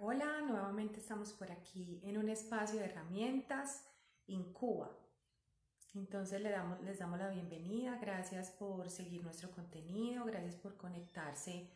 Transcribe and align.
Hola, 0.00 0.42
nuevamente 0.42 1.00
estamos 1.00 1.32
por 1.32 1.50
aquí 1.50 2.00
en 2.04 2.18
un 2.18 2.28
espacio 2.28 2.78
de 2.78 2.84
herramientas 2.84 3.84
Incuba. 4.28 4.96
Entonces 5.92 6.40
les 6.40 6.52
damos, 6.52 6.80
les 6.82 7.00
damos 7.00 7.18
la 7.18 7.28
bienvenida, 7.30 7.98
gracias 8.00 8.52
por 8.52 8.88
seguir 8.90 9.24
nuestro 9.24 9.50
contenido, 9.50 10.24
gracias 10.24 10.54
por 10.54 10.76
conectarse 10.76 11.68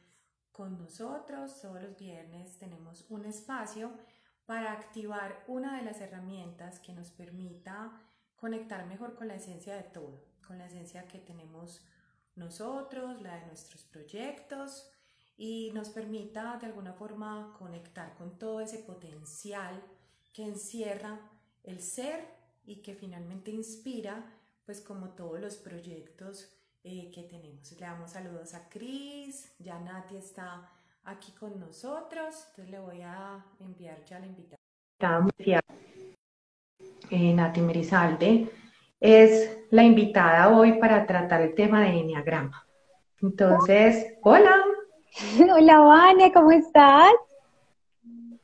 con 0.53 0.79
nosotros. 0.79 1.61
Todos 1.61 1.82
los 1.82 1.98
viernes 1.98 2.56
tenemos 2.58 3.11
un 3.11 3.25
espacio 3.25 3.90
para 4.46 4.70
activar 4.70 5.43
una 5.48 5.79
de 5.79 5.82
las 5.82 6.00
herramientas 6.00 6.79
que 6.79 6.93
nos 6.93 7.11
permita 7.11 7.91
conectar 8.36 8.86
mejor 8.86 9.16
con 9.16 9.27
la 9.27 9.34
esencia 9.34 9.75
de 9.75 9.82
todo, 9.82 10.25
con 10.46 10.59
la 10.59 10.66
esencia 10.66 11.09
que 11.09 11.18
tenemos 11.18 11.84
nosotros, 12.36 13.20
la 13.20 13.41
de 13.41 13.46
nuestros 13.46 13.82
proyectos 13.82 14.93
y 15.37 15.71
nos 15.75 15.91
permita 15.91 16.59
de 16.59 16.67
alguna 16.67 16.93
forma 16.93 17.55
conectar 17.59 18.14
con 18.14 18.39
todo 18.39 18.61
ese 18.61 18.79
potencial 18.79 19.82
que 20.32 20.45
encierra 20.45 21.18
el 21.64 21.81
ser 21.81 22.27
y 22.64 22.77
que 22.77 22.95
finalmente 22.95 23.50
inspira 23.50 24.25
pues 24.64 24.81
como 24.81 25.11
todos 25.11 25.40
los 25.40 25.57
proyectos 25.57 26.49
eh, 26.85 27.11
que 27.13 27.23
tenemos. 27.23 27.73
Le 27.73 27.87
damos 27.87 28.11
saludos 28.13 28.54
a 28.54 28.68
Cris, 28.68 29.54
ya 29.59 29.79
Nati 29.79 30.17
está 30.17 30.71
aquí 31.04 31.32
con 31.32 31.59
nosotros, 31.59 32.47
entonces 32.51 32.70
le 32.70 32.78
voy 32.78 33.01
a 33.03 33.45
enviar 33.61 34.05
ya 34.05 34.19
la 34.19 34.27
invitación. 34.27 35.31
Eh, 37.11 37.34
Nati 37.34 37.61
Merizalde 37.61 38.51
es 39.01 39.59
la 39.70 39.83
invitada 39.83 40.56
hoy 40.56 40.78
para 40.78 41.06
tratar 41.06 41.42
el 41.42 41.55
tema 41.55 41.83
de 41.83 41.89
Enneagrama. 42.01 42.67
Entonces, 43.20 44.14
hola. 44.23 44.72
Hola, 45.55 45.78
Vane, 45.78 46.33
¿cómo 46.33 46.50
estás? 46.52 47.12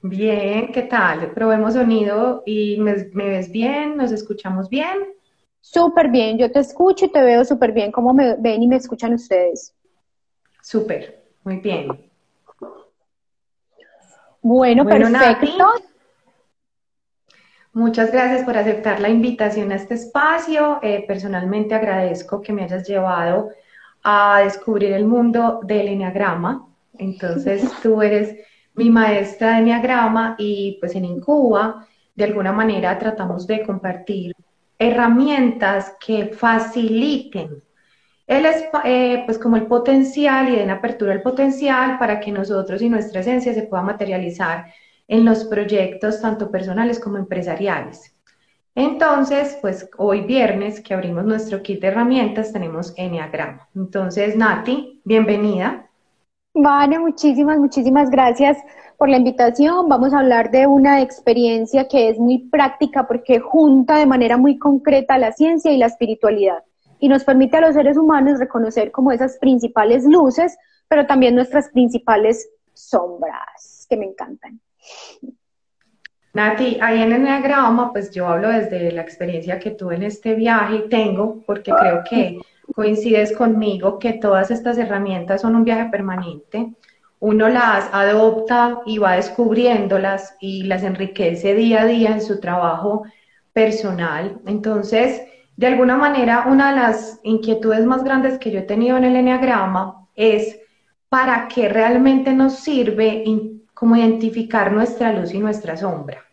Bien, 0.03 0.71
¿qué 0.73 0.83
tal? 0.83 1.33
Probemos 1.33 1.75
sonido 1.75 2.43
y 2.47 2.79
me, 2.79 2.95
ves 2.95 3.51
bien, 3.51 3.97
nos 3.97 4.13
escuchamos 4.13 4.69
bien. 4.69 5.15
Súper 5.61 6.09
bien, 6.09 6.39
yo 6.39 6.53
te 6.53 6.61
escucho 6.61 7.07
y 7.07 7.13
te 7.13 7.23
veo 7.23 7.45
súper 7.45 7.73
bien. 7.73 7.91
¿Cómo 7.91 8.15
me 8.15 8.37
ven 8.37 8.63
y 8.63 8.69
me 8.69 8.77
escuchan 8.77 9.15
ustedes? 9.15 9.75
Súper, 10.63 11.25
muy 11.43 11.57
bien. 11.57 11.89
Bueno, 14.41 14.85
perfecto. 14.85 15.67
muchas 17.73 18.13
gracias 18.13 18.45
por 18.45 18.57
aceptar 18.57 19.01
la 19.01 19.09
invitación 19.09 19.73
a 19.73 19.77
este 19.77 19.95
espacio. 19.95 20.79
Eh, 20.83 21.05
personalmente 21.07 21.75
agradezco 21.75 22.41
que 22.41 22.53
me 22.53 22.63
hayas 22.63 22.87
llevado 22.87 23.51
a 24.11 24.41
descubrir 24.43 24.93
el 24.93 25.05
mundo 25.05 25.61
del 25.63 25.89
enneagrama. 25.89 26.67
Entonces 26.97 27.71
tú 27.83 28.01
eres 28.01 28.37
mi 28.75 28.89
maestra 28.89 29.53
de 29.53 29.59
enneagrama 29.59 30.35
y 30.39 30.79
pues 30.81 30.95
en 30.95 31.05
Incuba 31.05 31.87
de 32.15 32.25
alguna 32.25 32.53
manera 32.53 32.99
tratamos 32.99 33.47
de 33.47 33.67
compartir 33.67 34.35
herramientas 34.79 35.95
que 36.01 36.29
faciliten 36.29 37.63
el, 38.27 38.47
eh, 38.85 39.23
pues 39.27 39.39
como 39.39 39.57
el 39.57 39.67
potencial 39.67 40.49
y 40.49 40.57
den 40.57 40.71
apertura 40.71 41.13
al 41.13 41.23
potencial 41.23 41.99
para 41.99 42.19
que 42.19 42.33
nosotros 42.33 42.81
y 42.81 42.89
nuestra 42.89 43.21
esencia 43.21 43.53
se 43.53 43.65
pueda 43.65 43.83
materializar 43.83 44.73
en 45.07 45.25
los 45.27 45.45
proyectos 45.45 46.23
tanto 46.23 46.51
personales 46.51 46.99
como 46.99 47.19
empresariales. 47.19 48.18
Entonces, 48.79 49.59
pues 49.61 49.91
hoy 49.99 50.21
viernes 50.21 50.81
que 50.81 50.95
abrimos 50.95 51.25
nuestro 51.25 51.61
kit 51.65 51.81
de 51.81 51.89
herramientas 51.89 52.53
tenemos 52.53 52.95
Enneagrama. 52.97 53.69
Entonces, 53.75 54.37
Nati, 54.37 55.03
bienvenida. 55.05 55.91
Vale, 56.55 57.01
muchísimas, 57.01 57.59
muchísimas 57.59 58.09
gracias 58.09 58.57
por 58.97 59.09
la 59.09 59.17
invitación. 59.17 59.89
Vamos 59.89 60.15
a 60.15 60.21
hablar 60.21 60.53
de 60.53 60.69
una 60.69 61.03
experiencia 61.03 61.89
que 61.89 62.09
es 62.09 62.21
muy 62.21 62.49
práctica 62.51 63.09
porque 63.09 63.41
junta 63.41 63.97
de 63.97 64.07
manera 64.07 64.37
muy 64.37 64.61
concreta 64.61 65.19
la 65.19 65.33
ciencia 65.33 65.73
y 65.73 65.77
la 65.77 65.87
espiritualidad 65.87 66.63
y 67.01 67.09
nos 67.09 67.25
permite 67.25 67.57
a 67.57 67.63
los 67.63 67.75
seres 67.75 67.97
humanos 67.97 68.39
reconocer 68.39 68.93
como 68.93 69.11
esas 69.11 69.39
principales 69.39 70.05
luces, 70.05 70.57
pero 70.87 71.05
también 71.05 71.35
nuestras 71.35 71.69
principales 71.71 72.49
sombras, 72.75 73.89
que 73.91 73.97
me 73.97 74.07
encantan. 74.07 74.61
Nati, 76.39 76.79
ahí 76.81 77.03
en 77.03 77.13
el 77.13 77.21
Enneagrama, 77.21 77.91
pues 77.93 78.13
yo 78.13 78.29
hablo 78.29 78.49
desde 78.51 78.93
la 78.93 79.03
experiencia 79.03 79.59
que 79.59 79.73
tuve 79.73 79.97
en 79.97 80.05
este 80.05 80.37
viaje 80.37 80.77
y 80.77 80.89
tengo, 80.89 81.43
porque 81.45 81.73
creo 81.73 82.05
que 82.09 82.39
coincides 82.73 83.37
conmigo 83.37 83.99
que 83.99 84.13
todas 84.13 84.53
estas 84.53 84.79
herramientas 84.79 85.41
son 85.41 85.57
un 85.57 85.65
viaje 85.65 85.91
permanente. 85.91 86.75
Uno 87.19 87.49
las 87.49 87.91
adopta 87.93 88.83
y 88.87 88.99
va 88.99 89.17
descubriéndolas 89.17 90.37
y 90.41 90.63
las 90.63 90.85
enriquece 90.85 91.57
día 91.57 91.83
a 91.83 91.87
día 91.87 92.11
en 92.11 92.21
su 92.21 92.39
trabajo 92.39 93.03
personal. 93.53 94.39
Entonces, 94.47 95.21
de 95.57 95.67
alguna 95.67 95.97
manera, 95.97 96.45
una 96.47 96.71
de 96.71 96.77
las 96.77 97.19
inquietudes 97.25 97.85
más 97.85 98.05
grandes 98.05 98.39
que 98.39 98.53
yo 98.53 98.61
he 98.61 98.63
tenido 98.63 98.97
en 98.97 99.03
el 99.03 99.17
Enneagrama 99.17 100.07
es 100.15 100.61
para 101.09 101.49
qué 101.49 101.69
realmente 101.69 102.33
nos 102.33 102.61
sirve 102.61 103.25
como 103.75 103.97
identificar 103.97 104.71
nuestra 104.71 105.13
luz 105.13 105.35
y 105.35 105.41
nuestra 105.41 105.77
sombra. 105.77 106.28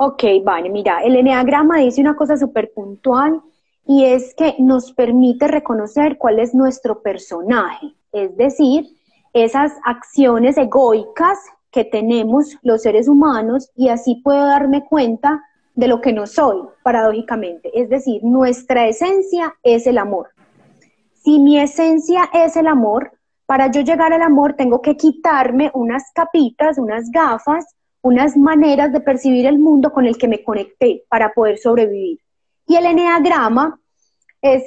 Ok, 0.00 0.22
vale, 0.44 0.70
mira, 0.70 1.02
el 1.02 1.16
Enneagrama 1.16 1.78
dice 1.78 2.00
una 2.00 2.14
cosa 2.14 2.36
súper 2.36 2.72
puntual 2.72 3.42
y 3.84 4.04
es 4.04 4.32
que 4.32 4.54
nos 4.60 4.92
permite 4.92 5.48
reconocer 5.48 6.18
cuál 6.18 6.38
es 6.38 6.54
nuestro 6.54 7.02
personaje, 7.02 7.94
es 8.12 8.36
decir, 8.36 8.86
esas 9.32 9.72
acciones 9.84 10.56
egoicas 10.56 11.40
que 11.72 11.84
tenemos 11.84 12.56
los 12.62 12.82
seres 12.82 13.08
humanos 13.08 13.72
y 13.74 13.88
así 13.88 14.20
puedo 14.22 14.46
darme 14.46 14.84
cuenta 14.84 15.44
de 15.74 15.88
lo 15.88 16.00
que 16.00 16.12
no 16.12 16.28
soy, 16.28 16.62
paradójicamente. 16.84 17.70
Es 17.74 17.88
decir, 17.88 18.22
nuestra 18.22 18.86
esencia 18.86 19.56
es 19.64 19.88
el 19.88 19.98
amor. 19.98 20.28
Si 21.24 21.40
mi 21.40 21.58
esencia 21.58 22.30
es 22.32 22.54
el 22.56 22.68
amor, 22.68 23.10
para 23.46 23.68
yo 23.68 23.80
llegar 23.80 24.12
al 24.12 24.22
amor 24.22 24.54
tengo 24.54 24.80
que 24.80 24.96
quitarme 24.96 25.72
unas 25.74 26.04
capitas, 26.14 26.78
unas 26.78 27.10
gafas 27.10 27.66
unas 28.08 28.36
maneras 28.36 28.92
de 28.92 29.00
percibir 29.00 29.46
el 29.46 29.58
mundo 29.58 29.92
con 29.92 30.06
el 30.06 30.16
que 30.16 30.28
me 30.28 30.42
conecté 30.42 31.04
para 31.08 31.32
poder 31.34 31.58
sobrevivir. 31.58 32.18
Y 32.66 32.76
el 32.76 32.86
eneagrama 32.86 33.78
es 34.40 34.64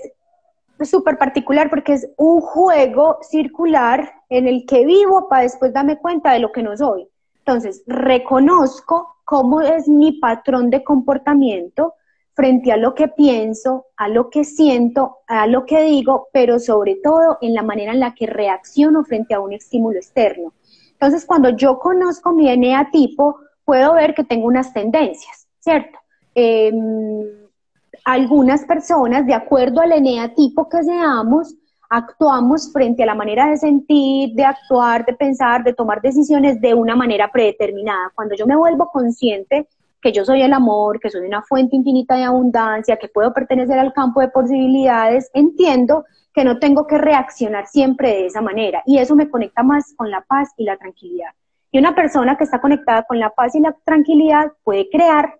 súper 0.84 1.18
particular 1.18 1.70
porque 1.70 1.94
es 1.94 2.08
un 2.18 2.40
juego 2.42 3.18
circular 3.22 4.14
en 4.30 4.48
el 4.48 4.66
que 4.66 4.86
vivo 4.86 5.28
para 5.28 5.44
después 5.44 5.74
darme 5.74 5.98
cuenta 5.98 6.32
de 6.34 6.40
lo 6.40 6.52
que 6.52 6.64
no 6.64 6.78
soy. 6.78 7.08
Entonces, 7.40 7.84
reconozco 7.88 9.16
cómo 9.26 9.62
es 9.62 9.88
mi 9.88 10.14
patrón 10.14 10.70
de 10.70 10.84
comportamiento 10.84 11.96
frente 12.34 12.72
a 12.72 12.78
lo 12.78 12.94
que 12.94 13.08
pienso, 13.08 13.88
a 13.98 14.08
lo 14.08 14.30
que 14.30 14.44
siento, 14.44 15.18
a 15.28 15.48
lo 15.48 15.66
que 15.66 15.82
digo, 15.82 16.28
pero 16.32 16.60
sobre 16.60 16.96
todo 16.96 17.38
en 17.42 17.54
la 17.54 17.64
manera 17.64 17.92
en 17.92 18.00
la 18.00 18.14
que 18.14 18.28
reacciono 18.28 19.04
frente 19.04 19.34
a 19.34 19.40
un 19.40 19.54
estímulo 19.54 19.98
externo. 19.98 20.54
Entonces, 21.02 21.26
cuando 21.26 21.50
yo 21.50 21.80
conozco 21.80 22.32
mi 22.32 22.46
DNA 22.46 22.92
tipo, 22.92 23.40
puedo 23.66 23.96
ver 23.96 24.14
que 24.14 24.24
tengo 24.24 24.46
unas 24.46 24.72
tendencias, 24.72 25.48
¿cierto? 25.60 25.98
Em, 26.36 27.26
algunas 28.06 28.64
personas, 28.66 29.26
de 29.26 29.34
acuerdo 29.34 29.82
al 29.82 29.90
DNA 29.90 30.36
tipo 30.36 30.70
que 30.70 30.84
seamos, 30.84 31.56
actuamos 31.90 32.72
frente 32.72 33.02
a 33.02 33.08
la 33.08 33.16
manera 33.16 33.48
de 33.48 33.58
sentir, 33.58 34.36
de 34.36 34.46
actuar, 34.46 35.04
de 35.04 35.14
pensar, 35.14 35.64
de 35.64 35.74
tomar 35.74 36.04
decisiones 36.04 36.62
de 36.62 36.76
una 36.76 36.96
manera 36.96 37.32
predeterminada. 37.32 38.12
Cuando 38.14 38.36
yo 38.36 38.46
me 38.46 38.56
vuelvo 38.56 38.88
consciente 38.92 39.68
que 40.02 40.12
yo 40.12 40.26
soy 40.26 40.42
el 40.42 40.54
amor, 40.54 41.00
que 41.00 41.10
soy 41.10 41.26
una 41.28 41.44
fuente 41.44 41.76
infinita 41.76 42.16
de 42.16 42.24
abundancia, 42.24 42.98
que 42.98 43.08
puedo 43.08 43.34
pertenecer 43.34 43.78
al 43.78 43.94
campo 43.94 44.20
de 44.20 44.30
posibilidades, 44.30 45.30
entiendo 45.34 46.06
que 46.34 46.44
no 46.44 46.60
tengo 46.60 46.88
que 46.88 46.98
reaccionar 46.98 47.68
siempre 47.68 48.10
de 48.10 48.26
esa 48.26 48.42
manera. 48.42 48.82
Y 48.86 48.98
eso 48.98 49.16
me 49.16 49.30
conecta 49.30 49.64
más 49.64 49.94
con 49.96 50.10
la 50.10 50.22
paz 50.22 50.50
y 50.58 50.64
la 50.64 50.78
tranquilidad. 50.78 51.32
Y 51.72 51.80
una 51.80 51.94
persona 51.94 52.38
que 52.38 52.44
está 52.44 52.60
conectada 52.60 53.04
con 53.04 53.20
la 53.20 53.30
paz 53.30 53.56
y 53.56 53.60
la 53.60 53.76
tranquilidad 53.86 54.52
puede 54.64 54.90
crear. 54.90 55.40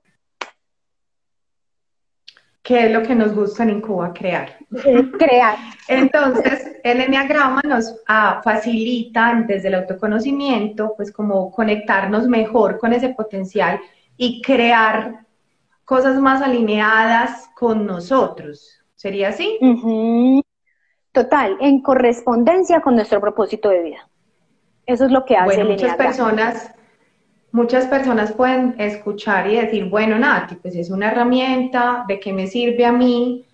¿Qué 2.62 2.86
es 2.86 2.92
lo 2.92 3.02
que 3.02 3.16
nos 3.16 3.34
gusta 3.34 3.64
en 3.64 3.82
Cuba? 3.82 4.14
Crear. 4.14 4.56
Eh, 4.86 5.12
crear. 5.18 5.58
Entonces, 5.88 6.80
el 6.84 7.02
enneagrama 7.02 7.62
nos 7.64 7.96
ah, 8.08 8.40
facilita 8.44 9.44
desde 9.48 9.70
el 9.70 9.76
autoconocimiento, 9.76 10.94
pues 10.96 11.12
como 11.12 11.52
conectarnos 11.52 12.28
mejor 12.28 12.78
con 12.78 12.94
ese 12.94 13.10
potencial 13.10 13.82
y 14.18 14.42
crear 14.42 15.26
cosas 15.86 16.20
más 16.20 16.42
alineadas 16.42 17.50
con 17.56 17.86
nosotros. 17.86 18.80
¿Sería 18.96 19.30
así? 19.30 19.58
Total, 21.12 21.58
en 21.60 21.82
correspondencia 21.82 22.82
con 22.82 22.96
nuestro 22.96 23.20
propósito 23.20 23.70
de 23.70 23.84
vida. 23.84 24.10
Eso 24.86 25.06
es 25.06 25.12
lo 25.12 25.26
que 25.26 25.36
hace 25.36 25.56
bueno, 25.56 25.72
muchas 25.72 25.96
personas, 25.96 26.74
muchas 27.52 27.88
personas 27.88 28.32
pueden 28.32 28.76
escuchar 28.78 29.50
y 29.50 29.56
decir, 29.56 29.90
bueno, 29.90 30.18
Nati, 30.18 30.56
pues 30.56 30.76
es 30.76 30.90
una 30.90 31.12
herramienta, 31.12 32.06
¿de 32.08 32.20
qué 32.20 32.32
me 32.32 32.48
sirve 32.48 32.86
a 32.86 32.92
mí? 32.92 33.46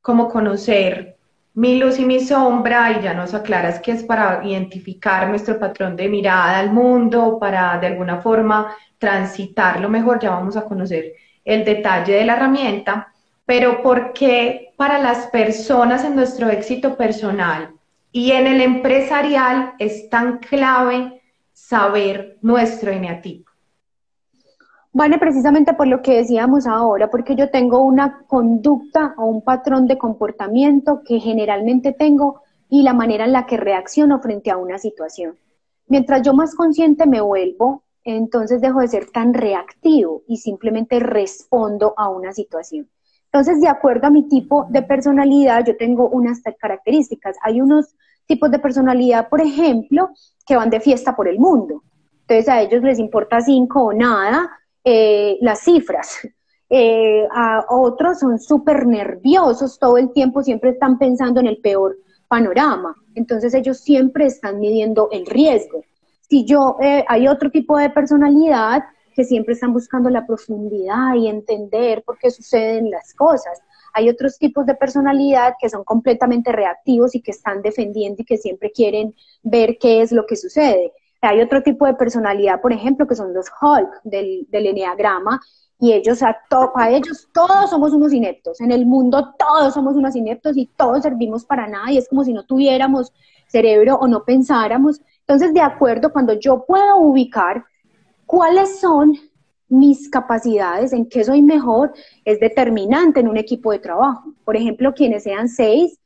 Como 0.00 0.28
conocer 0.28 1.16
mi 1.54 1.78
luz 1.78 1.98
y 1.98 2.06
mi 2.06 2.20
sombra 2.20 2.92
y 2.92 3.02
ya 3.02 3.12
nos 3.12 3.34
aclaras 3.34 3.78
que 3.80 3.92
es 3.92 4.02
para 4.02 4.40
identificar 4.44 5.28
nuestro 5.28 5.58
patrón 5.58 5.96
de 5.96 6.08
mirada 6.08 6.58
al 6.58 6.72
mundo, 6.72 7.38
para 7.38 7.78
de 7.78 7.88
alguna 7.88 8.20
forma 8.20 8.74
transitarlo 8.98 9.88
mejor, 9.88 10.18
ya 10.18 10.30
vamos 10.30 10.56
a 10.56 10.64
conocer 10.64 11.12
el 11.44 11.64
detalle 11.64 12.14
de 12.14 12.24
la 12.24 12.36
herramienta, 12.36 13.12
pero 13.44 13.82
¿por 13.82 14.12
qué 14.12 14.72
para 14.76 14.98
las 14.98 15.26
personas 15.26 16.04
en 16.04 16.16
nuestro 16.16 16.48
éxito 16.48 16.96
personal 16.96 17.74
y 18.12 18.32
en 18.32 18.46
el 18.46 18.60
empresarial 18.60 19.74
es 19.78 20.08
tan 20.08 20.38
clave 20.38 21.20
saber 21.52 22.38
nuestro 22.40 22.90
eneatipo? 22.90 23.51
Vale, 24.94 25.18
precisamente 25.18 25.72
por 25.72 25.86
lo 25.86 26.02
que 26.02 26.16
decíamos 26.16 26.66
ahora, 26.66 27.10
porque 27.10 27.34
yo 27.34 27.50
tengo 27.50 27.82
una 27.82 28.24
conducta 28.26 29.14
o 29.16 29.24
un 29.24 29.42
patrón 29.42 29.86
de 29.86 29.96
comportamiento 29.96 31.00
que 31.02 31.18
generalmente 31.18 31.92
tengo 31.92 32.42
y 32.68 32.82
la 32.82 32.92
manera 32.92 33.24
en 33.24 33.32
la 33.32 33.46
que 33.46 33.56
reacciono 33.56 34.20
frente 34.20 34.50
a 34.50 34.58
una 34.58 34.78
situación. 34.78 35.38
Mientras 35.86 36.20
yo 36.22 36.34
más 36.34 36.54
consciente 36.54 37.06
me 37.06 37.22
vuelvo, 37.22 37.84
entonces 38.04 38.60
dejo 38.60 38.80
de 38.80 38.88
ser 38.88 39.10
tan 39.10 39.32
reactivo 39.32 40.22
y 40.26 40.36
simplemente 40.36 41.00
respondo 41.00 41.94
a 41.96 42.10
una 42.10 42.32
situación. 42.32 42.88
Entonces, 43.26 43.62
de 43.62 43.68
acuerdo 43.68 44.08
a 44.08 44.10
mi 44.10 44.28
tipo 44.28 44.66
de 44.68 44.82
personalidad, 44.82 45.64
yo 45.64 45.74
tengo 45.76 46.10
unas 46.10 46.42
características. 46.58 47.36
Hay 47.42 47.62
unos 47.62 47.94
tipos 48.26 48.50
de 48.50 48.58
personalidad, 48.58 49.30
por 49.30 49.40
ejemplo, 49.40 50.10
que 50.46 50.56
van 50.56 50.68
de 50.68 50.80
fiesta 50.80 51.16
por 51.16 51.28
el 51.28 51.38
mundo. 51.38 51.82
Entonces, 52.22 52.48
a 52.50 52.60
ellos 52.60 52.82
les 52.82 52.98
importa 52.98 53.40
cinco 53.40 53.84
o 53.84 53.92
nada 53.94 54.50
eh, 54.84 55.38
las 55.40 55.60
cifras. 55.60 56.18
Eh, 56.74 57.28
a 57.30 57.66
otros 57.68 58.20
son 58.20 58.38
súper 58.38 58.86
nerviosos 58.86 59.78
todo 59.78 59.98
el 59.98 60.10
tiempo, 60.12 60.42
siempre 60.42 60.70
están 60.70 60.98
pensando 60.98 61.40
en 61.40 61.46
el 61.46 61.58
peor 61.58 61.98
panorama. 62.28 62.96
Entonces 63.14 63.52
ellos 63.52 63.78
siempre 63.78 64.24
están 64.24 64.58
midiendo 64.58 65.08
el 65.12 65.26
riesgo. 65.26 65.84
Si 66.30 66.46
yo, 66.46 66.78
eh, 66.80 67.04
hay 67.08 67.28
otro 67.28 67.50
tipo 67.50 67.76
de 67.76 67.90
personalidad 67.90 68.84
que 69.14 69.24
siempre 69.24 69.52
están 69.52 69.74
buscando 69.74 70.08
la 70.08 70.26
profundidad 70.26 71.14
y 71.14 71.28
entender 71.28 72.02
por 72.04 72.16
qué 72.16 72.30
suceden 72.30 72.90
las 72.90 73.12
cosas. 73.12 73.60
Hay 73.92 74.08
otros 74.08 74.38
tipos 74.38 74.64
de 74.64 74.74
personalidad 74.74 75.56
que 75.60 75.68
son 75.68 75.84
completamente 75.84 76.50
reactivos 76.50 77.14
y 77.14 77.20
que 77.20 77.32
están 77.32 77.60
defendiendo 77.60 78.22
y 78.22 78.24
que 78.24 78.38
siempre 78.38 78.72
quieren 78.72 79.14
ver 79.42 79.76
qué 79.78 80.00
es 80.00 80.12
lo 80.12 80.24
que 80.24 80.36
sucede. 80.36 80.92
Hay 81.22 81.40
otro 81.40 81.62
tipo 81.62 81.86
de 81.86 81.94
personalidad, 81.94 82.60
por 82.60 82.72
ejemplo, 82.72 83.06
que 83.06 83.14
son 83.14 83.32
los 83.32 83.46
Hulk 83.48 84.02
del, 84.04 84.46
del 84.50 84.66
Enneagrama, 84.66 85.40
y 85.78 85.92
ellos 85.92 86.22
a, 86.22 86.36
a 86.76 86.90
ellos 86.90 87.28
todos 87.32 87.70
somos 87.70 87.92
unos 87.92 88.12
ineptos. 88.12 88.60
En 88.60 88.70
el 88.70 88.86
mundo 88.86 89.34
todos 89.38 89.74
somos 89.74 89.96
unos 89.96 90.14
ineptos 90.14 90.56
y 90.56 90.66
todos 90.76 91.02
servimos 91.02 91.44
para 91.44 91.66
nada, 91.66 91.90
y 91.90 91.98
es 91.98 92.08
como 92.08 92.24
si 92.24 92.32
no 92.32 92.44
tuviéramos 92.44 93.12
cerebro 93.48 93.96
o 93.96 94.06
no 94.06 94.24
pensáramos. 94.24 95.00
Entonces, 95.20 95.52
de 95.54 95.60
acuerdo, 95.60 96.12
cuando 96.12 96.34
yo 96.34 96.64
puedo 96.64 96.98
ubicar 96.98 97.64
cuáles 98.26 98.80
son 98.80 99.14
mis 99.68 100.10
capacidades, 100.10 100.92
en 100.92 101.08
qué 101.08 101.24
soy 101.24 101.40
mejor, 101.42 101.92
es 102.24 102.38
determinante 102.40 103.20
en 103.20 103.28
un 103.28 103.36
equipo 103.36 103.72
de 103.72 103.78
trabajo. 103.78 104.34
Por 104.44 104.56
ejemplo, 104.56 104.92
quienes 104.92 105.22
sean 105.22 105.48
seis, 105.48 105.98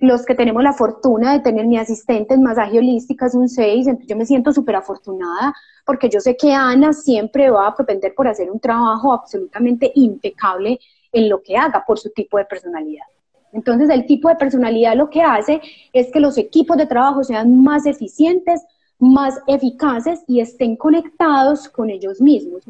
los 0.00 0.24
que 0.24 0.34
tenemos 0.34 0.62
la 0.62 0.72
fortuna 0.72 1.32
de 1.32 1.40
tener 1.40 1.66
mi 1.66 1.76
asistente 1.78 2.34
en 2.34 2.42
masaje 2.42 2.78
holística 2.78 3.26
es 3.26 3.34
un 3.34 3.48
6, 3.48 3.86
entonces 3.86 4.08
yo 4.08 4.16
me 4.16 4.24
siento 4.24 4.52
súper 4.52 4.76
afortunada 4.76 5.54
porque 5.84 6.08
yo 6.08 6.20
sé 6.20 6.36
que 6.36 6.52
Ana 6.52 6.92
siempre 6.92 7.50
va 7.50 7.68
a 7.68 7.74
propender 7.74 8.14
por 8.14 8.26
hacer 8.26 8.50
un 8.50 8.60
trabajo 8.60 9.12
absolutamente 9.12 9.92
impecable 9.94 10.80
en 11.12 11.28
lo 11.28 11.42
que 11.42 11.56
haga 11.56 11.84
por 11.86 11.98
su 11.98 12.10
tipo 12.10 12.38
de 12.38 12.46
personalidad. 12.46 13.04
Entonces 13.52 13.90
el 13.90 14.06
tipo 14.06 14.28
de 14.28 14.36
personalidad 14.36 14.94
lo 14.96 15.10
que 15.10 15.22
hace 15.22 15.60
es 15.92 16.10
que 16.10 16.20
los 16.20 16.38
equipos 16.38 16.76
de 16.76 16.86
trabajo 16.86 17.22
sean 17.22 17.62
más 17.62 17.84
eficientes, 17.84 18.64
más 18.98 19.38
eficaces 19.46 20.22
y 20.26 20.40
estén 20.40 20.76
conectados 20.76 21.68
con 21.68 21.90
ellos 21.90 22.20
mismos. 22.20 22.62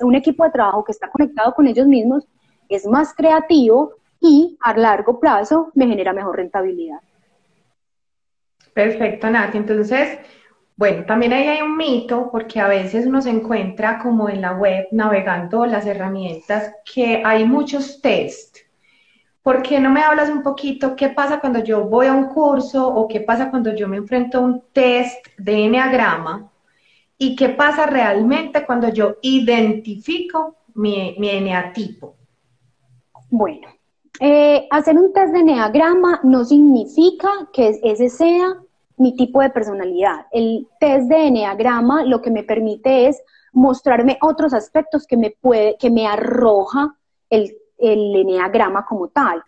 un 0.00 0.14
equipo 0.14 0.44
de 0.44 0.50
trabajo 0.50 0.84
que 0.84 0.92
está 0.92 1.10
conectado 1.10 1.52
con 1.54 1.66
ellos 1.66 1.86
mismos 1.86 2.24
es 2.68 2.86
más 2.86 3.14
creativo, 3.14 3.94
y 4.20 4.56
a 4.60 4.76
largo 4.76 5.20
plazo 5.20 5.70
me 5.74 5.86
genera 5.86 6.12
mejor 6.12 6.36
rentabilidad. 6.36 6.98
Perfecto, 8.74 9.28
Nati. 9.28 9.58
Entonces, 9.58 10.18
bueno, 10.76 11.04
también 11.04 11.32
ahí 11.32 11.48
hay 11.48 11.62
un 11.62 11.76
mito 11.76 12.28
porque 12.30 12.60
a 12.60 12.68
veces 12.68 13.06
uno 13.06 13.20
se 13.20 13.30
encuentra 13.30 13.98
como 13.98 14.28
en 14.28 14.40
la 14.40 14.52
web 14.52 14.86
navegando 14.92 15.66
las 15.66 15.86
herramientas 15.86 16.72
que 16.84 17.20
hay 17.24 17.44
muchos 17.44 18.00
test. 18.00 18.58
¿Por 19.42 19.62
qué 19.62 19.80
no 19.80 19.90
me 19.90 20.02
hablas 20.02 20.30
un 20.30 20.42
poquito 20.42 20.94
qué 20.94 21.08
pasa 21.08 21.40
cuando 21.40 21.64
yo 21.64 21.84
voy 21.84 22.06
a 22.06 22.12
un 22.12 22.26
curso 22.26 22.86
o 22.86 23.08
qué 23.08 23.20
pasa 23.20 23.50
cuando 23.50 23.74
yo 23.74 23.88
me 23.88 23.96
enfrento 23.96 24.38
a 24.38 24.42
un 24.42 24.62
test 24.72 25.26
de 25.36 25.64
enneagrama 25.64 26.52
y 27.16 27.34
qué 27.34 27.48
pasa 27.48 27.86
realmente 27.86 28.64
cuando 28.64 28.90
yo 28.90 29.16
identifico 29.22 30.58
mi, 30.74 31.16
mi 31.18 31.30
eneatipo? 31.30 32.14
Bueno, 33.30 33.68
eh, 34.20 34.66
hacer 34.70 34.96
un 34.96 35.12
test 35.12 35.32
de 35.32 35.40
Enneagrama 35.40 36.20
no 36.24 36.44
significa 36.44 37.30
que 37.52 37.78
ese 37.82 38.08
sea 38.08 38.56
mi 38.96 39.14
tipo 39.14 39.40
de 39.40 39.50
personalidad. 39.50 40.26
El 40.32 40.66
test 40.80 41.08
de 41.08 41.28
Enneagrama 41.28 42.04
lo 42.04 42.20
que 42.20 42.30
me 42.30 42.42
permite 42.42 43.08
es 43.08 43.22
mostrarme 43.52 44.18
otros 44.20 44.52
aspectos 44.54 45.06
que 45.06 45.16
me 45.16 45.30
puede, 45.40 45.76
que 45.78 45.90
me 45.90 46.06
arroja 46.06 46.96
el, 47.30 47.56
el 47.78 48.16
Enneagrama 48.16 48.84
como 48.84 49.08
tal. 49.08 49.42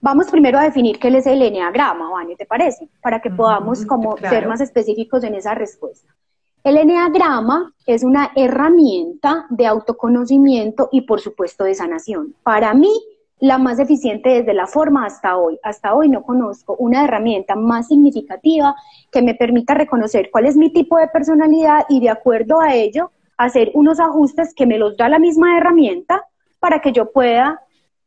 Vamos 0.00 0.30
primero 0.30 0.58
a 0.58 0.64
definir 0.64 0.98
qué 0.98 1.08
es 1.08 1.26
el 1.26 1.42
Enneagrama, 1.42 2.10
Vani, 2.10 2.36
¿te 2.36 2.46
parece? 2.46 2.88
Para 3.02 3.20
que 3.20 3.30
podamos 3.30 3.86
como 3.86 4.16
ser 4.18 4.46
más 4.46 4.60
específicos 4.60 5.24
en 5.24 5.34
esa 5.34 5.54
respuesta. 5.54 6.14
El 6.62 6.76
Enneagrama 6.76 7.74
es 7.86 8.04
una 8.04 8.30
herramienta 8.36 9.46
de 9.50 9.66
autoconocimiento 9.66 10.88
y 10.92 11.02
por 11.02 11.20
supuesto 11.20 11.64
de 11.64 11.74
sanación. 11.74 12.34
Para 12.42 12.74
mí, 12.74 12.92
la 13.40 13.58
más 13.58 13.78
eficiente 13.78 14.30
desde 14.30 14.54
la 14.54 14.66
forma 14.66 15.06
hasta 15.06 15.36
hoy. 15.36 15.58
Hasta 15.62 15.94
hoy 15.94 16.08
no 16.08 16.22
conozco 16.22 16.76
una 16.78 17.04
herramienta 17.04 17.56
más 17.56 17.88
significativa 17.88 18.74
que 19.10 19.22
me 19.22 19.34
permita 19.34 19.74
reconocer 19.74 20.30
cuál 20.30 20.46
es 20.46 20.56
mi 20.56 20.72
tipo 20.72 20.98
de 20.98 21.08
personalidad 21.08 21.84
y 21.88 22.00
de 22.00 22.10
acuerdo 22.10 22.60
a 22.60 22.74
ello 22.74 23.10
hacer 23.36 23.70
unos 23.74 24.00
ajustes 24.00 24.54
que 24.54 24.66
me 24.66 24.78
los 24.78 24.96
da 24.96 25.08
la 25.08 25.18
misma 25.18 25.58
herramienta 25.58 26.24
para 26.60 26.80
que 26.80 26.92
yo 26.92 27.10
pueda 27.12 27.60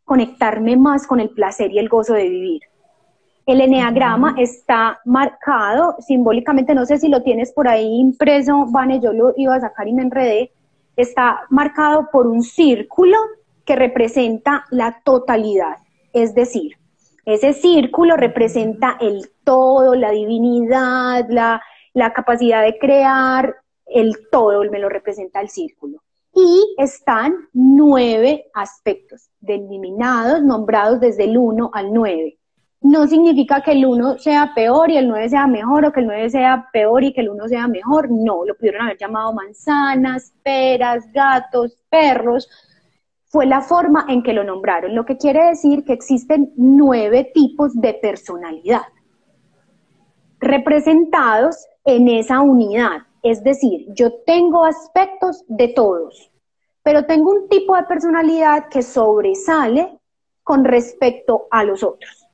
conectarme 0.06 0.78
más 0.78 1.06
con 1.06 1.20
el 1.20 1.30
placer 1.30 1.72
y 1.72 1.80
el 1.80 1.90
gozo 1.90 2.14
de 2.14 2.30
vivir. 2.30 2.62
El 3.46 3.62
eneagrama 3.62 4.36
está 4.38 5.00
marcado 5.06 5.96
simbólicamente, 6.00 6.74
no 6.74 6.86
sé 6.86 6.98
si 6.98 7.08
lo 7.08 7.24
tienes 7.24 7.52
por 7.52 7.68
ahí 7.68 8.00
impreso, 8.00 8.66
Vane, 8.70 9.00
yo 9.00 9.14
lo 9.14 9.34
iba 9.38 9.56
a 9.56 9.62
sacar 9.62 9.88
y 9.88 9.94
me 9.94 10.02
enredé, 10.02 10.52
está 10.96 11.42
marcado 11.50 12.10
por 12.12 12.28
un 12.28 12.42
círculo 12.42 13.18
que 13.68 13.76
representa 13.76 14.66
la 14.72 15.02
totalidad, 15.04 15.76
es 16.14 16.34
decir, 16.34 16.78
ese 17.26 17.52
círculo 17.52 18.16
representa 18.16 18.98
el 19.02 19.30
todo, 19.44 19.94
la 19.94 20.12
divinidad, 20.12 21.28
la, 21.30 21.62
capacidad 22.14 22.64
de 22.64 22.80
crear, 22.80 23.54
el 23.86 24.16
todo 24.32 24.64
me 24.72 24.80
lo 24.80 24.88
representa 24.88 25.42
el 25.42 25.50
círculo. 25.50 26.02
Y 26.34 26.76
están 26.78 27.36
nueve 27.52 28.46
aspectos 28.54 29.30
deliminados, 29.42 30.42
nombrados 30.42 31.02
desde 31.02 31.26
el 31.26 31.38
1 31.38 31.72
al 31.74 31.92
9. 31.92 32.38
No 32.82 33.08
significa 33.08 33.62
que 33.62 33.72
el 33.74 33.86
1 33.86 34.20
sea 34.20 34.54
peor 34.56 34.90
y 34.90 34.98
el 34.98 35.10
9 35.10 35.28
sea 35.28 35.48
mejor 35.48 35.84
o 35.84 35.92
que 35.92 36.00
el 36.00 36.06
9 36.06 36.30
sea 36.30 36.70
peor 36.72 37.04
y 37.04 37.12
que 37.12 37.22
el 37.22 37.30
1 37.30 37.48
sea 37.50 37.68
mejor. 37.68 38.10
No, 38.10 38.46
lo 38.46 38.56
pudieron 38.56 38.84
haber 38.84 38.98
llamado 38.98 39.34
manzanas, 39.34 40.32
peras, 40.44 41.12
gatos, 41.12 41.78
perros, 41.90 42.48
fue 43.38 43.46
la 43.46 43.62
forma 43.62 44.04
en 44.10 44.24
que 44.24 44.34
lo 44.34 44.44
nombraron, 44.44 44.96
lo 44.96 45.06
que 45.06 45.16
quiere 45.16 45.46
decir 45.50 45.86
que 45.86 45.94
existen 45.94 46.54
nueve 46.56 47.30
tipos 47.36 47.72
de 47.76 47.94
personalidad 47.94 48.82
representados 50.40 51.68
en 51.86 52.08
esa 52.08 52.42
unidad. 52.42 53.04
Es 53.22 53.44
decir, 53.44 53.86
yo 53.94 54.12
tengo 54.26 54.66
aspectos 54.66 55.46
de 55.48 55.68
todos, 55.68 56.32
pero 56.82 57.06
tengo 57.06 57.30
un 57.30 57.48
tipo 57.48 57.76
de 57.76 57.84
personalidad 57.84 58.70
que 58.70 58.82
sobresale 58.82 60.00
con 60.42 60.66
respecto 60.66 61.46
a 61.52 61.64
los 61.64 61.84
otros. 61.84 62.28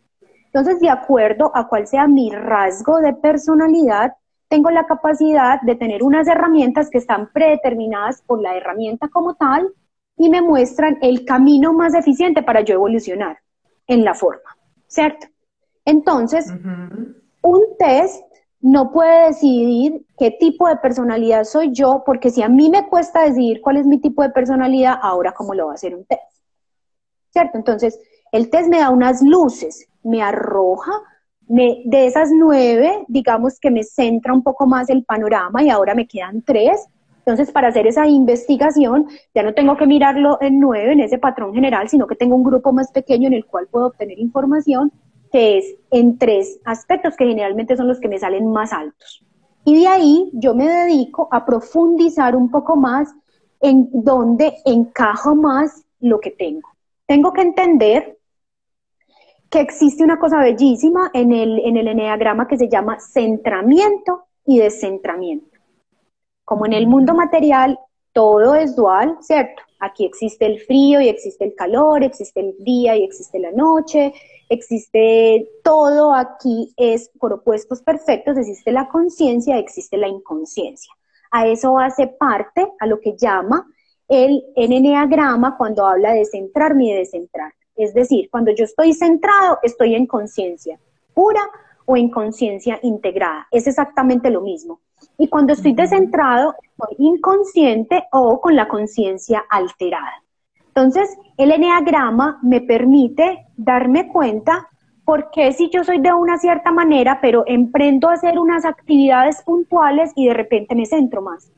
Entonces, 0.45 0.79
de 0.79 0.89
acuerdo 0.89 1.51
a 1.53 1.67
cuál 1.67 1.85
sea 1.85 2.07
mi 2.07 2.29
rasgo 2.29 2.99
de 2.99 3.11
personalidad, 3.13 4.13
tengo 4.47 4.69
la 4.69 4.85
capacidad 4.85 5.59
de 5.63 5.75
tener 5.75 6.01
unas 6.01 6.29
herramientas 6.29 6.89
que 6.89 6.99
están 6.99 7.29
predeterminadas 7.33 8.21
por 8.21 8.41
la 8.41 8.55
herramienta 8.55 9.09
como 9.09 9.35
tal 9.35 9.73
y 10.17 10.29
me 10.29 10.41
muestran 10.41 10.97
el 11.01 11.25
camino 11.25 11.73
más 11.73 11.93
eficiente 11.93 12.43
para 12.43 12.61
yo 12.61 12.75
evolucionar 12.75 13.39
en 13.87 14.03
la 14.05 14.13
forma, 14.13 14.57
¿cierto? 14.87 15.27
Entonces, 15.85 16.51
un 17.41 17.61
test 17.77 18.23
no 18.61 18.91
puede 18.91 19.27
decidir 19.27 20.05
qué 20.17 20.31
tipo 20.31 20.69
de 20.69 20.77
personalidad 20.77 21.43
soy 21.43 21.73
yo, 21.73 22.03
porque 22.05 22.29
si 22.29 22.41
a 22.41 22.47
mí 22.47 22.69
me 22.69 22.87
cuesta 22.87 23.23
decidir 23.23 23.59
cuál 23.61 23.77
es 23.77 23.85
mi 23.85 23.99
tipo 23.99 24.21
de 24.21 24.29
personalidad, 24.29 24.97
ahora 25.01 25.33
cómo 25.33 25.53
lo 25.53 25.65
va 25.65 25.73
a 25.73 25.75
hacer 25.75 25.93
un 25.95 26.05
test, 26.05 26.21
¿cierto? 27.31 27.57
Entonces, 27.57 27.99
el 28.31 28.49
test 28.49 28.69
me 28.69 28.79
da 28.79 28.89
unas 28.89 29.21
luces, 29.21 29.87
me 30.03 30.21
arroja 30.21 30.91
de 31.45 32.05
esas 32.07 32.29
nueve, 32.31 33.03
digamos 33.09 33.59
que 33.59 33.69
me 33.69 33.83
centra 33.83 34.33
un 34.33 34.43
poco 34.43 34.65
más 34.65 34.89
el 34.89 35.03
panorama 35.03 35.61
y 35.61 35.69
ahora 35.69 35.93
me 35.93 36.07
quedan 36.07 36.41
tres. 36.41 36.87
Entonces, 37.25 37.51
para 37.51 37.69
hacer 37.69 37.87
esa 37.87 38.05
investigación, 38.05 39.07
ya 39.33 39.43
no 39.43 39.53
tengo 39.53 39.77
que 39.77 39.87
mirarlo 39.87 40.37
en 40.41 40.59
nueve, 40.59 40.91
en 40.91 40.99
ese 40.99 41.17
patrón 41.17 41.53
general, 41.53 41.87
sino 41.87 42.05
que 42.05 42.15
tengo 42.15 42.35
un 42.35 42.43
grupo 42.43 42.73
más 42.73 42.91
pequeño 42.91 43.27
en 43.27 43.33
el 43.33 43.45
cual 43.45 43.67
puedo 43.71 43.87
obtener 43.87 44.19
información, 44.19 44.91
que 45.31 45.57
es 45.57 45.75
en 45.89 46.17
tres 46.17 46.59
aspectos 46.65 47.15
que 47.15 47.25
generalmente 47.25 47.77
son 47.77 47.87
los 47.87 48.01
que 48.01 48.09
me 48.09 48.19
salen 48.19 48.51
más 48.51 48.73
altos. 48.73 49.23
Y 49.63 49.79
de 49.79 49.87
ahí 49.87 50.29
yo 50.33 50.53
me 50.53 50.67
dedico 50.67 51.29
a 51.31 51.45
profundizar 51.45 52.35
un 52.35 52.51
poco 52.51 52.75
más 52.75 53.09
en 53.61 53.89
dónde 53.93 54.57
encajo 54.65 55.35
más 55.35 55.85
lo 56.01 56.19
que 56.19 56.31
tengo. 56.31 56.69
Tengo 57.05 57.31
que 57.31 57.41
entender 57.41 58.17
que 59.49 59.61
existe 59.61 60.03
una 60.03 60.19
cosa 60.19 60.39
bellísima 60.39 61.09
en 61.13 61.31
el, 61.31 61.59
en 61.59 61.77
el 61.77 61.87
eneagrama 61.87 62.47
que 62.47 62.57
se 62.57 62.67
llama 62.67 62.99
centramiento 62.99 64.25
y 64.45 64.59
descentramiento. 64.59 65.52
Como 66.45 66.65
en 66.65 66.73
el 66.73 66.87
mundo 66.87 67.13
material 67.13 67.79
todo 68.13 68.55
es 68.55 68.75
dual, 68.75 69.17
¿cierto? 69.21 69.61
Aquí 69.79 70.05
existe 70.05 70.45
el 70.45 70.59
frío 70.61 71.01
y 71.01 71.09
existe 71.09 71.43
el 71.43 71.55
calor, 71.55 72.03
existe 72.03 72.39
el 72.39 72.55
día 72.59 72.95
y 72.95 73.03
existe 73.03 73.39
la 73.39 73.51
noche, 73.51 74.13
existe 74.49 75.49
todo 75.63 76.13
aquí 76.13 76.73
es 76.77 77.09
por 77.19 77.33
opuestos 77.33 77.81
perfectos, 77.81 78.37
existe 78.37 78.71
la 78.71 78.87
conciencia, 78.87 79.57
existe 79.57 79.97
la 79.97 80.07
inconsciencia. 80.07 80.93
A 81.31 81.47
eso 81.47 81.79
hace 81.79 82.07
parte 82.07 82.71
a 82.79 82.85
lo 82.85 82.99
que 82.99 83.17
llama 83.17 83.67
el 84.07 84.43
enneagrama 84.55 85.57
cuando 85.57 85.85
habla 85.85 86.13
de 86.13 86.25
centrarme 86.25 86.85
y 86.85 86.91
de 86.91 86.99
descentrar. 86.99 87.53
Es 87.75 87.93
decir, 87.93 88.29
cuando 88.29 88.51
yo 88.51 88.65
estoy 88.65 88.93
centrado, 88.93 89.57
estoy 89.63 89.95
en 89.95 90.05
conciencia 90.05 90.79
pura 91.13 91.41
o 91.85 91.97
en 91.97 92.09
conciencia 92.09 92.79
integrada. 92.83 93.47
Es 93.51 93.67
exactamente 93.67 94.29
lo 94.29 94.41
mismo. 94.41 94.79
Y 95.17 95.27
cuando 95.27 95.53
estoy 95.53 95.73
descentrado, 95.73 96.55
estoy 96.61 96.95
inconsciente 97.05 98.03
o 98.11 98.39
con 98.39 98.55
la 98.55 98.67
conciencia 98.67 99.43
alterada. 99.49 100.23
Entonces, 100.67 101.15
el 101.37 101.51
eneagrama 101.51 102.39
me 102.41 102.61
permite 102.61 103.45
darme 103.55 104.07
cuenta 104.07 104.69
por 105.05 105.29
qué 105.31 105.51
si 105.51 105.69
yo 105.69 105.83
soy 105.83 105.99
de 105.99 106.13
una 106.13 106.37
cierta 106.37 106.71
manera, 106.71 107.19
pero 107.21 107.43
emprendo 107.45 108.09
a 108.09 108.13
hacer 108.13 108.39
unas 108.39 108.65
actividades 108.65 109.41
puntuales 109.43 110.11
y 110.15 110.27
de 110.27 110.33
repente 110.33 110.75
me 110.75 110.85
centro 110.85 111.21
más. 111.21 111.51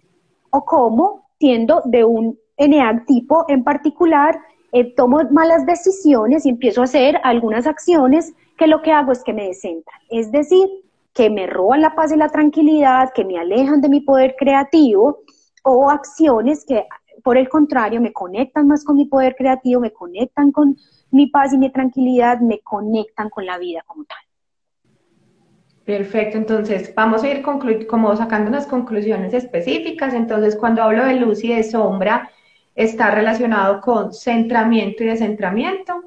O 0.50 0.66
cómo, 0.66 1.30
siendo 1.40 1.82
de 1.86 2.04
un 2.04 2.38
eneag 2.58 3.06
tipo 3.06 3.46
en 3.48 3.64
particular, 3.64 4.40
eh, 4.72 4.94
tomo 4.96 5.22
malas 5.32 5.66
decisiones 5.66 6.46
y 6.46 6.50
empiezo 6.50 6.82
a 6.82 6.86
hacer 6.86 7.20
algunas 7.24 7.68
acciones 7.68 8.34
que 8.58 8.68
lo 8.68 8.82
que 8.82 8.92
hago 8.92 9.12
es 9.12 9.24
que 9.24 9.34
me 9.34 9.48
descentran. 9.48 10.00
Es 10.10 10.32
decir, 10.32 10.68
que 11.14 11.30
me 11.30 11.48
roban 11.48 11.82
la 11.82 11.96
paz 11.96 12.12
y 12.12 12.18
la 12.18 12.30
tranquilidad, 12.30 13.12
que 13.14 13.24
me 13.26 13.40
alejan 13.40 13.82
de 13.82 13.90
mi 13.90 14.02
poder 14.02 14.36
creativo 14.38 15.24
o 15.64 15.90
acciones 15.90 16.66
que 16.66 16.86
por 17.24 17.38
el 17.38 17.50
contrario 17.50 18.02
me 18.02 18.14
conectan 18.14 18.68
más 18.68 18.84
con 18.84 18.98
mi 18.98 19.06
poder 19.06 19.36
creativo, 19.36 19.82
me 19.82 19.92
conectan 19.92 20.52
con 20.52 20.76
mi 21.12 21.28
paz 21.28 21.54
y 21.54 21.58
mi 21.58 21.72
tranquilidad, 21.72 22.40
me 22.40 22.60
conectan 22.60 23.30
con 23.30 23.46
la 23.46 23.58
vida 23.58 23.84
como 23.88 24.04
tal. 24.04 24.18
Perfecto, 25.86 26.38
entonces 26.38 26.94
vamos 26.96 27.24
a 27.24 27.30
ir 27.30 27.44
como 27.44 28.16
sacando 28.16 28.50
unas 28.50 28.66
conclusiones 28.66 29.34
específicas. 29.34 30.14
Entonces, 30.14 30.56
cuando 30.56 30.82
hablo 30.82 31.06
de 31.06 31.16
luz 31.16 31.44
y 31.44 31.54
de 31.54 31.64
sombra, 31.64 32.30
está 32.74 33.12
relacionado 33.12 33.82
con 33.82 34.12
centramiento 34.12 35.04
y 35.04 35.08
descentramiento. 35.08 36.04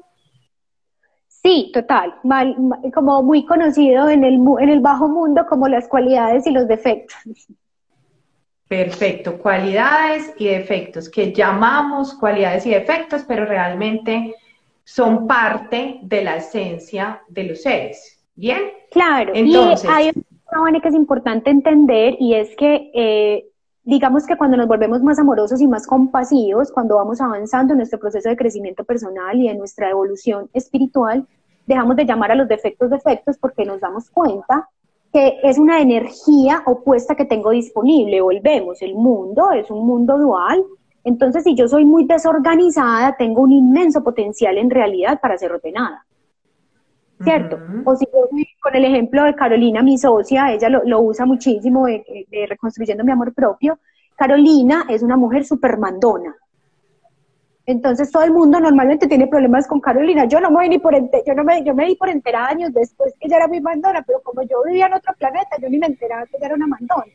Sí, 1.49 1.71
total, 1.73 2.13
como 2.93 3.23
muy 3.23 3.43
conocido 3.43 4.07
en 4.07 4.23
el, 4.23 4.39
en 4.59 4.69
el 4.69 4.81
bajo 4.81 5.07
mundo 5.07 5.47
como 5.49 5.67
las 5.67 5.87
cualidades 5.87 6.45
y 6.45 6.51
los 6.51 6.67
defectos. 6.67 7.17
Perfecto, 8.67 9.35
cualidades 9.39 10.31
y 10.37 10.45
defectos, 10.45 11.09
que 11.09 11.33
llamamos 11.33 12.13
cualidades 12.13 12.67
y 12.67 12.69
defectos, 12.69 13.23
pero 13.27 13.45
realmente 13.45 14.35
son 14.83 15.25
parte 15.25 15.97
de 16.03 16.23
la 16.23 16.35
esencia 16.35 17.23
de 17.27 17.43
los 17.45 17.63
seres. 17.63 18.23
¿Bien? 18.35 18.61
Claro, 18.91 19.31
Entonces, 19.33 19.89
y 19.89 19.91
hay 19.91 20.11
una 20.55 20.79
que 20.79 20.89
es 20.89 20.93
importante 20.93 21.49
entender 21.49 22.15
y 22.19 22.35
es 22.35 22.55
que 22.57 22.91
eh, 22.93 23.45
digamos 23.81 24.27
que 24.27 24.37
cuando 24.37 24.55
nos 24.55 24.67
volvemos 24.67 25.01
más 25.01 25.17
amorosos 25.17 25.59
y 25.61 25.67
más 25.67 25.87
compasivos, 25.87 26.71
cuando 26.71 26.97
vamos 26.97 27.19
avanzando 27.21 27.73
en 27.73 27.79
nuestro 27.79 27.97
proceso 27.97 28.29
de 28.29 28.37
crecimiento 28.37 28.83
personal 28.83 29.35
y 29.35 29.47
en 29.47 29.57
nuestra 29.57 29.89
evolución 29.89 30.47
espiritual, 30.53 31.25
dejamos 31.69 31.95
de 31.95 32.05
llamar 32.05 32.31
a 32.31 32.35
los 32.35 32.47
defectos 32.47 32.89
defectos 32.89 33.37
porque 33.37 33.63
nos 33.63 33.79
damos 33.79 34.09
cuenta 34.09 34.67
que 35.13 35.39
es 35.43 35.57
una 35.57 35.79
energía 35.79 36.63
opuesta 36.65 37.15
que 37.15 37.25
tengo 37.25 37.51
disponible. 37.51 38.21
Volvemos, 38.21 38.81
el 38.81 38.95
mundo 38.95 39.51
es 39.51 39.69
un 39.69 39.85
mundo 39.85 40.17
dual. 40.17 40.63
Entonces, 41.03 41.43
si 41.43 41.55
yo 41.55 41.67
soy 41.67 41.85
muy 41.85 42.05
desorganizada, 42.05 43.15
tengo 43.17 43.41
un 43.41 43.51
inmenso 43.51 44.03
potencial 44.03 44.57
en 44.57 44.69
realidad 44.69 45.19
para 45.21 45.37
ser 45.37 45.51
ordenada. 45.51 46.05
¿cierto? 47.23 47.59
O 47.85 47.95
si 47.95 48.05
yo 48.05 48.27
con 48.61 48.75
el 48.75 48.85
ejemplo 48.85 49.23
de 49.23 49.35
Carolina, 49.35 49.83
mi 49.83 49.97
socia, 49.97 50.53
ella 50.53 50.69
lo, 50.69 51.01
usa 51.01 51.25
muchísimo 51.25 51.85
de, 51.85 52.03
reconstruyendo 52.47 53.03
mi 53.03 53.11
amor 53.11 53.33
propio. 53.33 53.79
Carolina 54.15 54.85
es 54.89 55.01
una 55.01 55.17
mujer 55.17 55.45
súper 55.45 55.77
mandona. 55.77 56.35
Entonces 57.71 58.11
todo 58.11 58.23
el 58.23 58.31
mundo 58.31 58.59
normalmente 58.59 59.07
tiene 59.07 59.27
problemas 59.27 59.67
con 59.67 59.79
Carolina. 59.79 60.25
Yo 60.25 60.41
no 60.41 60.49
me 60.49 60.67
ni 60.67 60.79
por 60.79 60.95
yo 60.95 61.35
no 61.35 61.43
me, 61.43 61.63
yo 61.63 61.75
me 61.75 61.85
di 61.85 61.95
por 61.95 62.09
enterar 62.09 62.49
años 62.49 62.73
después 62.73 63.13
que 63.19 63.27
ella 63.27 63.37
era 63.37 63.47
muy 63.47 63.61
mandona, 63.61 64.01
pero 64.01 64.21
como 64.23 64.41
yo 64.41 64.63
vivía 64.65 64.87
en 64.87 64.95
otro 64.95 65.13
planeta, 65.19 65.55
yo 65.61 65.69
ni 65.69 65.77
me 65.77 65.85
enteraba 65.85 66.25
que 66.25 66.37
ella 66.37 66.47
era 66.47 66.55
una 66.55 66.65
mandona. 66.65 67.05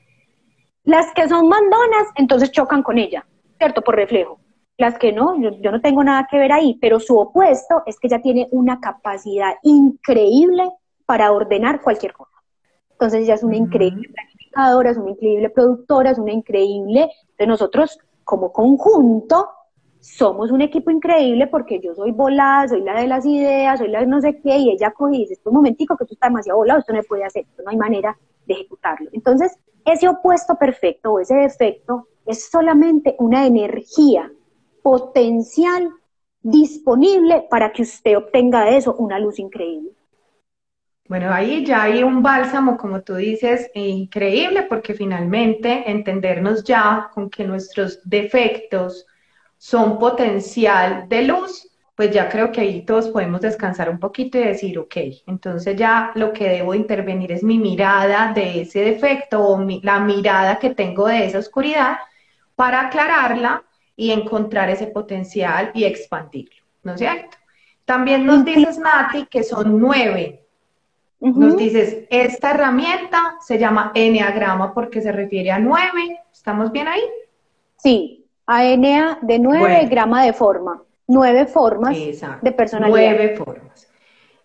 Las 0.84 1.12
que 1.12 1.28
son 1.28 1.48
mandonas, 1.48 2.06
entonces 2.14 2.52
chocan 2.52 2.84
con 2.84 2.98
ella, 2.98 3.26
¿cierto? 3.58 3.82
Por 3.82 3.96
reflejo 3.96 4.38
las 4.76 4.96
que 4.96 5.12
no, 5.12 5.36
yo, 5.40 5.70
no 5.70 5.80
tengo 5.80 6.02
nada 6.02 6.26
que 6.30 6.38
ver 6.38 6.52
ahí, 6.52 6.78
pero 6.80 6.98
su 6.98 7.16
opuesto 7.18 7.82
es 7.86 7.98
que 7.98 8.08
ella 8.08 8.22
tiene 8.22 8.48
una 8.50 8.80
capacidad 8.80 9.54
increíble 9.62 10.70
para 11.04 11.32
ordenar 11.32 11.80
cualquier 11.80 12.12
cosa. 12.12 12.32
Entonces 12.90 13.22
ella 13.22 13.34
es 13.34 13.42
una 13.42 13.56
increíble 13.56 14.08
planificadora, 14.08 14.90
es 14.90 14.96
una 14.96 15.10
increíble 15.10 15.50
productora, 15.50 16.10
es 16.10 16.18
una 16.18 16.32
increíble, 16.32 17.10
de 17.38 17.46
nosotros 17.46 17.98
como 18.24 18.52
conjunto 18.52 19.48
somos 20.04 20.50
un 20.50 20.60
equipo 20.60 20.90
increíble 20.90 21.46
porque 21.46 21.80
yo 21.80 21.94
soy 21.94 22.12
volada, 22.12 22.68
soy 22.68 22.82
la 22.82 23.00
de 23.00 23.06
las 23.06 23.24
ideas, 23.24 23.78
soy 23.78 23.88
la 23.88 24.00
de 24.00 24.06
no 24.06 24.20
sé 24.20 24.38
qué, 24.38 24.58
y 24.58 24.70
ella 24.70 24.90
coge 24.90 25.16
y 25.16 25.20
dice, 25.20 25.40
un 25.46 25.54
momentico 25.54 25.96
que 25.96 26.04
tú 26.04 26.12
estás 26.12 26.28
demasiado 26.28 26.58
volado, 26.58 26.80
esto 26.80 26.92
no 26.92 27.00
se 27.00 27.08
puede 27.08 27.24
hacer, 27.24 27.46
no 27.64 27.70
hay 27.70 27.78
manera 27.78 28.16
de 28.46 28.54
ejecutarlo. 28.54 29.08
Entonces, 29.12 29.56
ese 29.86 30.06
opuesto 30.06 30.56
perfecto 30.56 31.12
o 31.12 31.20
ese 31.20 31.34
defecto 31.36 32.08
es 32.26 32.50
solamente 32.50 33.16
una 33.18 33.46
energía 33.46 34.30
potencial 34.82 35.88
disponible 36.42 37.46
para 37.48 37.72
que 37.72 37.82
usted 37.82 38.18
obtenga 38.18 38.62
de 38.66 38.76
eso 38.76 38.94
una 38.96 39.18
luz 39.18 39.38
increíble. 39.38 39.90
Bueno, 41.08 41.32
ahí 41.32 41.64
ya 41.64 41.84
hay 41.84 42.02
un 42.02 42.22
bálsamo, 42.22 42.76
como 42.76 43.00
tú 43.00 43.14
dices, 43.14 43.70
increíble, 43.74 44.66
porque 44.68 44.92
finalmente 44.92 45.90
entendernos 45.90 46.62
ya 46.62 47.10
con 47.14 47.30
que 47.30 47.44
nuestros 47.44 48.00
defectos 48.04 49.06
son 49.58 49.98
potencial 49.98 51.08
de 51.08 51.22
luz, 51.22 51.70
pues 51.94 52.10
ya 52.10 52.28
creo 52.28 52.50
que 52.50 52.60
ahí 52.60 52.82
todos 52.82 53.08
podemos 53.08 53.40
descansar 53.40 53.88
un 53.88 54.00
poquito 54.00 54.36
y 54.38 54.44
decir, 54.44 54.78
ok, 54.78 54.96
entonces 55.26 55.76
ya 55.76 56.10
lo 56.14 56.32
que 56.32 56.48
debo 56.48 56.74
intervenir 56.74 57.30
es 57.30 57.42
mi 57.42 57.58
mirada 57.58 58.32
de 58.32 58.62
ese 58.62 58.80
defecto 58.80 59.40
o 59.40 59.66
la 59.82 60.00
mirada 60.00 60.58
que 60.58 60.70
tengo 60.70 61.06
de 61.06 61.26
esa 61.26 61.38
oscuridad 61.38 61.98
para 62.56 62.80
aclararla 62.80 63.62
y 63.96 64.10
encontrar 64.10 64.70
ese 64.70 64.88
potencial 64.88 65.70
y 65.72 65.84
expandirlo, 65.84 66.64
¿no 66.82 66.94
es 66.94 66.98
cierto? 66.98 67.36
También 67.84 68.26
nos 68.26 68.44
dices, 68.44 68.78
Nati, 68.78 69.26
que 69.26 69.44
son 69.44 69.78
nueve. 69.78 70.40
Nos 71.20 71.56
dices, 71.56 72.04
esta 72.10 72.50
herramienta 72.50 73.36
se 73.40 73.58
llama 73.58 73.92
Enneagrama 73.94 74.74
porque 74.74 75.00
se 75.00 75.12
refiere 75.12 75.50
a 75.50 75.58
nueve. 75.58 76.20
¿Estamos 76.32 76.72
bien 76.72 76.88
ahí? 76.88 77.02
Sí, 77.76 78.23
a 78.46 78.64
Enea 78.64 79.18
de 79.22 79.38
nueve, 79.38 79.86
grama 79.86 80.24
de 80.24 80.32
forma. 80.32 80.82
Nueve 81.06 81.46
formas 81.46 81.96
de 81.96 82.52
personalidad. 82.52 82.96
Nueve 82.96 83.36
formas. 83.36 83.88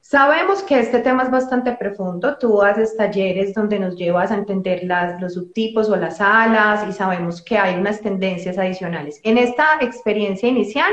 Sabemos 0.02 0.64
que 0.64 0.80
este 0.80 1.00
tema 1.00 1.24
es 1.24 1.32
bastante 1.32 1.72
profundo. 1.74 2.38
Tú 2.38 2.62
haces 2.64 2.98
talleres 2.98 3.54
donde 3.54 3.78
nos 3.78 3.96
llevas 3.96 4.32
a 4.32 4.36
entender 4.36 4.84
las, 4.84 5.22
los 5.22 5.36
subtipos 5.36 5.88
o 5.90 5.96
las 5.96 6.20
alas 6.20 6.84
y 6.90 6.94
sabemos 6.94 7.44
que 7.44 7.58
hay 7.58 7.76
unas 7.76 8.02
tendencias 8.02 8.58
adicionales. 8.58 9.22
En 9.24 9.38
esta 9.38 9.66
experiencia 9.82 10.50
inicial, 10.50 10.92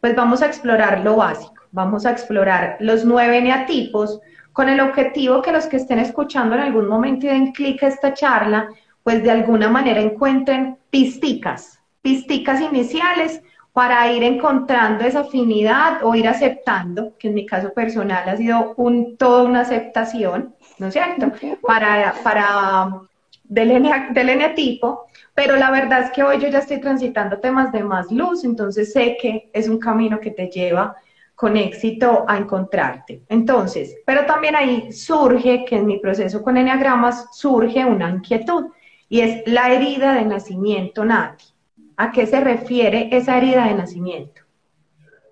pues 0.00 0.16
vamos 0.16 0.42
a 0.42 0.46
explorar 0.46 1.00
lo 1.00 1.16
básico. 1.16 1.62
Vamos 1.70 2.06
a 2.06 2.10
explorar 2.10 2.76
los 2.80 3.04
nueve 3.04 3.40
neatipos 3.40 4.20
con 4.52 4.68
el 4.68 4.80
objetivo 4.80 5.42
que 5.42 5.52
los 5.52 5.66
que 5.66 5.76
estén 5.76 5.98
escuchando 5.98 6.56
en 6.56 6.62
algún 6.62 6.88
momento 6.88 7.26
y 7.26 7.28
den 7.28 7.52
clic 7.52 7.82
a 7.82 7.88
esta 7.88 8.14
charla, 8.14 8.68
pues 9.02 9.22
de 9.22 9.30
alguna 9.30 9.68
manera 9.68 10.00
encuentren 10.00 10.78
pisticas, 10.90 11.78
pisticas 12.06 12.60
iniciales 12.60 13.42
para 13.72 14.12
ir 14.12 14.22
encontrando 14.22 15.04
esa 15.04 15.20
afinidad 15.22 16.04
o 16.04 16.14
ir 16.14 16.28
aceptando, 16.28 17.14
que 17.18 17.26
en 17.26 17.34
mi 17.34 17.44
caso 17.44 17.72
personal 17.72 18.28
ha 18.28 18.36
sido 18.36 18.74
un, 18.76 19.16
toda 19.16 19.42
una 19.42 19.62
aceptación, 19.62 20.54
¿no 20.78 20.86
es 20.86 20.92
cierto? 20.92 21.32
Para, 21.62 22.14
para 22.22 23.00
del, 23.42 23.82
del 24.12 24.28
eneatipo, 24.28 25.06
pero 25.34 25.56
la 25.56 25.72
verdad 25.72 26.02
es 26.02 26.12
que 26.12 26.22
hoy 26.22 26.38
yo 26.38 26.46
ya 26.46 26.60
estoy 26.60 26.80
transitando 26.80 27.40
temas 27.40 27.72
de 27.72 27.82
más 27.82 28.12
luz, 28.12 28.44
entonces 28.44 28.92
sé 28.92 29.16
que 29.20 29.50
es 29.52 29.68
un 29.68 29.80
camino 29.80 30.20
que 30.20 30.30
te 30.30 30.46
lleva 30.48 30.94
con 31.34 31.56
éxito 31.56 32.24
a 32.28 32.36
encontrarte. 32.36 33.22
Entonces, 33.28 33.96
pero 34.06 34.26
también 34.26 34.54
ahí 34.54 34.92
surge 34.92 35.64
que 35.64 35.74
en 35.74 35.86
mi 35.86 35.98
proceso 35.98 36.40
con 36.40 36.56
eneagramas 36.56 37.36
surge 37.36 37.84
una 37.84 38.10
inquietud 38.10 38.66
y 39.08 39.22
es 39.22 39.42
la 39.46 39.72
herida 39.72 40.14
de 40.14 40.24
nacimiento, 40.24 41.04
Nati. 41.04 41.55
¿A 41.96 42.12
qué 42.12 42.26
se 42.26 42.40
refiere 42.40 43.08
esa 43.16 43.38
herida 43.38 43.66
de 43.68 43.74
nacimiento? 43.74 44.42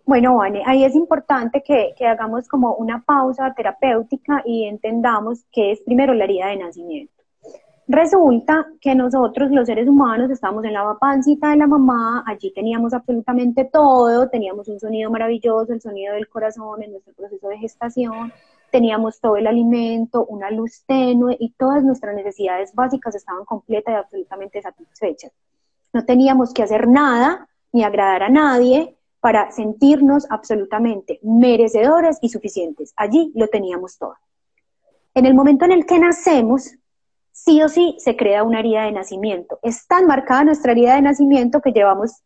Bueno, 0.06 0.36
Vane, 0.36 0.62
ahí 0.66 0.84
es 0.84 0.94
importante 0.94 1.62
que, 1.62 1.94
que, 1.96 2.06
hagamos 2.06 2.46
como 2.48 2.74
una 2.74 3.02
pausa 3.02 3.52
terapéutica 3.54 4.42
y 4.44 4.64
entendamos 4.64 5.44
qué 5.50 5.72
es 5.72 5.80
primero 5.82 6.14
la 6.14 6.24
herida 6.24 6.48
de 6.48 6.56
nacimiento. 6.56 7.14
Resulta 7.86 8.66
que 8.80 8.94
nosotros, 8.94 9.50
los 9.50 9.66
seres 9.66 9.86
humanos, 9.86 10.30
estamos 10.30 10.64
en 10.64 10.72
la 10.72 10.96
pancita 10.98 11.50
de 11.50 11.56
la 11.58 11.66
mamá, 11.66 12.24
allí 12.26 12.50
teníamos 12.54 12.94
absolutamente 12.94 13.66
todo, 13.66 14.30
teníamos 14.30 14.68
un 14.68 14.80
sonido 14.80 15.10
maravilloso, 15.10 15.72
el 15.72 15.82
sonido 15.82 16.14
del 16.14 16.28
corazón 16.28 16.82
en 16.82 16.92
nuestro 16.92 17.12
proceso 17.12 17.48
de 17.48 17.58
gestación, 17.58 18.32
teníamos 18.70 19.20
todo 19.20 19.36
el 19.36 19.46
alimento, 19.46 20.24
una 20.24 20.50
luz 20.50 20.82
tenue 20.86 21.36
y 21.38 21.50
todas 21.50 21.84
nuestras 21.84 22.14
necesidades 22.14 22.74
básicas 22.74 23.14
estaban 23.14 23.44
completas 23.44 23.92
y 23.92 23.96
absolutamente 23.96 24.62
satisfechas. 24.62 25.32
No 25.94 26.04
teníamos 26.04 26.52
que 26.52 26.62
hacer 26.62 26.88
nada 26.88 27.48
ni 27.72 27.84
agradar 27.84 28.24
a 28.24 28.28
nadie 28.28 28.96
para 29.20 29.50
sentirnos 29.50 30.26
absolutamente 30.28 31.18
merecedores 31.22 32.18
y 32.20 32.28
suficientes. 32.28 32.92
Allí 32.96 33.32
lo 33.34 33.48
teníamos 33.48 33.96
todo. 33.96 34.16
En 35.14 35.24
el 35.24 35.34
momento 35.34 35.64
en 35.64 35.72
el 35.72 35.86
que 35.86 35.98
nacemos, 35.98 36.74
sí 37.32 37.62
o 37.62 37.68
sí 37.68 37.96
se 37.98 38.16
crea 38.16 38.42
una 38.42 38.58
herida 38.60 38.84
de 38.84 38.92
nacimiento. 38.92 39.58
Es 39.62 39.86
tan 39.86 40.06
marcada 40.06 40.44
nuestra 40.44 40.72
herida 40.72 40.96
de 40.96 41.02
nacimiento 41.02 41.62
que 41.62 41.72
llevamos 41.72 42.22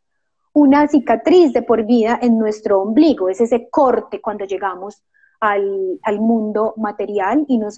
una 0.53 0.89
cicatriz 0.89 1.53
de 1.53 1.63
por 1.63 1.85
vida 1.85 2.19
en 2.21 2.39
nuestro 2.39 2.81
ombligo, 2.81 3.29
es 3.29 3.41
ese 3.41 3.69
corte 3.71 4.21
cuando 4.21 4.45
llegamos 4.45 5.03
al, 5.41 6.01
mundo 6.19 6.75
material 6.77 7.45
y 7.47 7.59
nos, 7.59 7.77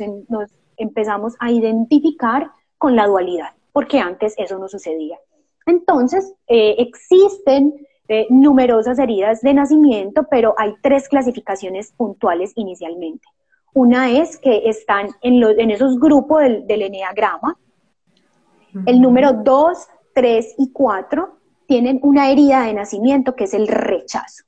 empezamos 0.77 1.35
a 1.41 1.51
identificar 1.51 2.51
con 2.79 2.97
la 2.97 3.07
dualidad, 3.07 3.51
porque 3.73 3.99
antes 3.99 4.35
eso 4.39 4.59
no 4.59 4.69
sucedía. 4.69 5.19
Entonces, 5.67 6.35
eh, 6.47 6.77
existen 6.79 7.87
eh, 8.09 8.27
numerosas 8.31 8.99
heridas 8.99 9.41
de 9.41 9.55
nacimiento, 9.55 10.27
pero 10.31 10.55
hay 10.59 10.75
tres 10.83 11.09
clasificaciones 11.09 11.93
puntuales 11.93 12.53
inicialmente. 12.57 13.27
Una 13.73 14.11
es 14.11 14.37
que 14.39 14.69
están 14.69 15.11
en, 15.23 15.43
en 15.43 15.71
esos 15.71 15.99
grupos 16.01 16.43
del, 16.43 16.67
del 16.67 16.83
eneagrama. 16.83 17.57
El 18.87 19.01
número 19.01 19.33
2, 19.33 19.89
3 20.15 20.55
y 20.59 20.73
4 20.73 21.37
tienen 21.67 22.01
una 22.03 22.31
herida 22.31 22.65
de 22.65 22.75
nacimiento 22.75 23.37
que 23.37 23.45
es 23.45 23.55
el 23.55 23.69
rechazo. 23.69 24.45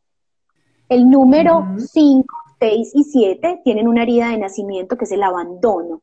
El 0.88 1.08
número 1.08 1.66
5, 1.78 2.26
6 2.58 2.90
y 2.94 3.04
7 3.04 3.60
tienen 3.64 3.88
una 3.88 4.02
herida 4.02 4.28
de 4.28 4.38
nacimiento 4.38 4.96
que 4.96 5.04
es 5.04 5.12
el 5.12 5.22
abandono. 5.22 6.02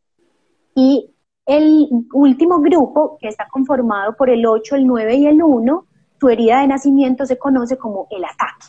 Y 0.74 1.14
el 1.50 1.90
último 2.14 2.60
grupo, 2.60 3.18
que 3.20 3.28
está 3.28 3.48
conformado 3.50 4.16
por 4.16 4.30
el 4.30 4.46
8, 4.46 4.76
el 4.76 4.86
9 4.86 5.16
y 5.16 5.26
el 5.26 5.42
1, 5.42 5.86
su 6.20 6.30
herida 6.30 6.62
de 6.62 6.68
nacimiento 6.68 7.26
se 7.26 7.40
conoce 7.40 7.76
como 7.76 8.08
el 8.12 8.24
ataque. 8.24 8.68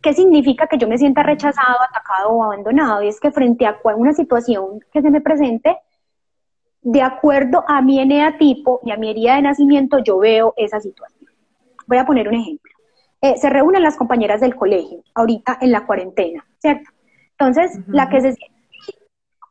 ¿Qué 0.00 0.14
significa 0.14 0.66
que 0.66 0.78
yo 0.78 0.88
me 0.88 0.96
sienta 0.96 1.22
rechazado, 1.22 1.82
atacado 1.86 2.30
o 2.30 2.42
abandonado? 2.42 3.02
Y 3.02 3.08
es 3.08 3.20
que 3.20 3.30
frente 3.30 3.66
a 3.66 3.78
una 3.94 4.14
situación 4.14 4.80
que 4.90 5.02
se 5.02 5.10
me 5.10 5.20
presente, 5.20 5.76
de 6.80 7.02
acuerdo 7.02 7.62
a 7.68 7.82
mi 7.82 8.00
eneatipo 8.00 8.80
y 8.84 8.90
a 8.90 8.96
mi 8.96 9.10
herida 9.10 9.36
de 9.36 9.42
nacimiento, 9.42 9.98
yo 9.98 10.18
veo 10.18 10.54
esa 10.56 10.80
situación. 10.80 11.28
Voy 11.86 11.98
a 11.98 12.06
poner 12.06 12.28
un 12.28 12.36
ejemplo. 12.36 12.72
Eh, 13.20 13.36
se 13.36 13.50
reúnen 13.50 13.82
las 13.82 13.96
compañeras 13.96 14.40
del 14.40 14.56
colegio, 14.56 15.02
ahorita 15.14 15.58
en 15.60 15.72
la 15.72 15.84
cuarentena, 15.84 16.46
¿cierto? 16.58 16.90
Entonces, 17.32 17.80
la 17.88 18.08
que 18.08 18.22
se 18.22 18.34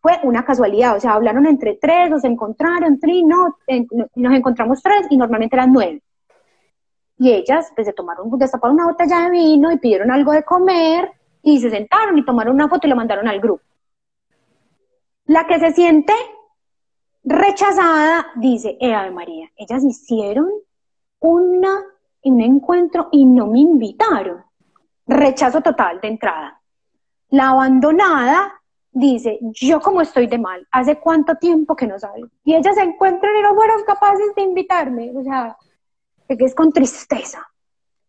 fue 0.04 0.20
una 0.22 0.46
casualidad, 0.46 0.96
o 0.96 1.00
sea, 1.00 1.14
hablaron 1.14 1.48
entre 1.48 1.80
tres, 1.82 2.22
se 2.22 2.28
encontraron, 2.28 3.00
tres, 3.00 3.24
no, 3.26 3.58
nos 4.16 4.34
encontramos 4.34 4.84
tres 4.84 5.08
y 5.10 5.18
normalmente 5.18 5.56
eran 5.56 5.72
nueve 5.72 6.04
y 7.18 7.32
ellas 7.32 7.72
pues 7.76 7.88
se 7.88 7.94
tomaron, 7.94 8.30
destaparon 8.38 8.76
una 8.76 8.88
botella 8.88 9.22
de 9.22 9.30
vino 9.30 9.72
y 9.72 9.78
pidieron 9.78 10.12
algo 10.12 10.32
de 10.32 10.44
comer 10.44 11.10
y 11.42 11.60
se 11.60 11.70
sentaron 11.70 12.18
y 12.18 12.26
tomaron 12.26 12.56
una 12.56 12.68
foto 12.68 12.88
y 12.88 12.90
lo 12.90 12.96
mandaron 12.96 13.28
al 13.28 13.40
grupo. 13.40 13.64
La 15.26 15.48
que 15.48 15.60
se 15.60 15.72
siente 15.72 16.14
rechazada 17.24 18.28
dice, 18.36 18.78
eh, 18.80 18.94
Ave 18.94 19.12
María, 19.12 19.50
ellas 19.56 19.84
hicieron 19.86 20.50
una, 21.20 21.82
un 22.24 22.42
encuentro 22.42 23.08
y 23.12 23.26
no 23.26 23.48
me 23.48 23.60
invitaron. 23.60 24.44
Rechazo 25.08 25.62
total 25.62 26.02
de 26.02 26.08
entrada. 26.10 26.62
La 27.30 27.50
abandonada 27.52 28.62
dice, 28.94 29.40
yo 29.42 29.82
como 29.82 30.02
estoy 30.02 30.28
de 30.28 30.38
mal, 30.38 30.66
¿hace 30.72 31.00
cuánto 31.00 31.36
tiempo 31.36 31.76
que 31.76 31.88
no 31.88 32.00
salgo? 32.00 32.28
Y 32.44 32.56
ellas 32.56 32.76
se 32.76 32.84
encuentran 32.84 33.36
y 33.36 33.42
no 33.42 33.56
fueron 33.56 33.84
capaces 33.84 34.34
de 34.36 34.42
invitarme. 34.42 35.12
O 35.16 35.24
sea, 35.24 35.58
que 36.28 36.46
es 36.46 36.56
con 36.56 36.72
tristeza. 36.72 37.48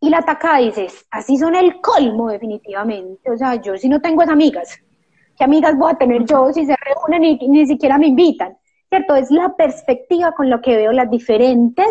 Y 0.00 0.10
la 0.10 0.18
atacada 0.18 0.58
dices, 0.58 1.06
así 1.10 1.38
son 1.38 1.54
el 1.54 1.80
colmo 1.80 2.28
definitivamente. 2.28 3.30
O 3.30 3.36
sea, 3.36 3.54
yo 3.56 3.76
si 3.76 3.88
no 3.88 4.00
tengo 4.00 4.22
esas 4.22 4.34
amigas, 4.34 4.78
¿qué 5.36 5.44
amigas 5.44 5.76
voy 5.76 5.92
a 5.92 5.96
tener 5.96 6.24
yo 6.24 6.52
si 6.52 6.66
se 6.66 6.76
reúnen 6.76 7.24
y 7.24 7.48
ni 7.48 7.66
siquiera 7.66 7.98
me 7.98 8.08
invitan? 8.08 8.56
¿Cierto? 8.88 9.16
Es 9.16 9.30
la 9.30 9.56
perspectiva 9.56 10.32
con 10.32 10.50
lo 10.50 10.60
que 10.60 10.76
veo 10.76 10.92
las 10.92 11.10
diferentes 11.10 11.88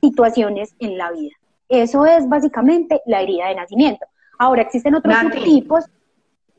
situaciones 0.00 0.74
en 0.78 0.98
la 0.98 1.10
vida. 1.10 1.34
Eso 1.68 2.04
es 2.04 2.28
básicamente 2.28 3.00
la 3.06 3.22
herida 3.22 3.48
de 3.48 3.54
nacimiento. 3.54 4.06
Ahora, 4.38 4.62
existen 4.62 4.94
otros 4.94 5.16
tipos. 5.42 5.84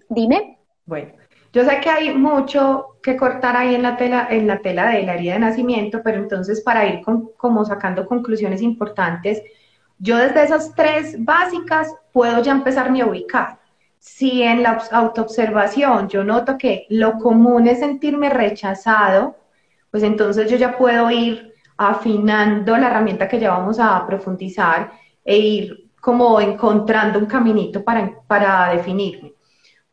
Dime. 0.09 0.57
Bueno, 0.85 1.13
yo 1.55 1.63
sé 1.63 1.79
que 1.79 1.89
hay 1.89 2.13
mucho 2.13 2.97
que 3.01 3.15
cortar 3.15 3.55
ahí 3.55 3.75
en 3.75 3.81
la 3.81 3.95
tela, 3.95 4.27
en 4.29 4.45
la 4.45 4.59
tela 4.59 4.87
de 4.89 5.03
la 5.03 5.13
herida 5.13 5.35
de 5.35 5.39
nacimiento, 5.39 6.01
pero 6.03 6.17
entonces 6.17 6.59
para 6.59 6.85
ir 6.85 7.01
como 7.37 7.63
sacando 7.63 8.05
conclusiones 8.05 8.61
importantes, 8.61 9.41
yo 9.97 10.17
desde 10.17 10.43
esas 10.43 10.75
tres 10.75 11.15
básicas 11.17 11.95
puedo 12.11 12.43
ya 12.43 12.51
empezarme 12.51 13.01
a 13.01 13.05
ubicar. 13.05 13.59
Si 13.99 14.43
en 14.43 14.63
la 14.63 14.83
autoobservación 14.91 16.09
yo 16.09 16.25
noto 16.25 16.57
que 16.57 16.87
lo 16.89 17.19
común 17.19 17.67
es 17.67 17.79
sentirme 17.79 18.29
rechazado, 18.29 19.37
pues 19.91 20.03
entonces 20.03 20.51
yo 20.51 20.57
ya 20.57 20.77
puedo 20.77 21.09
ir 21.09 21.53
afinando 21.77 22.75
la 22.75 22.87
herramienta 22.87 23.29
que 23.29 23.39
ya 23.39 23.51
vamos 23.51 23.79
a 23.79 24.05
profundizar 24.05 24.91
e 25.23 25.37
ir 25.37 25.89
como 26.01 26.41
encontrando 26.41 27.17
un 27.17 27.27
caminito 27.27 27.81
para, 27.81 28.11
para 28.27 28.73
definirme. 28.73 29.34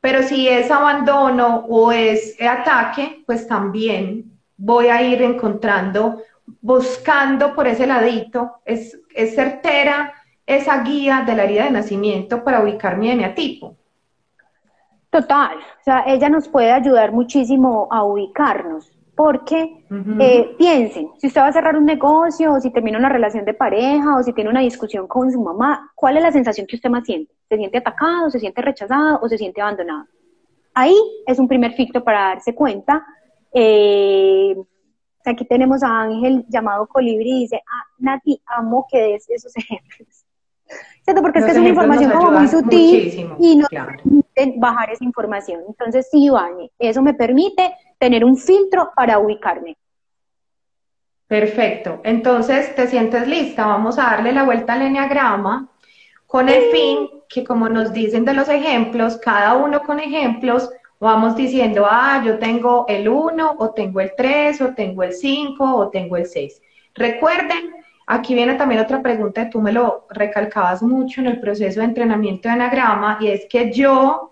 Pero 0.03 0.25
si 0.25 0.49
es 0.49 0.69
abandono 0.69 1.65
o 1.69 1.93
es 1.93 2.37
ataque, 2.43 3.23
pues 3.25 3.47
también 3.47 4.33
voy 4.57 4.89
a 4.89 5.01
ir 5.01 5.23
encontrando, 5.23 6.23
buscando 6.61 7.55
por 7.55 7.69
ese 7.69 7.87
ladito, 7.87 8.57
es, 8.65 9.01
es 9.15 9.37
certera 9.37 10.13
esa 10.45 10.83
guía 10.83 11.23
de 11.25 11.37
la 11.37 11.45
herida 11.45 11.65
de 11.65 11.71
nacimiento 11.71 12.43
para 12.43 12.61
ubicar 12.61 12.97
mi 12.97 13.13
eneatipo. 13.13 13.77
Total, 15.09 15.59
o 15.59 15.85
sea, 15.85 16.03
ella 16.05 16.29
nos 16.29 16.49
puede 16.49 16.73
ayudar 16.73 17.13
muchísimo 17.13 17.87
a 17.89 18.03
ubicarnos, 18.03 18.91
porque 19.23 19.85
eh, 20.19 20.57
piensen, 20.59 21.11
si 21.17 21.29
usted 21.29 21.41
va 21.41 21.47
a 21.47 21.53
cerrar 21.53 21.77
un 21.77 21.85
negocio, 21.85 22.55
o 22.55 22.61
si 22.61 22.73
termina 22.73 22.99
una 22.99 23.09
relación 23.09 23.45
de 23.45 23.55
pareja, 23.55 24.17
o 24.17 24.23
si 24.25 24.33
tiene 24.33 24.51
una 24.51 24.63
discusión 24.63 25.07
con 25.07 25.31
su 25.31 25.41
mamá, 25.41 25.93
¿cuál 25.95 26.17
es 26.17 26.25
la 26.25 26.33
sensación 26.33 26.67
que 26.67 26.75
usted 26.75 26.91
más 26.91 27.05
siente? 27.05 27.33
¿Se 27.49 27.57
siente 27.57 27.79
atacado, 27.79 28.29
se 28.31 28.41
siente 28.41 28.61
rechazado 28.61 29.21
o 29.23 29.29
se 29.29 29.39
siente 29.39 29.61
abandonado? 29.61 30.07
Ahí 30.75 30.97
es 31.25 31.39
un 31.39 31.47
primer 31.47 31.73
filtro 31.75 32.03
para 32.03 32.31
darse 32.31 32.53
cuenta. 32.53 33.07
Eh, 33.55 34.57
aquí 35.25 35.45
tenemos 35.45 35.85
a 35.85 36.01
Ángel 36.01 36.45
llamado 36.49 36.89
Colibri 36.89 37.31
y 37.31 37.41
dice, 37.43 37.63
ah, 37.65 37.87
Nati, 37.99 38.43
amo 38.47 38.89
que 38.91 38.99
des 39.03 39.31
esos 39.31 39.53
ejemplos. 39.57 40.25
¿Cierto? 41.05 41.23
Porque 41.23 41.39
es 41.39 41.45
que 41.45 41.53
es 41.53 41.59
una 41.59 41.69
información 41.69 42.11
como 42.11 42.33
muy 42.33 42.49
sutil 42.49 43.31
y 43.39 43.55
nos 43.55 43.69
permiten 43.69 44.59
bajar 44.59 44.91
esa 44.91 45.05
información. 45.05 45.61
Entonces, 45.69 46.09
sí, 46.11 46.29
Vane, 46.29 46.73
eso 46.81 47.03
me 47.03 47.15
permite 47.15 47.73
tener 48.03 48.25
un 48.25 48.37
filtro 48.37 48.91
para 48.97 49.21
ubicarme. 49.21 49.77
Perfecto. 51.29 52.01
Entonces, 52.03 52.75
¿te 52.75 52.89
sientes 52.89 53.29
lista? 53.29 53.65
Vamos 53.65 53.97
a 53.97 54.03
darle 54.03 54.33
la 54.33 54.43
vuelta 54.43 54.73
al 54.73 54.83
enneagrama 54.83 55.69
con 56.27 56.49
el 56.49 56.65
fin 56.73 57.09
que, 57.29 57.45
como 57.45 57.69
nos 57.69 57.93
dicen 57.93 58.25
de 58.25 58.35
los 58.35 58.49
ejemplos, 58.49 59.19
cada 59.19 59.55
uno 59.55 59.83
con 59.83 60.01
ejemplos, 60.01 60.69
vamos 60.99 61.37
diciendo, 61.37 61.87
ah, 61.89 62.21
yo 62.27 62.41
tengo 62.41 62.87
el 62.89 63.09
1, 63.09 63.55
o 63.57 63.71
tengo 63.71 64.01
el 64.01 64.11
3, 64.17 64.61
o 64.63 64.75
tengo 64.75 65.05
el 65.05 65.13
5, 65.13 65.77
o 65.77 65.89
tengo 65.89 66.17
el 66.17 66.27
6. 66.27 66.61
Recuerden, 66.97 67.71
aquí 68.09 68.35
viene 68.35 68.55
también 68.55 68.81
otra 68.81 69.01
pregunta, 69.01 69.49
tú 69.49 69.61
me 69.61 69.71
lo 69.71 70.09
recalcabas 70.11 70.83
mucho 70.83 71.21
en 71.21 71.29
el 71.29 71.39
proceso 71.39 71.79
de 71.79 71.87
entrenamiento 71.87 72.49
de 72.49 72.55
anagrama, 72.55 73.19
y 73.21 73.29
es 73.29 73.47
que 73.49 73.71
yo 73.73 74.32